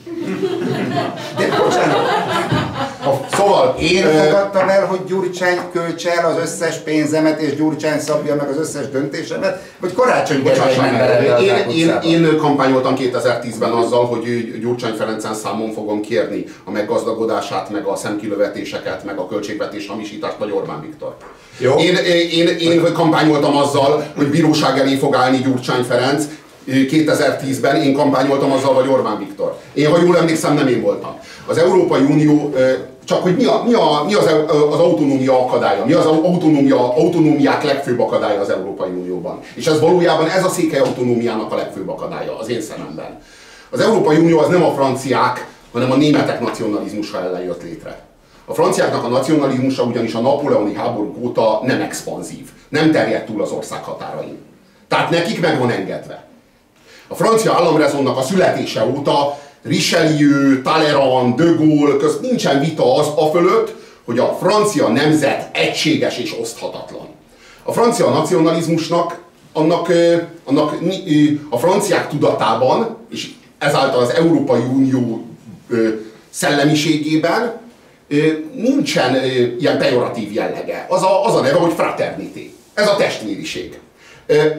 De 1.37 1.57
bocsánat, 1.57 1.97
szóval 3.31 3.75
én 3.79 4.05
ö, 4.05 4.09
fogadtam 4.09 4.69
el, 4.69 4.85
hogy 4.85 4.99
Gyurcsány 5.07 5.57
költse 5.71 6.11
el 6.11 6.25
az 6.25 6.37
összes 6.41 6.77
pénzemet, 6.77 7.41
és 7.41 7.55
Gyurcsány 7.55 7.99
szabja 7.99 8.35
meg 8.35 8.49
az 8.49 8.57
összes 8.57 8.89
döntésemet, 8.89 9.73
vagy 9.79 9.93
Karácsony 9.93 10.43
Gergely 10.43 11.43
én, 11.43 11.69
én, 11.69 11.99
én 12.03 12.37
kampányoltam 12.37 12.95
2010-ben 12.97 13.71
azzal, 13.71 14.05
hogy 14.05 14.59
Gyurcsány 14.59 14.93
Ferencen 14.93 15.33
számon 15.33 15.71
fogom 15.71 16.01
kérni 16.01 16.45
a 16.63 16.71
meggazdagodását, 16.71 17.69
meg 17.69 17.85
a 17.85 17.95
szemkilövetéseket, 17.95 19.03
meg 19.03 19.17
a 19.17 19.27
költségvetés 19.27 19.87
hamisítást, 19.87 20.37
vagy 20.37 20.51
Orbán 20.51 20.81
Viktor. 20.81 21.15
Jó. 21.57 21.75
Én, 21.77 21.95
én, 22.31 22.47
én 22.47 22.93
kampányoltam 22.93 23.55
azzal, 23.55 24.05
hogy 24.15 24.27
bíróság 24.27 24.79
elé 24.79 24.95
fog 24.95 25.15
állni 25.15 25.37
Gyurcsány 25.37 25.83
Ferenc, 25.83 26.25
2010-ben 26.67 27.75
én 27.75 27.93
kampányoltam 27.93 28.51
azzal, 28.51 28.73
vagy 28.73 28.87
Orbán 28.87 29.17
Viktor. 29.17 29.57
Én, 29.73 29.89
ha 29.89 30.01
jól 30.01 30.17
emlékszem, 30.17 30.53
nem 30.53 30.67
én 30.67 30.81
voltam. 30.81 31.19
Az 31.45 31.57
Európai 31.57 32.01
Unió, 32.01 32.53
csak 33.05 33.21
hogy 33.21 33.35
mi, 33.35 33.45
a, 33.45 33.63
mi, 33.65 33.73
a, 33.73 34.03
mi 34.05 34.13
az, 34.13 34.25
az 34.71 34.79
autonómia 34.79 35.39
akadálya, 35.39 35.85
mi 35.85 35.93
az 35.93 36.05
autonómia, 36.05 36.95
autonómiák 36.95 37.63
legfőbb 37.63 37.99
akadálya 37.99 38.39
az 38.39 38.49
Európai 38.49 38.89
Unióban. 38.89 39.39
És 39.53 39.67
ez 39.67 39.79
valójában 39.79 40.29
ez 40.29 40.45
a 40.45 40.49
székely 40.49 40.79
autonómiának 40.79 41.51
a 41.51 41.55
legfőbb 41.55 41.89
akadálya 41.89 42.39
az 42.39 42.49
én 42.49 42.61
szememben. 42.61 43.19
Az 43.69 43.79
Európai 43.79 44.17
Unió 44.17 44.39
az 44.39 44.47
nem 44.47 44.63
a 44.63 44.73
franciák, 44.73 45.47
hanem 45.71 45.91
a 45.91 45.95
németek 45.95 46.39
nacionalizmusa 46.39 47.21
ellen 47.21 47.41
jött 47.43 47.63
létre. 47.63 47.99
A 48.45 48.53
franciáknak 48.53 49.03
a 49.03 49.07
nacionalizmusa 49.07 49.83
ugyanis 49.83 50.13
a 50.13 50.21
napóleoni 50.21 50.73
háborúk 50.73 51.17
óta 51.25 51.61
nem 51.63 51.81
expanzív, 51.81 52.49
nem 52.69 52.91
terjed 52.91 53.23
túl 53.23 53.41
az 53.41 53.51
ország 53.51 53.83
határain. 53.83 54.37
Tehát 54.87 55.09
nekik 55.09 55.41
meg 55.41 55.59
van 55.59 55.69
engedve. 55.69 56.23
A 57.13 57.15
francia 57.15 57.53
államrezonnak 57.53 58.17
a 58.17 58.21
születése 58.21 58.85
óta 58.85 59.39
Richelieu, 59.63 60.61
Talleyrand, 60.61 61.35
de 61.35 61.43
Gaulle 61.43 61.97
közt 61.97 62.21
nincsen 62.21 62.59
vita 62.59 62.95
az 62.95 63.07
a 63.15 63.29
fölött, 63.31 63.75
hogy 64.05 64.19
a 64.19 64.37
francia 64.41 64.87
nemzet 64.87 65.49
egységes 65.51 66.17
és 66.17 66.35
oszthatatlan. 66.39 67.07
A 67.63 67.71
francia 67.71 68.09
nacionalizmusnak, 68.09 69.19
annak, 69.51 69.93
annak 70.43 70.77
a 71.49 71.57
franciák 71.57 72.09
tudatában, 72.09 72.97
és 73.09 73.29
ezáltal 73.57 74.01
az 74.01 74.13
Európai 74.13 74.61
Unió 74.61 75.25
szellemiségében 76.29 77.61
nincsen 78.55 79.15
ilyen 79.59 79.77
pejoratív 79.77 80.33
jellege. 80.33 80.85
Az 80.89 81.03
a, 81.03 81.25
az 81.25 81.35
a 81.35 81.41
neve, 81.41 81.57
hogy 81.57 81.73
fraternité. 81.73 82.53
Ez 82.73 82.87
a 82.87 82.95
testvériség. 82.95 83.79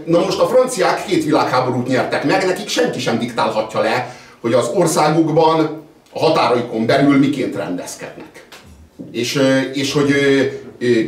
Na 0.05 0.19
most 0.19 0.39
a 0.39 0.47
franciák 0.47 1.07
két 1.07 1.25
világháborút 1.25 1.87
nyertek 1.89 2.25
meg, 2.25 2.47
nekik 2.47 2.69
senki 2.69 3.01
sem 3.01 3.19
diktálhatja 3.19 3.81
le, 3.81 4.17
hogy 4.41 4.53
az 4.53 4.71
országukban, 4.75 5.83
a 6.13 6.19
határaikon 6.19 6.87
belül 6.87 7.19
miként 7.19 7.57
rendezkednek. 7.57 8.47
És, 9.13 9.43
és 9.73 9.93
hogy 9.93 10.13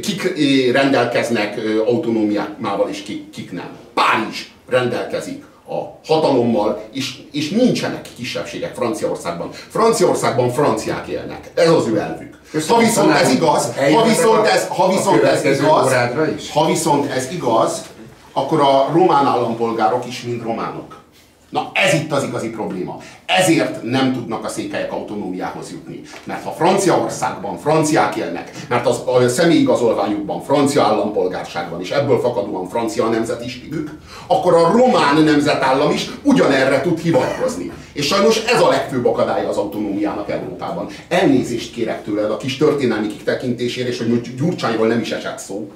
kik 0.00 0.32
rendelkeznek 0.72 1.60
autonómiával, 1.86 2.88
és 2.88 3.02
kik, 3.02 3.30
kik 3.30 3.52
nem. 3.52 3.68
Párizs 3.94 4.42
rendelkezik 4.68 5.44
a 5.68 6.12
hatalommal, 6.12 6.82
és, 6.92 7.14
és 7.32 7.50
nincsenek 7.50 8.08
kisebbségek 8.16 8.74
Franciaországban. 8.74 9.50
Franciaországban 9.52 10.50
franciák 10.50 11.06
élnek. 11.06 11.50
Ez 11.54 11.70
az 11.70 11.86
ő 11.86 11.98
elvük. 11.98 12.38
Ha 12.68 12.78
viszont 12.78 13.12
ez 13.12 13.30
igaz, 13.30 13.74
ha 13.94 14.04
viszont 14.04 14.46
ez, 14.46 14.66
ha 14.68 14.88
viszont 14.88 15.22
ez 15.22 15.44
igaz, 15.44 15.92
ha 16.52 16.66
viszont 16.66 17.10
ez 17.10 17.28
igaz, 17.32 17.82
akkor 18.36 18.60
a 18.60 18.88
román 18.92 19.26
állampolgárok 19.26 20.06
is 20.06 20.22
mind 20.22 20.42
románok. 20.42 21.04
Na 21.50 21.70
ez 21.72 21.94
itt 21.94 22.12
az 22.12 22.24
igazi 22.24 22.50
probléma. 22.50 22.98
Ezért 23.26 23.82
nem 23.82 24.12
tudnak 24.12 24.44
a 24.44 24.48
székelyek 24.48 24.92
autonómiához 24.92 25.70
jutni. 25.70 26.00
Mert 26.24 26.44
ha 26.44 26.50
Franciaországban 26.50 27.58
franciák 27.58 28.16
élnek, 28.16 28.50
mert 28.68 28.86
az, 28.86 29.02
a 29.06 29.28
személyigazolványukban 29.28 30.42
francia 30.42 30.82
állampolgárságban 30.82 31.80
és 31.80 31.90
ebből 31.90 32.20
fakadóan 32.20 32.68
francia 32.68 33.08
nemzetiségük, 33.08 33.90
akkor 34.26 34.54
a 34.54 34.70
román 34.72 35.22
nemzetállam 35.22 35.90
is 35.90 36.10
ugyanerre 36.22 36.80
tud 36.80 36.98
hivatkozni. 36.98 37.72
És 37.92 38.06
sajnos 38.06 38.44
ez 38.44 38.60
a 38.60 38.68
legfőbb 38.68 39.06
akadálya 39.06 39.48
az 39.48 39.56
autonómiának 39.56 40.30
Európában. 40.30 40.86
Elnézést 41.08 41.72
kérek 41.72 42.04
tőled 42.04 42.30
a 42.30 42.36
kis 42.36 42.56
történelmi 42.56 43.06
kitekintésére, 43.06 43.88
és 43.88 43.98
hogy 43.98 44.34
Gyurcsányról 44.36 44.86
nem 44.86 45.00
is 45.00 45.10
esett 45.10 45.38
szó. 45.38 45.70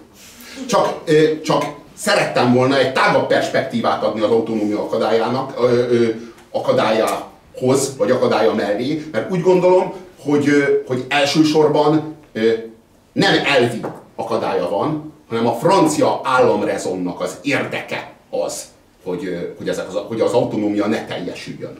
Csak, 0.66 1.04
csak 1.42 1.79
szerettem 2.00 2.54
volna 2.54 2.78
egy 2.78 2.92
tágabb 2.92 3.26
perspektívát 3.26 4.02
adni 4.02 4.20
az 4.20 4.30
autonómia 4.30 4.82
akadályának, 4.82 5.52
ö, 5.58 5.88
ö, 5.90 6.08
akadályahoz, 6.50 7.96
vagy 7.96 8.10
akadálya 8.10 8.54
mellé, 8.54 9.08
mert 9.12 9.30
úgy 9.30 9.40
gondolom, 9.40 9.92
hogy, 10.22 10.48
ö, 10.48 10.64
hogy 10.86 11.04
elsősorban 11.08 12.16
ö, 12.32 12.52
nem 13.12 13.34
elvi 13.44 13.80
akadálya 14.16 14.68
van, 14.68 15.12
hanem 15.28 15.46
a 15.46 15.54
francia 15.54 16.20
államrezonnak 16.24 17.20
az 17.20 17.38
érdeke 17.42 18.12
az, 18.30 18.64
hogy, 19.04 19.54
hogy, 19.58 19.68
ezek 19.68 19.88
az, 19.88 19.94
hogy 20.08 20.20
az 20.20 20.32
autonómia 20.32 20.86
ne 20.86 21.04
teljesüljön 21.04 21.78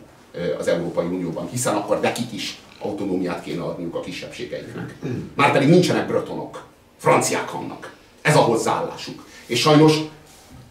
az 0.59 0.69
Európai 0.69 1.07
Unióban, 1.07 1.49
hiszen 1.51 1.75
akkor 1.75 2.01
nekik 2.01 2.33
is 2.33 2.61
autonómiát 2.83 3.43
kéne 3.43 3.63
adniuk 3.63 3.95
a 3.95 4.01
kisebbségeiknek. 4.01 4.97
Márpedig 5.35 5.69
nincsenek 5.69 6.07
bretonok, 6.07 6.65
franciák 6.99 7.51
vannak. 7.51 7.95
Ez 8.23 8.37
a 8.37 8.41
hozzáállásuk. 8.41 9.25
És 9.51 9.61
sajnos, 9.61 9.99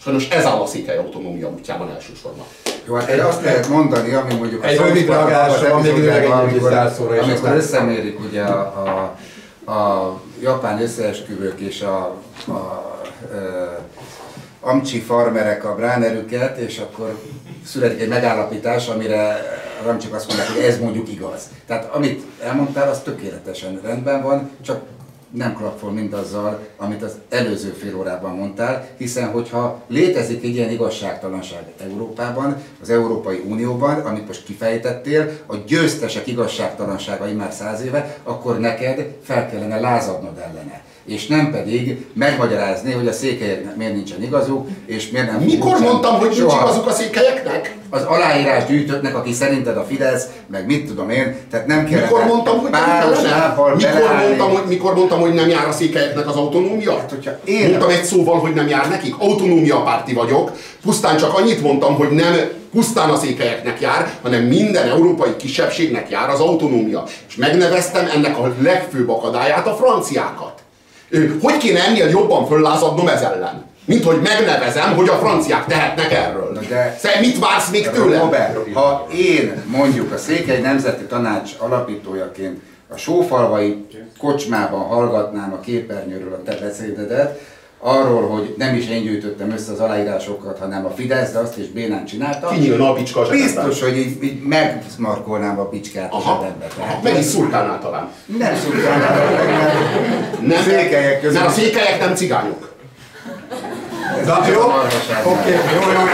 sajnos 0.01 0.29
ez 0.29 0.45
áll 0.45 0.59
a 0.59 0.65
székely 0.65 0.97
autonómia 0.97 1.49
útjában 1.49 1.89
elsősorban. 1.89 2.45
Jó, 2.85 2.93
hát 2.95 3.09
erre 3.09 3.25
azt 3.25 3.43
lehet 3.43 3.67
mondani, 3.67 4.13
ami 4.13 4.33
mondjuk 4.33 4.65
Egy 4.65 4.77
rövid 4.77 5.05
Parkban 5.05 5.27
reagálás 5.27 5.61
az 5.61 5.69
van, 5.69 5.81
még 5.81 5.91
epizódjában, 5.91 6.49
idegen 6.49 6.49
egy 6.49 6.91
amikor, 6.97 7.17
amikor 7.17 7.51
összemérik 7.51 8.19
ugye 8.19 8.43
a, 8.43 8.59
a, 9.65 9.71
a 9.71 10.19
japán 10.41 10.81
összeesküvők 10.81 11.59
és 11.59 11.81
a, 11.81 12.15
a, 12.47 12.51
a 12.51 13.07
amcsi 14.61 14.99
farmerek 14.99 15.65
a 15.65 15.75
bránerüket, 15.75 16.57
és 16.57 16.77
akkor 16.77 17.19
születik 17.65 18.01
egy 18.01 18.07
megállapítás, 18.07 18.87
amire 18.87 19.41
a 19.85 19.89
amcsik 19.89 20.13
azt 20.13 20.27
mondják, 20.27 20.49
hogy 20.49 20.63
ez 20.63 20.79
mondjuk 20.79 21.09
igaz. 21.11 21.49
Tehát 21.67 21.93
amit 21.93 22.23
elmondtál, 22.43 22.89
az 22.89 22.99
tökéletesen 22.99 23.79
rendben 23.83 24.21
van, 24.21 24.51
csak 24.61 24.81
nem 25.31 25.55
klappol 25.55 25.91
mindazzal, 25.91 26.67
amit 26.77 27.03
az 27.03 27.17
előző 27.29 27.69
fél 27.69 27.95
órában 27.97 28.35
mondtál, 28.35 28.87
hiszen 28.97 29.31
hogyha 29.31 29.83
létezik 29.87 30.43
egy 30.43 30.55
ilyen 30.55 30.69
igazságtalanság 30.69 31.63
Európában, 31.83 32.63
az 32.81 32.89
Európai 32.89 33.43
Unióban, 33.47 33.99
amit 33.99 34.27
most 34.27 34.43
kifejtettél, 34.43 35.31
a 35.45 35.55
győztesek 35.55 36.27
igazságtalansága 36.27 37.33
már 37.33 37.51
száz 37.51 37.81
éve, 37.81 38.17
akkor 38.23 38.59
neked 38.59 39.15
fel 39.23 39.49
kellene 39.49 39.79
lázadnod 39.79 40.37
ellene. 40.37 40.83
És 41.09 41.27
nem 41.27 41.51
pedig 41.51 42.05
megmagyarázni, 42.13 42.91
hogy 42.91 43.07
a 43.07 43.11
székelyeknek 43.11 43.75
miért 43.75 43.93
nincsen 43.93 44.23
igazuk, 44.23 44.67
és 44.85 45.09
miért 45.09 45.31
nem 45.31 45.41
Mikor 45.41 45.65
nincsen 45.71 45.87
mondtam, 45.87 46.15
hogy 46.17 46.27
nincs 46.29 46.39
soha 46.41 46.61
igazuk 46.63 46.87
a 46.87 46.91
székelyeknek? 46.91 47.77
az 47.89 48.03
aláírás 48.03 48.65
gyűjtöttnek, 48.65 49.15
aki 49.15 49.33
szerinted 49.33 49.77
a 49.77 49.83
Fidesz, 49.83 50.25
meg 50.47 50.65
mit 50.65 50.87
tudom 50.87 51.09
én, 51.09 51.35
tehát 51.51 51.67
nem 51.67 51.85
kellene 51.85 52.07
Mikor 52.07 52.25
mondtam, 52.25 52.59
hogy 52.59 52.71
nem 52.71 52.81
páros 52.81 53.21
lábbal 53.21 53.75
mikor 53.75 54.15
mondtam, 54.27 54.49
hogy, 54.49 54.63
mikor 54.67 54.95
mondtam, 54.95 55.19
hogy 55.19 55.33
nem 55.33 55.49
jár 55.49 55.67
a 55.67 55.71
székelyeknek 55.71 56.27
az 56.27 56.35
autonómia? 56.35 56.97
Hát, 56.97 57.09
hogyha 57.09 57.31
én- 57.43 57.69
Mondtam 57.69 57.89
egy 57.89 58.03
szóval, 58.03 58.39
hogy 58.39 58.53
nem 58.53 58.67
jár 58.67 58.89
nekik. 58.89 59.15
Autonómia 59.19 59.81
párti 59.81 60.13
vagyok. 60.13 60.51
Pusztán 60.81 61.17
csak 61.17 61.37
annyit 61.37 61.61
mondtam, 61.61 61.95
hogy 61.95 62.09
nem 62.09 62.35
pusztán 62.71 63.09
a 63.09 63.17
székelyeknek 63.17 63.81
jár, 63.81 64.13
hanem 64.21 64.43
minden 64.43 64.89
európai 64.89 65.35
kisebbségnek 65.37 66.09
jár 66.09 66.29
az 66.29 66.39
autonómia. 66.39 67.03
És 67.27 67.35
megneveztem 67.35 68.09
ennek 68.15 68.37
a 68.37 68.53
legfőbb 68.61 69.09
akadályát 69.09 69.67
a 69.67 69.75
franciákat. 69.75 70.58
Hogy 71.41 71.57
kéne 71.57 71.83
ennél 71.85 72.09
jobban 72.09 72.47
föllázadnom 72.47 73.07
ez 73.07 73.21
ellen? 73.21 73.63
Mint 73.85 74.03
hogy 74.03 74.21
megnevezem, 74.21 74.95
hogy 74.95 75.09
a 75.09 75.13
franciák 75.13 75.65
tehetnek 75.65 76.11
erről. 76.11 76.51
Na 76.53 76.59
de- 76.69 76.95
Szóval 76.99 77.19
mit 77.19 77.39
vársz 77.39 77.69
még 77.69 77.89
tőlem? 77.89 78.19
Robert, 78.19 78.57
ha 78.73 79.07
én 79.13 79.63
mondjuk 79.65 80.11
a 80.11 80.17
Székely 80.17 80.61
Nemzeti 80.61 81.03
Tanács 81.03 81.51
alapítójaként 81.59 82.59
a 82.93 82.97
sófalvai 82.97 83.85
kocsmában 84.17 84.79
hallgatnám 84.79 85.53
a 85.53 85.59
képernyőről 85.59 86.33
a 86.33 86.43
te 86.43 86.57
beszédedet, 86.61 87.39
arról, 87.79 88.27
hogy 88.27 88.55
nem 88.57 88.75
is 88.75 88.87
én 88.87 89.01
gyűjtöttem 89.01 89.51
össze 89.51 89.71
az 89.71 89.79
aláírásokat, 89.79 90.59
hanem 90.59 90.85
a 90.85 90.89
Fidesz, 90.89 91.31
de 91.31 91.39
azt 91.39 91.57
is 91.57 91.67
bénán 91.67 92.05
csinálta. 92.05 92.47
Kinyílna 92.47 92.89
a 92.89 92.93
bicska 92.93 93.19
a. 93.21 93.29
Biztos, 93.29 93.81
hogy 93.81 93.97
így, 93.97 94.23
így 94.23 94.43
megmarkolnám 94.43 95.59
a 95.59 95.69
bicskát 95.69 96.11
a 96.11 96.15
Aha, 96.15 96.35
zsebembe. 96.41 96.65
Aha, 96.65 96.85
Tehát 96.87 97.03
meg 97.03 97.17
is 97.17 97.25
szurkálnál 97.25 97.79
talán. 97.79 98.09
nem 98.25 98.55
szurkálnám, 98.55 99.15
mert 99.17 100.41
Nem, 100.41 100.61
székelyek 100.63 101.21
közül. 101.21 101.39
Mert 101.39 101.51
a 101.51 101.53
székelyek 101.59 101.99
nem 101.99 102.15
cigányok. 102.15 102.67
Na, 104.25 104.47
jó? 104.53 104.67
marhaság. 104.67 105.25
Oké, 105.25 105.49
jó, 105.49 105.91
jó, 105.91 105.99
jó, 105.99 106.05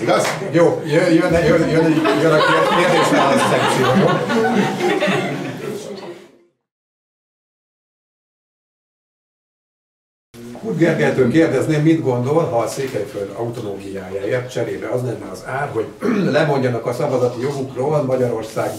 Igaz? 0.00 0.26
jó. 0.52 0.82
Jön, 0.86 1.12
jön, 1.12 1.32
jön, 1.32 1.68
jön, 1.68 2.02
jön 2.22 2.32
a 2.32 2.38
kérdésválasz 2.76 3.42
szekció, 3.50 3.86
jó? 4.00 4.08
Gergelytől 10.76 11.30
kérdezném, 11.30 11.82
mit 11.82 12.02
gondol, 12.02 12.44
ha 12.44 12.58
a 12.58 12.66
Székelyföld 12.66 13.30
autonómiájáért 13.36 14.50
cserébe 14.50 14.88
az 14.88 15.02
lenne 15.02 15.30
az 15.32 15.42
ár, 15.46 15.70
hogy 15.72 15.86
lemondjanak 16.32 16.86
a 16.86 16.92
szavazati 16.92 17.40
jogukról 17.40 18.02
Magyarország 18.02 18.70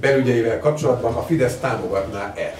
belügyeivel 0.00 0.58
kapcsolatban, 0.58 1.14
a 1.14 1.22
Fidesz 1.22 1.56
támogatná-e? 1.56 2.56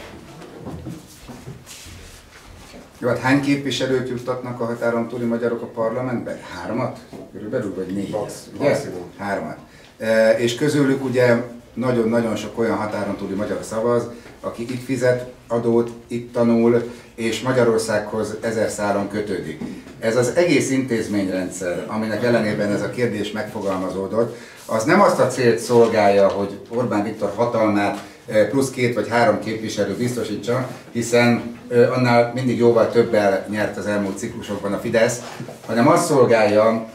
Jó, 2.98 3.08
hát 3.08 3.18
hány 3.18 3.40
képviselőt 3.40 4.08
juttatnak 4.08 4.60
a 4.60 4.64
határon 4.64 5.08
túli 5.08 5.24
magyarok 5.24 5.62
a 5.62 5.66
parlamentbe? 5.66 6.38
Hármat? 6.54 6.98
Körülbelül, 7.32 7.74
vagy 7.74 7.86
négyet? 7.86 8.20
Max- 8.20 8.50
maximum. 8.58 9.10
Hármat. 9.18 9.56
E, 9.98 10.30
és 10.30 10.54
közülük 10.54 11.04
ugye 11.04 11.36
nagyon-nagyon 11.74 12.36
sok 12.36 12.58
olyan 12.58 12.76
határon 12.76 13.16
túli 13.16 13.34
magyar 13.34 13.58
szavaz, 13.62 14.08
aki 14.44 14.62
itt 14.62 14.84
fizet 14.84 15.32
adót, 15.48 15.90
itt 16.06 16.32
tanul, 16.32 16.92
és 17.14 17.40
Magyarországhoz 17.40 18.36
ezer 18.40 18.70
szálon 18.70 19.08
kötődik. 19.08 19.60
Ez 19.98 20.16
az 20.16 20.32
egész 20.34 20.70
intézményrendszer, 20.70 21.84
aminek 21.88 22.24
ellenében 22.24 22.72
ez 22.72 22.82
a 22.82 22.90
kérdés 22.90 23.32
megfogalmazódott, 23.32 24.36
az 24.66 24.84
nem 24.84 25.00
azt 25.00 25.20
a 25.20 25.26
célt 25.26 25.58
szolgálja, 25.58 26.28
hogy 26.28 26.58
Orbán 26.68 27.02
Viktor 27.02 27.32
hatalmát 27.36 28.02
eh, 28.26 28.48
plusz 28.48 28.70
két 28.70 28.94
vagy 28.94 29.08
három 29.08 29.38
képviselő 29.38 29.94
biztosítsa, 29.94 30.68
hiszen 30.92 31.58
eh, 31.68 31.96
annál 31.96 32.32
mindig 32.34 32.58
jóval 32.58 32.90
többel 32.90 33.46
nyert 33.50 33.76
az 33.76 33.86
elmúlt 33.86 34.18
ciklusokban 34.18 34.72
a 34.72 34.78
Fidesz, 34.78 35.20
hanem 35.66 35.88
azt 35.88 36.06
szolgálja, 36.06 36.88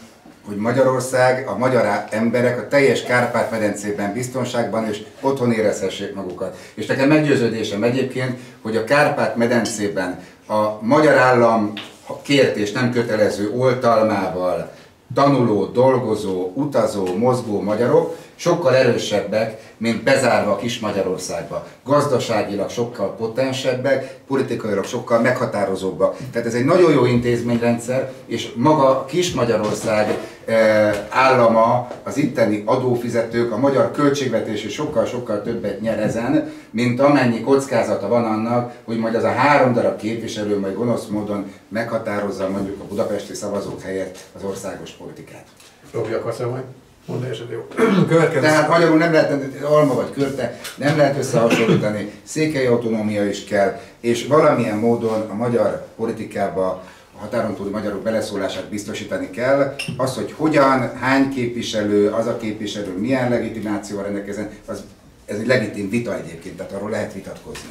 hogy 0.49 0.57
Magyarország, 0.57 1.47
a 1.47 1.57
magyar 1.57 2.03
emberek 2.09 2.59
a 2.59 2.67
teljes 2.67 3.03
Kárpát-medencében 3.03 4.13
biztonságban 4.13 4.87
és 4.87 5.03
otthon 5.21 5.51
érezhessék 5.51 6.13
magukat. 6.13 6.57
És 6.73 6.85
nekem 6.85 7.07
meggyőződésem 7.07 7.83
egyébként, 7.83 8.39
hogy 8.61 8.75
a 8.75 8.83
Kárpát-medencében 8.83 10.19
a 10.47 10.81
magyar 10.81 11.17
állam 11.17 11.73
kért 12.21 12.55
és 12.55 12.71
nem 12.71 12.91
kötelező 12.91 13.51
oltalmával 13.57 14.71
tanuló, 15.13 15.65
dolgozó, 15.65 16.51
utazó, 16.53 17.17
mozgó 17.17 17.61
magyarok 17.61 18.15
sokkal 18.39 18.75
erősebbek, 18.75 19.61
mint 19.77 20.03
bezárva 20.03 20.55
kis 20.55 20.79
Magyarországba. 20.79 21.67
Gazdaságilag 21.83 22.69
sokkal 22.69 23.15
potensebbek, 23.15 24.17
politikailag 24.27 24.83
sokkal 24.83 25.19
meghatározóbbak. 25.19 26.17
Tehát 26.31 26.47
ez 26.47 26.53
egy 26.53 26.65
nagyon 26.65 26.91
jó 26.91 27.05
intézményrendszer, 27.05 28.11
és 28.25 28.51
maga 28.55 29.05
kis 29.05 29.33
Magyarország 29.33 30.17
eh, 30.45 30.95
állama, 31.09 31.91
az 32.03 32.17
itteni 32.17 32.63
adófizetők, 32.65 33.51
a 33.51 33.57
magyar 33.57 33.91
költségvetés 33.91 34.63
is 34.63 34.73
sokkal-sokkal 34.73 35.41
többet 35.41 35.81
nyer 35.81 35.99
ezen, 35.99 36.53
mint 36.69 36.99
amennyi 36.99 37.41
kockázata 37.41 38.07
van 38.07 38.25
annak, 38.25 38.73
hogy 38.83 38.97
majd 38.97 39.15
az 39.15 39.23
a 39.23 39.31
három 39.31 39.73
darab 39.73 39.99
képviselő 39.99 40.59
majd 40.59 40.75
gonosz 40.75 41.05
módon 41.05 41.51
meghatározza 41.67 42.49
mondjuk 42.49 42.81
a 42.81 42.87
budapesti 42.87 43.33
szavazók 43.33 43.81
helyett 43.81 44.17
az 44.35 44.43
országos 44.43 44.91
politikát. 44.91 45.45
Robi, 45.91 46.13
akarsz 46.13 46.39
majd 46.39 46.63
mondani 47.09 47.31
esetleg? 47.31 47.59
Tehát 48.41 48.69
magyarul 48.69 48.97
nem 48.97 49.11
lehet, 49.11 49.63
alma 49.63 49.93
vagy 49.93 50.11
körte, 50.13 50.59
nem 50.75 50.97
lehet 50.97 51.17
összehasonlítani, 51.17 52.11
székely 52.23 52.65
autonómia 52.65 53.25
is 53.25 53.43
kell, 53.43 53.79
és 53.99 54.25
valamilyen 54.25 54.77
módon 54.77 55.29
a 55.29 55.33
magyar 55.33 55.87
politikába 55.95 56.83
a 57.15 57.21
határon 57.21 57.55
túli 57.55 57.69
magyarok 57.69 58.01
beleszólását 58.01 58.69
biztosítani 58.69 59.29
kell. 59.29 59.75
Az, 59.97 60.15
hogy 60.15 60.33
hogyan, 60.37 60.97
hány 60.97 61.29
képviselő, 61.29 62.09
az 62.09 62.27
a 62.27 62.37
képviselő 62.37 62.97
milyen 62.97 63.29
legitimációval 63.29 64.03
rendelkezzen, 64.05 64.49
az, 64.65 64.83
ez 65.25 65.39
egy 65.39 65.47
legitim 65.47 65.89
vita 65.89 66.17
egyébként, 66.17 66.57
tehát 66.57 66.71
arról 66.71 66.89
lehet 66.89 67.13
vitatkozni. 67.13 67.69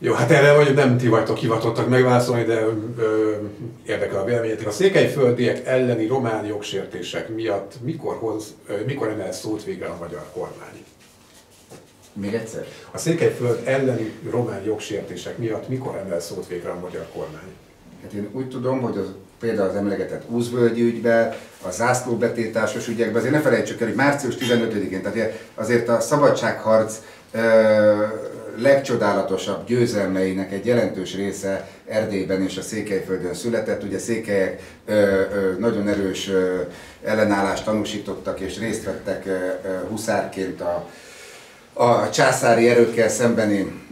Jó, 0.00 0.12
hát 0.12 0.30
erre 0.30 0.54
vagy 0.54 0.74
nem 0.74 0.96
ti 0.96 1.08
vagytok 1.08 1.36
hivatottak 1.36 1.88
megválaszolni, 1.88 2.44
de 2.44 2.66
ö, 2.98 3.34
érdekel 3.86 4.18
a 4.18 4.24
véleményetek. 4.24 4.66
A 4.66 4.70
székelyföldiek 4.70 5.66
elleni 5.66 6.06
román 6.06 6.44
jogsértések 6.44 7.28
miatt 7.28 7.74
mikor, 7.82 8.16
hoz, 8.16 8.54
ö, 8.68 8.74
mikor 8.86 9.08
emel 9.08 9.32
szót 9.32 9.64
végre 9.64 9.86
a 9.86 9.96
magyar 10.00 10.24
kormány? 10.32 10.84
Még 12.12 12.34
egyszer? 12.34 12.66
A 12.90 12.98
Székelyföld 12.98 13.60
elleni 13.64 14.12
román 14.30 14.62
jogsértések 14.64 15.38
miatt 15.38 15.68
mikor 15.68 15.96
emel 15.96 16.20
szót 16.20 16.46
végre 16.46 16.70
a 16.70 16.78
magyar 16.80 17.06
kormány? 17.12 17.52
Hát 18.02 18.12
én 18.12 18.28
úgy 18.32 18.48
tudom, 18.48 18.80
hogy 18.80 18.96
az, 18.96 19.12
például 19.40 19.68
az 19.68 19.76
emlegetett 19.76 20.30
Úzvölgyi 20.30 20.82
ügyben, 20.82 21.34
a 21.62 21.70
zászlóbetétásos 21.70 22.88
ügyekben, 22.88 23.16
azért 23.16 23.34
ne 23.34 23.40
felejtsük 23.40 23.80
el, 23.80 23.86
hogy 23.86 23.96
március 23.96 24.34
15-én, 24.34 25.02
tehát 25.02 25.32
azért 25.54 25.88
a 25.88 26.00
szabadságharc 26.00 26.98
ö, 27.32 27.40
legcsodálatosabb 28.58 29.66
győzelmeinek 29.66 30.52
egy 30.52 30.66
jelentős 30.66 31.14
része 31.14 31.68
Erdélyben 31.86 32.42
és 32.42 32.56
a 32.56 32.62
Székelyföldön 32.62 33.34
született. 33.34 33.82
Ugye 33.82 33.98
székelyek 33.98 34.62
nagyon 35.58 35.88
erős 35.88 36.30
ellenállást 37.04 37.64
tanúsítottak 37.64 38.40
és 38.40 38.58
részt 38.58 38.84
vettek 38.84 39.28
huszárként 39.88 40.60
a, 40.60 40.88
a 41.72 42.10
császári 42.10 42.68
erőkkel 42.68 43.08
szembeni 43.08 43.86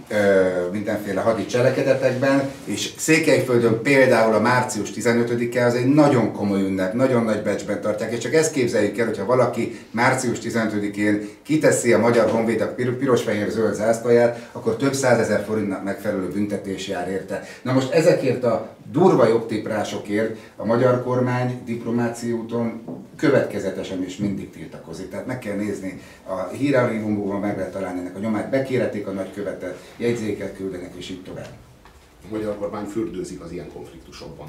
mindenféle 0.72 1.20
hadi 1.20 1.46
cselekedetekben, 1.46 2.50
és 2.64 2.92
Székelyföldön 2.96 3.82
például 3.82 4.34
a 4.34 4.40
március 4.40 4.90
15-e 4.94 5.64
az 5.64 5.74
egy 5.74 5.86
nagyon 5.86 6.32
komoly 6.32 6.60
ünnep, 6.60 6.92
nagyon 6.92 7.24
nagy 7.24 7.42
becsben 7.42 7.80
tartják, 7.80 8.12
és 8.12 8.18
csak 8.18 8.34
ezt 8.34 8.52
képzeljük 8.52 8.98
el, 8.98 9.06
hogyha 9.06 9.24
valaki 9.24 9.78
március 9.90 10.38
15-én 10.42 11.28
kiteszi 11.42 11.92
a 11.92 11.98
Magyar 11.98 12.30
Honvéd 12.30 12.60
a 12.60 12.74
pir- 12.74 12.96
piros-fehér-zöld 12.96 13.74
zászlaját, 13.74 14.48
akkor 14.52 14.76
több 14.76 14.94
százezer 14.94 15.44
forintnak 15.46 15.84
megfelelő 15.84 16.28
büntetés 16.28 16.88
jár 16.88 17.08
érte. 17.08 17.42
Na 17.62 17.72
most 17.72 17.92
ezekért 17.92 18.44
a 18.44 18.68
durva 18.92 19.28
jogtiprásokért 19.28 20.36
a 20.56 20.64
magyar 20.64 21.02
kormány 21.02 21.60
diplomáciai 21.64 22.32
úton 22.32 22.82
következetesen 23.16 24.04
és 24.04 24.16
mindig 24.16 24.50
tiltakozik. 24.50 25.10
Tehát 25.10 25.26
meg 25.26 25.38
kell 25.38 25.56
nézni, 25.56 26.00
a 26.26 26.46
hírarchívumban 26.46 27.40
meg 27.40 27.56
lehet 27.56 27.72
találni 27.72 28.00
ennek 28.00 28.16
a 28.16 28.18
nyomát, 28.18 28.50
bekérhetik 28.50 29.06
a 29.06 29.10
nagykövetet, 29.10 29.78
jegyzéket 29.96 30.56
küldenek 30.56 30.94
és 30.96 31.10
így 31.10 31.22
tovább. 31.22 31.48
A 32.24 32.26
magyar 32.30 32.58
kormány 32.58 32.84
fürdőzik 32.84 33.40
az 33.40 33.52
ilyen 33.52 33.72
konfliktusokban. 33.72 34.48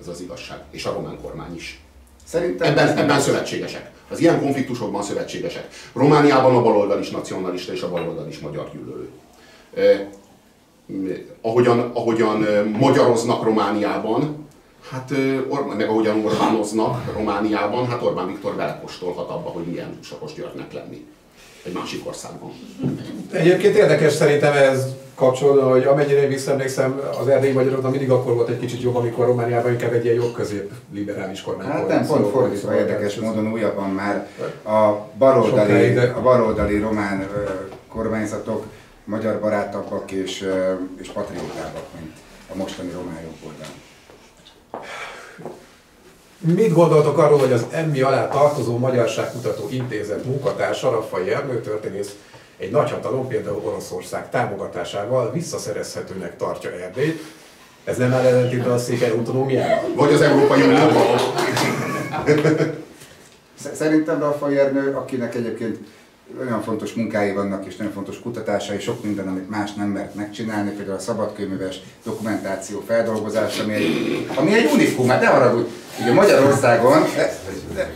Ez 0.00 0.08
az 0.08 0.20
igazság. 0.20 0.58
És 0.70 0.84
a 0.84 0.92
román 0.92 1.18
kormány 1.22 1.54
is. 1.54 1.82
Szerintem 2.24 2.70
Ebben, 2.70 2.98
ebben 2.98 3.20
szövetségesek. 3.20 3.90
Az 4.08 4.20
ilyen 4.20 4.40
konfliktusokban 4.40 5.02
szövetségesek. 5.02 5.68
Romániában 5.92 6.56
a 6.56 6.62
baloldal 6.62 7.00
is 7.00 7.10
nacionalista 7.10 7.72
és 7.72 7.82
a 7.82 7.90
baloldal 7.90 8.28
is 8.28 8.38
magyar 8.38 8.70
gyűlölő. 8.72 9.08
Eh, 9.74 10.06
ahogyan, 11.40 11.78
ahogyan 11.78 12.44
eh, 12.44 12.64
magyaroznak 12.64 13.42
Romániában, 13.42 14.47
hát 14.90 15.10
Orbán, 15.48 15.76
meg 15.76 15.88
ahogyan 15.88 16.24
Orbánoznak 16.24 17.12
Romániában, 17.12 17.86
hát 17.88 18.02
Orbán 18.02 18.26
Viktor 18.26 18.54
belekóstolhat 18.54 19.30
abba, 19.30 19.48
hogy 19.48 19.64
milyen 19.64 19.98
Sokos 20.02 20.32
Györgynek 20.34 20.72
lenni 20.72 21.06
egy 21.62 21.72
másik 21.72 22.06
országban. 22.06 22.50
Egyébként 23.32 23.76
érdekes 23.76 24.12
szerintem 24.12 24.52
ez 24.56 24.86
kapcsolódva, 25.14 25.70
hogy 25.70 25.84
amennyire 25.84 26.22
én 26.22 26.28
visszaemlékszem, 26.28 27.00
az 27.20 27.28
erdélyi 27.28 27.52
magyaroknak 27.52 27.90
mindig 27.90 28.10
akkor 28.10 28.34
volt 28.34 28.48
egy 28.48 28.58
kicsit 28.58 28.82
jobb, 28.82 28.96
amikor 28.96 29.26
Romániában 29.26 29.70
inkább 29.72 29.92
egy 29.92 30.04
ilyen 30.04 30.16
jobb-közép 30.16 30.70
liberális 30.92 31.40
kormány 31.40 31.66
Hát 31.66 31.76
volt. 31.76 31.88
nem, 31.88 32.06
pont 32.06 32.08
Szóval- 32.24 32.30
fordítva 32.32 32.74
érdekes 32.76 33.16
ez- 33.16 33.22
módon 33.22 33.52
újabban 33.52 33.90
már 33.90 34.26
a 34.64 34.92
baloldali, 35.18 35.96
a 35.96 36.20
baloldali 36.22 36.78
román 36.78 37.26
kormányzatok 37.88 38.64
magyar 39.04 39.40
barátabbak 39.40 40.10
és, 40.12 40.48
és 41.00 41.08
patriótábbak, 41.08 41.84
mint 42.00 42.12
a 42.52 42.56
mostani 42.56 42.90
román 42.90 43.20
jobboldal. 43.22 43.66
Mit 46.38 46.72
gondoltok 46.72 47.18
arról, 47.18 47.38
hogy 47.38 47.52
az 47.52 47.66
emmi 47.70 48.00
alá 48.00 48.28
tartozó 48.28 48.78
Magyarságkutató 48.78 49.68
Intézet 49.70 50.24
munkatársa 50.24 50.90
Raffai 50.90 51.30
Ernő 51.30 51.60
történész 51.60 52.14
egy 52.56 52.70
nagyhatalom, 52.70 53.28
például 53.28 53.62
Oroszország 53.64 54.30
támogatásával 54.30 55.32
visszaszerezhetőnek 55.32 56.36
tartja 56.36 56.70
Erdélyt? 56.70 57.22
Ez 57.84 57.96
nem 57.96 58.12
áll 58.12 58.24
ellentétben 58.24 58.70
a 58.70 58.78
székely 58.78 59.10
autonómiával? 59.10 59.90
Vagy 59.94 60.12
az 60.12 60.20
Európai 60.20 60.62
Unióban. 60.62 61.18
Sz- 63.60 63.74
Szerintem 63.80 64.20
Raffai 64.20 64.58
Ernő, 64.58 64.94
akinek 64.94 65.34
egyébként 65.34 65.78
olyan 66.40 66.62
fontos 66.62 66.92
munkái 66.92 67.32
vannak, 67.32 67.66
és 67.66 67.76
nagyon 67.76 67.92
fontos 67.92 68.20
kutatásai, 68.20 68.78
sok 68.78 69.04
minden, 69.04 69.28
amit 69.28 69.50
más 69.50 69.74
nem 69.74 69.88
mert 69.88 70.14
megcsinálni, 70.14 70.70
például 70.70 70.96
a 70.96 71.00
szabadkőműves 71.00 71.80
dokumentáció 72.04 72.82
feldolgozása, 72.86 73.62
ami 73.62 73.74
egy, 73.74 74.26
ami 74.34 74.54
egy 74.54 74.70
unikum, 74.72 75.08
hát 75.08 75.20
ne 75.20 75.26
haragudj, 75.26 75.68
ugye 76.00 76.12
Magyarországon, 76.12 77.02
de, 77.16 77.32
de, 77.74 77.90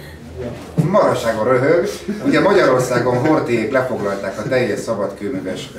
maraságon 0.84 1.44
röhög, 1.44 1.88
ugye 2.26 2.40
Magyarországon 2.40 3.18
Hortiék 3.18 3.70
lefoglalták 3.70 4.38
a 4.38 4.42
teljes 4.42 4.78
szabadkőműves 4.78 5.70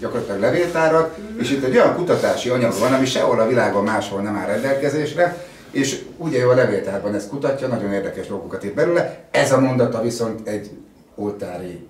gyakorlatilag 0.00 0.40
levéltárat, 0.40 1.16
és 1.38 1.50
itt 1.50 1.64
egy 1.64 1.76
olyan 1.76 1.94
kutatási 1.94 2.48
anyag 2.48 2.78
van, 2.78 2.92
ami 2.92 3.06
sehol 3.06 3.40
a 3.40 3.48
világon 3.48 3.84
máshol 3.84 4.20
nem 4.20 4.36
áll 4.36 4.46
rendelkezésre, 4.46 5.44
és 5.70 6.02
ugye 6.16 6.38
ő 6.38 6.48
a 6.48 6.54
levéltárban 6.54 7.14
ezt 7.14 7.28
kutatja, 7.28 7.66
nagyon 7.66 7.92
érdekes 7.92 8.26
dolgokat 8.26 8.64
ír 8.64 8.74
belőle. 8.74 9.24
Ez 9.30 9.52
a 9.52 9.60
mondata 9.60 10.02
viszont 10.02 10.48
egy 10.48 10.70
oltári, 11.14 11.86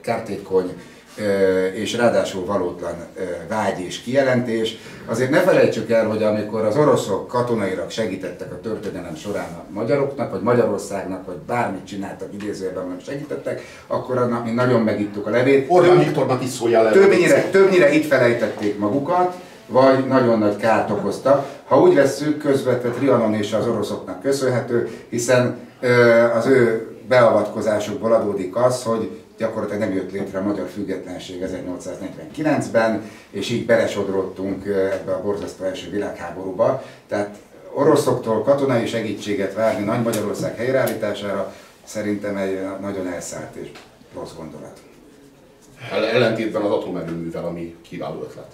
kártékony 0.00 0.72
és 1.72 1.96
ráadásul 1.96 2.44
valótlan 2.44 2.94
vágy 3.48 3.80
és 3.80 4.00
kijelentés. 4.00 4.76
Azért 5.06 5.30
ne 5.30 5.40
felejtsük 5.40 5.90
el, 5.90 6.06
hogy 6.06 6.22
amikor 6.22 6.64
az 6.64 6.76
oroszok 6.76 7.28
katonailag 7.28 7.90
segítettek 7.90 8.52
a 8.52 8.60
történelem 8.60 9.16
során 9.16 9.48
a 9.52 9.72
magyaroknak, 9.72 10.30
vagy 10.30 10.40
Magyarországnak, 10.40 11.26
vagy 11.26 11.36
bármit 11.36 11.86
csináltak, 11.86 12.28
idézőjelben 12.32 12.86
nem 12.88 13.00
segítettek, 13.06 13.62
akkor 13.86 14.42
mi 14.44 14.50
nagyon 14.50 14.80
megittuk 14.80 15.26
a 15.26 15.30
levét. 15.30 15.66
Orbán 15.68 15.98
Viktornak 15.98 16.42
is 16.42 16.50
szólja 16.50 16.82
le. 16.82 16.90
Többnyire, 16.90 17.42
többnyire 17.50 17.92
itt 17.92 18.06
felejtették 18.06 18.78
magukat, 18.78 19.34
vagy 19.66 20.06
nagyon 20.06 20.38
nagy 20.38 20.56
kárt 20.56 20.90
okoztak. 20.90 21.46
Ha 21.66 21.80
úgy 21.80 21.94
vesszük, 21.94 22.38
közvetve 22.38 22.88
Trianon 22.88 23.34
és 23.34 23.52
az 23.52 23.66
oroszoknak 23.66 24.22
köszönhető, 24.22 24.90
hiszen 25.08 25.58
az 26.34 26.46
ő 26.46 26.86
beavatkozásukból 27.08 28.12
adódik 28.12 28.56
az, 28.56 28.82
hogy 28.82 29.20
gyakorlatilag 29.38 29.80
nem 29.80 29.92
jött 29.94 30.12
létre 30.12 30.38
a 30.38 30.42
magyar 30.42 30.68
függetlenség 30.68 31.44
1849-ben, 31.44 33.10
és 33.30 33.50
így 33.50 33.66
belesodrottunk 33.66 34.66
ebbe 34.66 35.12
a 35.12 35.22
borzasztó 35.22 35.64
első 35.64 35.90
világháborúba. 35.90 36.82
Tehát 37.08 37.36
oroszoktól 37.74 38.42
katonai 38.42 38.86
segítséget 38.86 39.54
várni 39.54 39.84
Nagy 39.84 40.02
Magyarország 40.02 40.56
helyreállítására 40.56 41.54
szerintem 41.84 42.36
egy 42.36 42.60
nagyon 42.80 43.06
elszállt 43.06 43.54
és 43.54 43.68
rossz 44.14 44.34
gondolat. 44.36 44.80
Ellentétben 45.90 46.62
az 46.62 46.70
atomerőművel, 46.70 47.44
ami 47.44 47.76
kiváló 47.82 48.22
ötlet. 48.22 48.50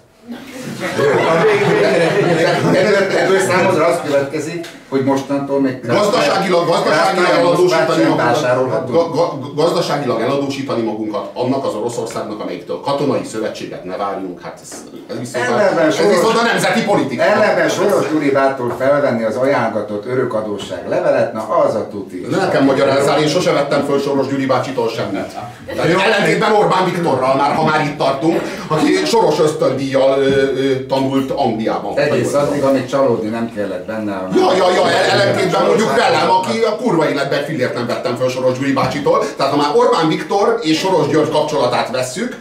Ebből 3.17 3.39
számodra 3.39 3.85
az 3.85 3.99
következik, 4.05 4.67
hogy 4.89 5.03
mostantól 5.03 5.61
még 5.61 5.79
gazdaságilag, 5.87 6.67
gazdaságilag 6.67 7.29
eladósítani 7.29 8.03
magunkat, 8.03 9.55
gazdaságilag 9.55 10.21
eladósítani 10.21 10.81
magunkat 10.81 11.29
annak 11.33 11.65
az 11.65 11.73
Oroszországnak, 11.73 12.41
amelyiktől 12.41 12.79
katonai 12.79 13.23
szövetséget 13.23 13.83
ne 13.83 13.97
várjunk, 13.97 14.41
hát 14.41 14.59
ez, 14.61 14.83
ez, 15.09 15.19
viszont, 15.19 15.47
a, 15.47 15.81
ez 15.81 15.97
viszont 15.97 16.37
a 16.37 16.43
nemzeti 16.43 16.83
politika. 16.83 17.23
Ellenben 17.23 17.69
Soros 17.69 18.09
Gyuri 18.11 18.31
bátor 18.31 18.75
felvenni 18.79 19.23
az 19.23 19.35
ajánlatot 19.35 20.05
örökadóság 20.05 20.87
levelet, 20.89 21.33
na 21.33 21.47
az 21.47 21.75
a 21.75 21.87
tuti. 21.87 22.25
Nekem 22.29 22.65
magyarázzál, 22.65 23.21
én 23.21 23.27
sose 23.27 23.51
vettem 23.51 23.85
föl 23.85 23.99
Soros 23.99 24.27
Gyuri 24.27 24.45
bácsitól 24.45 24.89
semmit. 24.89 25.37
Ellentétben 26.05 26.51
Orbán 26.51 26.85
Viktorral, 26.85 27.35
már 27.35 27.55
ha 27.55 27.63
már 27.63 27.85
itt 27.85 27.97
tartunk, 27.97 28.41
aki 28.67 29.05
Soros 29.05 29.39
ösztöndíjjal 29.39 30.08
tanult 30.87 31.31
Angliában. 31.31 31.97
Egész 31.97 32.33
addig, 32.33 32.63
amíg 32.63 32.85
csalódni 32.85 33.29
nem 33.29 33.51
kellett 33.55 33.85
benne. 33.85 34.27
Ja, 34.35 34.53
ja, 34.57 34.71
ja, 34.75 34.89
ellentétben 35.11 35.65
mondjuk 35.65 35.95
velem, 35.95 36.29
aki 36.29 36.59
a 36.59 36.75
kurva 36.75 37.09
életben 37.09 37.43
fillért 37.43 37.73
nem 37.73 37.87
vettem 37.87 38.15
föl 38.15 38.29
Soros 38.29 38.57
Gyuri 38.57 38.73
bácsitól. 38.73 39.25
Tehát 39.37 39.51
ha 39.51 39.57
már 39.57 39.75
Orbán 39.75 40.07
Viktor 40.07 40.59
és 40.61 40.79
Soros 40.79 41.07
György 41.07 41.29
kapcsolatát 41.29 41.91
vesszük, 41.91 42.37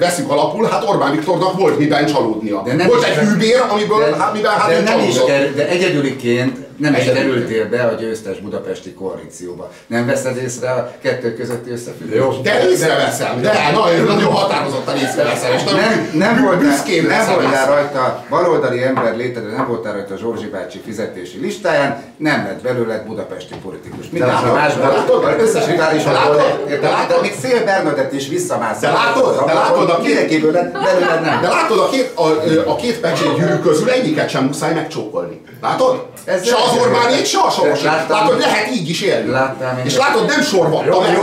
veszük 0.00 0.30
alapul, 0.30 0.66
hát 0.66 0.88
Orbán 0.88 1.10
Viktornak 1.10 1.58
volt 1.58 1.78
miben 1.78 2.06
csalódnia. 2.06 2.62
De 2.64 2.74
nem 2.74 2.86
volt 2.86 3.04
egy 3.04 3.14
hűbér, 3.14 3.62
amiből, 3.70 4.10
de, 4.10 4.16
hát, 4.16 4.32
miben 4.32 4.52
hát 4.52 4.68
de 4.68 4.80
nem 4.80 5.08
is 5.08 5.24
ker, 5.26 5.54
de 5.54 5.68
egyedüliként 5.68 6.61
nem 6.82 6.94
is 6.94 7.04
kerültél 7.04 7.68
be 7.68 7.82
a 7.82 7.94
győztes 7.94 8.38
budapesti 8.38 8.92
koalícióba. 8.92 9.70
Nem 9.86 10.06
veszed 10.06 10.36
észre 10.36 10.70
a 10.70 10.92
kettő 11.02 11.34
közötti 11.34 11.70
összefüggést? 11.70 12.42
De 12.42 12.68
észreveszem, 12.68 13.40
de, 13.40 13.50
de 13.50 13.70
nagyon, 13.72 14.04
nagyon 14.06 14.32
határozottan 14.32 14.96
észreveszem. 14.96 15.52
És 15.52 15.62
nem, 15.62 16.10
nem, 16.14 16.42
voltál, 16.42 16.84
nem 17.08 17.34
voltál 17.34 17.66
rajta 17.66 18.24
baloldali 18.28 18.82
ember 18.82 19.16
létedre, 19.16 19.56
nem 19.56 19.66
voltál 19.66 19.92
rajta 19.92 20.16
Zsorzsi 20.16 20.46
bácsi 20.46 20.80
fizetési 20.84 21.38
listáján, 21.40 22.02
nem 22.16 22.44
lett 22.44 22.62
belőle 22.62 23.02
budapesti 23.06 23.54
politikus. 23.62 24.08
Minden 24.10 24.28
másban, 24.28 25.38
összes 25.38 25.66
riválisokból, 25.66 26.42
de 26.80 27.20
még 27.22 27.34
Szél 27.40 27.64
Bernadett 27.64 28.12
is 28.12 28.28
visszamász. 28.28 28.80
De 28.80 28.90
látod, 28.90 29.44
de 29.46 29.52
látod, 29.52 29.90
a 29.90 30.00
két, 30.00 30.40
belőle 30.72 31.20
nem. 31.22 31.40
De 31.40 31.48
látod, 31.48 31.78
a 31.78 31.88
két, 31.88 32.12
a, 32.14 32.26
a 32.70 32.76
két 32.76 33.00
pecsét 33.00 33.34
gyűrű 33.34 33.58
közül 33.58 33.90
egyiket 33.90 34.28
sem 34.28 34.44
muszáj 34.44 34.74
megcsókolni. 34.74 35.40
Látod? 35.62 36.06
Ez 36.24 36.46
se 36.46 36.54
az 36.54 36.71
Orbánét, 36.80 37.26
se 37.26 37.38
a 37.38 37.50
Soros. 37.50 37.82
Látod, 37.82 38.38
lehet 38.38 38.74
így 38.74 38.88
is 38.88 39.00
élni. 39.00 39.30
Láttam 39.30 39.80
És 39.84 39.96
látod, 39.96 40.26
nem 40.26 40.42
sorvatta 40.42 41.00
meg. 41.00 41.12
Jó, 41.12 41.22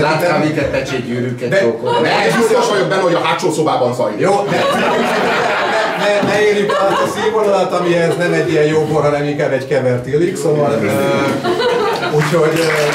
Láttál 0.00 0.38
minket 0.38 0.70
pecsétgyűrűket 0.70 1.60
csókolni. 1.60 2.08
Ne, 2.08 2.36
biztos 2.38 2.68
vagyok 2.68 2.88
benne, 2.88 3.02
hogy 3.02 3.14
a 3.14 3.20
hátsó 3.20 3.52
szobában 3.52 3.94
zajlik. 3.94 4.20
Jó, 4.20 4.44
ne, 5.98 6.28
ne 6.28 6.40
érjük 6.42 6.70
azt 6.70 7.02
a 7.02 7.20
színvonalat, 7.20 7.72
amihez 7.72 8.16
nem 8.16 8.32
egy 8.32 8.50
ilyen 8.50 8.64
jó 8.64 8.80
bor, 8.80 9.02
hanem 9.02 9.24
inkább 9.24 9.52
egy 9.52 9.66
kevert 9.66 10.06
illik, 10.06 10.36
szóval 10.36 10.70
uh, 10.70 12.14
úgyhogy 12.14 12.58
uh, 12.58 12.94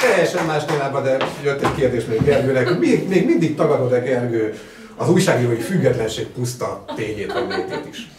teljesen 0.00 0.44
más 0.44 0.64
témában, 0.64 1.02
de 1.02 1.16
jött 1.44 1.62
egy 1.62 1.74
kérdés 1.76 2.04
még 2.04 2.24
Gergőnek, 2.24 2.78
még, 2.78 3.08
még 3.08 3.26
mindig 3.26 3.56
tagadod-e 3.56 3.98
Gergő 3.98 4.54
az 5.02 5.10
újságírói 5.10 5.60
függetlenség 5.60 6.26
puszta 6.26 6.84
tényét 6.96 7.32
vagy 7.32 7.48
létét 7.48 7.86
is? 7.90 8.10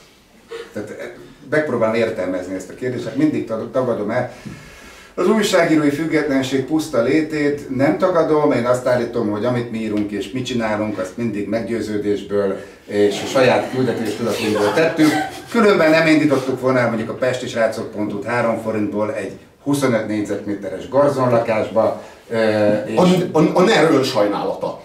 Tehát 0.73 0.89
eh, 0.89 1.11
megpróbálom 1.49 1.95
értelmezni 1.95 2.55
ezt 2.55 2.69
a 2.69 2.75
kérdést, 2.75 3.03
hát 3.03 3.15
mindig 3.15 3.51
tagadom 3.71 4.09
el. 4.09 4.33
Az 5.15 5.27
újságírói 5.27 5.89
függetlenség 5.89 6.65
puszta 6.65 7.01
létét 7.01 7.75
nem 7.75 7.97
tagadom, 7.97 8.51
én 8.51 8.65
azt 8.65 8.87
állítom, 8.87 9.29
hogy 9.29 9.45
amit 9.45 9.71
mi 9.71 9.77
írunk 9.77 10.11
és 10.11 10.31
mit 10.31 10.45
csinálunk, 10.45 10.97
azt 10.97 11.17
mindig 11.17 11.47
meggyőződésből 11.47 12.59
és 12.85 13.21
a 13.23 13.27
saját 13.27 13.71
küldetéstudatunkból 13.75 14.73
tettük. 14.73 15.11
Különben 15.49 15.89
nem 15.89 16.07
indítottuk 16.07 16.61
volna 16.61 16.87
mondjuk 16.87 17.09
a 17.09 17.13
Pesti 17.13 17.47
Srácok.hu 17.47 18.23
3 18.23 18.61
forintból 18.61 19.13
egy 19.13 19.31
25 19.63 20.07
négyzetméteres 20.07 20.89
garzonlakásba. 20.89 22.03
És... 22.85 22.97
A, 23.31 23.37
a, 23.37 23.41
a 23.53 23.61
NER 23.61 23.89
önsajnálata. 23.91 24.81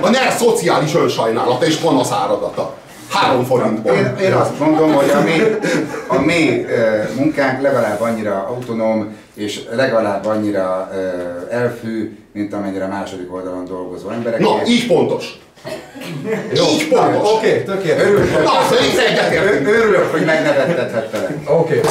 A 0.00 0.10
NER 0.10 0.32
szociális 0.32 0.94
önsajnálata 0.94 1.66
és 1.66 1.76
panaszáradata. 1.76 2.74
Három 3.10 3.44
forintból. 3.44 3.92
Én, 3.92 4.16
én 4.22 4.32
azt 4.32 4.58
mondom, 4.58 4.92
hogy 4.92 5.10
a 5.10 5.20
mi, 5.20 5.42
a 6.06 6.20
mi 6.20 6.64
munkánk 7.16 7.62
legalább 7.62 8.00
annyira 8.00 8.46
autonóm, 8.48 9.16
és 9.34 9.60
legalább 9.70 10.26
annyira 10.26 10.90
elfű, 11.50 12.18
mint 12.32 12.52
amennyire 12.52 12.84
a 12.84 12.88
második 12.88 13.34
oldalon 13.34 13.64
dolgozó 13.64 14.10
emberek. 14.10 14.40
Na, 14.40 14.66
így 14.66 14.86
pontos. 14.86 15.38
Jó, 16.54 16.64
így 16.64 16.88
pontos. 16.88 17.32
Oké, 17.32 17.48
okay, 17.48 17.62
tökéletes. 17.62 18.06
Örülök, 18.06 18.44
Na, 18.44 18.50
hogy, 18.50 19.66
örülök, 19.66 20.10
hogy 20.10 20.24
megnevettethettelek. 20.24 21.38
Oké. 21.46 21.78
Okay. 21.78 21.90